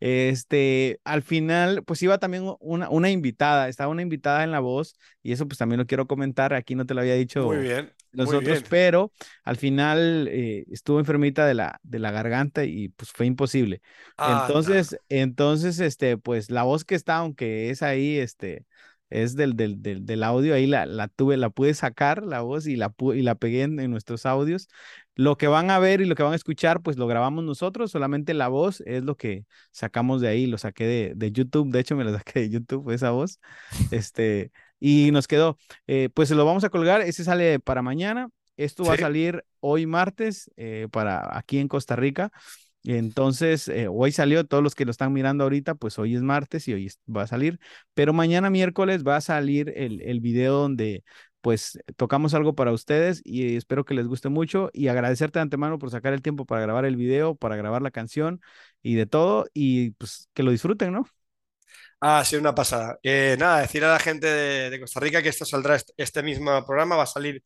Este, 0.00 1.00
al 1.02 1.22
final, 1.22 1.82
pues 1.84 2.02
iba 2.02 2.18
también 2.18 2.44
una, 2.60 2.88
una 2.88 3.10
invitada, 3.10 3.68
estaba 3.68 3.90
una 3.90 4.02
invitada 4.02 4.44
en 4.44 4.52
la 4.52 4.60
voz, 4.60 4.94
y 5.22 5.32
eso 5.32 5.46
pues 5.48 5.58
también 5.58 5.80
lo 5.80 5.86
quiero 5.86 6.06
comentar. 6.06 6.54
Aquí 6.54 6.74
no 6.74 6.86
te 6.86 6.94
lo 6.94 7.00
había 7.00 7.14
muy 7.14 7.20
dicho 7.20 7.48
bien, 7.48 7.92
muy 8.12 8.24
nosotros, 8.24 8.58
bien. 8.60 8.64
pero 8.70 9.12
al 9.42 9.56
final 9.56 10.28
eh, 10.30 10.64
estuvo 10.70 11.00
enfermita 11.00 11.46
de 11.46 11.54
la, 11.54 11.80
de 11.82 11.98
la 11.98 12.12
garganta 12.12 12.64
y 12.64 12.90
pues 12.90 13.10
fue 13.10 13.26
imposible. 13.26 13.82
Anda. 14.16 14.46
Entonces, 14.46 14.96
entonces, 15.08 15.80
este, 15.80 16.16
pues 16.16 16.50
la 16.50 16.62
voz 16.62 16.84
que 16.84 16.94
está, 16.94 17.16
aunque 17.16 17.70
es 17.70 17.82
ahí, 17.82 18.18
este, 18.18 18.66
es 19.10 19.36
del, 19.36 19.56
del, 19.56 19.82
del, 19.82 20.06
del 20.06 20.22
audio, 20.22 20.54
ahí 20.54 20.66
la, 20.66 20.86
la 20.86 21.08
tuve, 21.08 21.36
la 21.36 21.50
pude 21.50 21.74
sacar, 21.74 22.22
la 22.24 22.40
voz, 22.42 22.66
y 22.66 22.76
la, 22.76 22.94
y 23.14 23.22
la 23.22 23.34
pegué 23.34 23.62
en, 23.62 23.80
en 23.80 23.90
nuestros 23.90 24.26
audios. 24.26 24.68
Lo 25.14 25.36
que 25.36 25.48
van 25.48 25.70
a 25.70 25.78
ver 25.78 26.00
y 26.00 26.04
lo 26.04 26.14
que 26.14 26.22
van 26.22 26.32
a 26.32 26.36
escuchar, 26.36 26.80
pues 26.82 26.96
lo 26.96 27.06
grabamos 27.06 27.44
nosotros, 27.44 27.90
solamente 27.90 28.34
la 28.34 28.48
voz 28.48 28.80
es 28.86 29.02
lo 29.02 29.16
que 29.16 29.44
sacamos 29.72 30.20
de 30.20 30.28
ahí, 30.28 30.46
lo 30.46 30.58
saqué 30.58 30.86
de, 30.86 31.12
de 31.16 31.32
YouTube, 31.32 31.70
de 31.72 31.80
hecho 31.80 31.96
me 31.96 32.04
lo 32.04 32.12
saqué 32.16 32.40
de 32.40 32.50
YouTube, 32.50 32.90
esa 32.90 33.10
voz, 33.10 33.40
este, 33.90 34.52
y 34.80 35.10
nos 35.12 35.26
quedó. 35.26 35.58
Eh, 35.86 36.08
pues 36.14 36.28
se 36.28 36.34
lo 36.34 36.44
vamos 36.44 36.64
a 36.64 36.70
colgar, 36.70 37.00
ese 37.02 37.24
sale 37.24 37.60
para 37.60 37.82
mañana. 37.82 38.28
Esto 38.56 38.84
va 38.84 38.94
a 38.94 38.96
salir 38.96 39.44
hoy 39.60 39.86
martes 39.86 40.50
eh, 40.56 40.88
para 40.90 41.36
aquí 41.38 41.58
en 41.58 41.68
Costa 41.68 41.94
Rica. 41.96 42.32
Entonces, 42.84 43.68
eh, 43.68 43.88
hoy 43.88 44.12
salió, 44.12 44.46
todos 44.46 44.62
los 44.62 44.74
que 44.74 44.84
lo 44.84 44.90
están 44.90 45.12
mirando 45.12 45.44
ahorita, 45.44 45.74
pues 45.74 45.98
hoy 45.98 46.14
es 46.14 46.22
martes 46.22 46.68
y 46.68 46.74
hoy 46.74 46.90
va 47.14 47.22
a 47.22 47.26
salir, 47.26 47.58
pero 47.94 48.12
mañana 48.12 48.50
miércoles 48.50 49.04
va 49.06 49.16
a 49.16 49.20
salir 49.20 49.72
el, 49.76 50.00
el 50.02 50.20
video 50.20 50.54
donde 50.54 51.04
pues 51.40 51.78
tocamos 51.96 52.34
algo 52.34 52.54
para 52.54 52.72
ustedes 52.72 53.20
y 53.24 53.56
espero 53.56 53.84
que 53.84 53.94
les 53.94 54.06
guste 54.06 54.28
mucho 54.28 54.70
y 54.72 54.88
agradecerte 54.88 55.38
de 55.38 55.42
antemano 55.42 55.78
por 55.78 55.90
sacar 55.90 56.12
el 56.12 56.22
tiempo 56.22 56.46
para 56.46 56.62
grabar 56.62 56.84
el 56.84 56.96
video, 56.96 57.34
para 57.36 57.56
grabar 57.56 57.82
la 57.82 57.90
canción 57.90 58.40
y 58.82 58.94
de 58.94 59.06
todo 59.06 59.46
y 59.54 59.90
pues 59.92 60.28
que 60.34 60.42
lo 60.42 60.50
disfruten, 60.50 60.92
¿no? 60.92 61.06
Ah, 62.00 62.24
sí, 62.24 62.36
una 62.36 62.54
pasada. 62.54 62.98
Eh, 63.02 63.36
nada, 63.38 63.60
decir 63.60 63.84
a 63.84 63.92
la 63.92 63.98
gente 63.98 64.26
de, 64.28 64.70
de 64.70 64.80
Costa 64.80 65.00
Rica 65.00 65.22
que 65.22 65.30
esto 65.30 65.44
saldrá, 65.44 65.76
este 65.96 66.22
mismo 66.22 66.64
programa 66.64 66.96
va 66.96 67.02
a 67.04 67.06
salir 67.06 67.42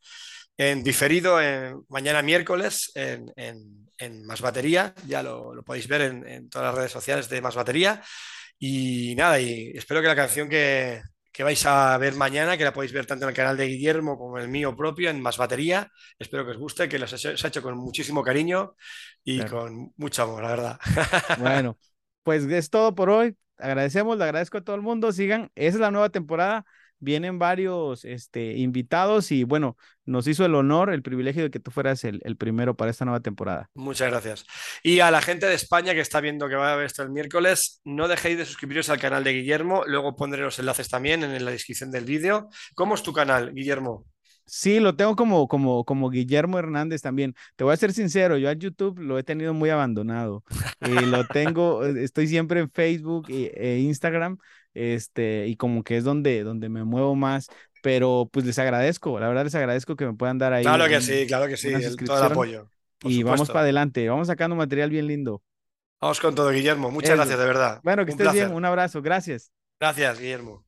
en 0.71 0.83
diferido 0.83 1.41
en, 1.41 1.83
mañana 1.89 2.23
miércoles 2.23 2.91
en, 2.95 3.33
en- 3.37 3.89
en 3.99 4.25
Más 4.27 4.41
Batería. 4.41 4.95
Ya 5.07 5.23
lo, 5.23 5.55
lo 5.55 5.63
podéis 5.63 5.87
ver 5.89 6.01
en, 6.03 6.49
todas 6.51 6.69
las 6.69 6.75
redes 6.77 6.93
sociales 6.93 7.29
de 7.29 7.41
Más 7.41 7.55
Batería. 7.55 8.03
Y 8.59 9.15
nada, 9.17 9.41
y 9.41 9.73
espero 9.75 10.01
que 10.03 10.09
la 10.09 10.17
canción 10.17 10.49
que, 10.49 11.03
que 11.33 11.43
vais 11.45 11.65
a 11.67 11.97
ver 11.99 12.15
mañana, 12.15 12.57
que 12.57 12.65
la 12.65 12.73
podéis 12.73 12.93
ver 12.93 13.07
tanto 13.07 13.25
en 13.25 13.31
el 13.31 13.37
canal 13.37 13.57
de 13.57 13.67
Guillermo 13.67 14.19
como 14.19 14.39
en 14.39 14.45
el 14.45 14.51
mío 14.51 14.77
propio, 14.77 15.11
en 15.11 15.21
Más 15.21 15.37
Batería, 15.39 15.91
espero 16.19 16.45
que 16.45 16.53
os 16.53 16.59
guste, 16.59 16.89
que 16.89 16.99
los 16.99 17.13
he 17.13 17.29
os 17.35 17.45
he 17.45 17.49
hecho 17.49 17.63
con 17.63 17.77
muchísimo 17.79 18.23
cariño 18.23 18.77
y 19.25 19.45
Claro. 19.45 19.47
con 19.47 19.93
mucho 19.97 20.23
amor, 20.25 20.43
la 20.43 20.49
verdad. 20.51 20.79
Bueno, 21.35 21.79
pues 22.23 22.45
es 22.45 22.71
todo 22.71 22.95
por 22.95 23.11
hoy. 23.11 23.37
Agradecemos, 23.59 24.19
le 24.19 24.25
agradezco 24.25 24.59
a 24.59 24.61
todo 24.65 24.77
el 24.77 24.83
mundo. 24.83 25.13
Sigan, 25.13 25.51
esa 25.55 25.77
es 25.77 25.81
la 25.81 25.91
nueva 25.91 26.11
temporada. 26.11 26.65
Vienen 27.03 27.41
varios 27.41 28.05
este, 28.05 28.57
invitados 28.59 29.33
y 29.33 29.43
bueno, 29.43 29.77
nos 30.07 30.29
hizo 30.29 30.45
el 30.45 30.55
honor, 30.55 30.93
el 30.93 31.03
privilegio 31.03 31.43
de 31.43 31.51
que 31.51 31.59
tú 31.59 31.73
fueras 31.73 32.05
el, 32.05 32.21
el 32.23 32.37
primero 32.37 32.77
para 32.77 32.93
esta 32.93 33.05
nueva 33.05 33.19
temporada. 33.19 33.69
Muchas 33.75 34.09
gracias. 34.09 34.47
Y 34.85 35.01
a 35.01 35.11
la 35.11 35.21
gente 35.21 35.47
de 35.47 35.55
España 35.55 35.95
que 35.95 36.01
está 36.01 36.21
viendo 36.21 36.49
que 36.49 36.55
va 36.55 36.73
a 36.73 36.77
ver 36.77 36.87
esto 36.87 37.03
el 37.03 37.11
miércoles, 37.11 37.81
no 37.85 38.07
dejéis 38.07 38.39
de 38.39 38.47
suscribiros 38.47 38.89
al 38.89 39.01
canal 39.01 39.25
de 39.25 39.33
Guillermo. 39.33 39.83
Luego 39.87 40.15
pondré 40.15 40.43
los 40.43 40.61
enlaces 40.61 40.89
también 40.89 41.25
en 41.25 41.45
la 41.45 41.51
descripción 41.51 41.91
del 41.91 42.05
vídeo. 42.05 42.49
¿Cómo 42.77 42.95
es 42.95 43.03
tu 43.03 43.13
canal, 43.13 43.53
Guillermo? 43.53 44.07
Sí, 44.45 44.81
lo 44.81 44.95
tengo 44.97 45.17
como, 45.17 45.49
como, 45.49 45.85
como 45.85 46.11
Guillermo 46.11 46.59
Hernández 46.59 47.01
también. 47.01 47.35
Te 47.57 47.65
voy 47.65 47.73
a 47.73 47.77
ser 47.77 47.93
sincero, 47.93 48.37
yo 48.37 48.51
a 48.51 48.53
YouTube 48.53 48.99
lo 48.99 49.19
he 49.19 49.23
tenido 49.23 49.55
muy 49.55 49.71
abandonado. 49.71 50.45
Eh, 50.81 51.07
lo 51.07 51.27
tengo, 51.27 51.85
estoy 51.87 52.27
siempre 52.29 52.61
en 52.61 52.71
Facebook 52.71 53.31
e, 53.31 53.53
e 53.57 53.79
Instagram, 53.79 54.37
este, 54.75 55.47
y 55.49 55.57
como 55.57 55.83
que 55.85 55.97
es 55.99 56.05
donde, 56.05 56.43
donde 56.45 56.69
me 56.69 56.85
muevo 56.85 57.15
más. 57.15 57.49
Pero 57.83 58.29
pues 58.33 58.47
les 58.47 58.59
agradezco, 58.59 59.19
la 59.21 59.29
verdad 59.29 59.45
les 59.45 59.55
agradezco 59.57 59.97
que 59.97 60.07
me 60.07 60.15
puedan 60.15 60.39
dar 60.39 60.53
ahí 60.53 60.67
Claro 60.67 60.89
que 60.89 61.01
un- 61.01 61.03
sí, 61.03 61.27
claro 61.27 61.47
que 61.49 61.57
sí, 61.57 61.69
el- 61.69 62.03
todo 62.03 62.19
el 62.19 62.25
apoyo, 62.25 62.71
y 63.03 63.23
vamos 63.23 63.51
para 63.51 63.63
adelante. 63.65 64.09
Vamos 64.09 64.29
sacando 64.29 64.57
material 64.57 64.91
bien 64.91 65.07
lindo. 65.09 65.43
Vamos 66.01 66.21
con 66.21 66.35
todo, 66.35 66.51
Guillermo. 66.51 66.91
Muchas 66.91 67.17
Eso. 67.17 67.17
gracias, 67.17 67.39
de 67.39 67.47
verdad. 67.47 67.83
Bueno, 67.83 68.05
que 68.05 68.11
Un 68.11 68.13
estés 68.13 68.31
bien, 68.31 68.53
un 68.53 68.65
abrazo, 68.65 69.03
gracias. 69.03 69.53
Gracias, 69.79 70.19
Guillermo. 70.19 70.65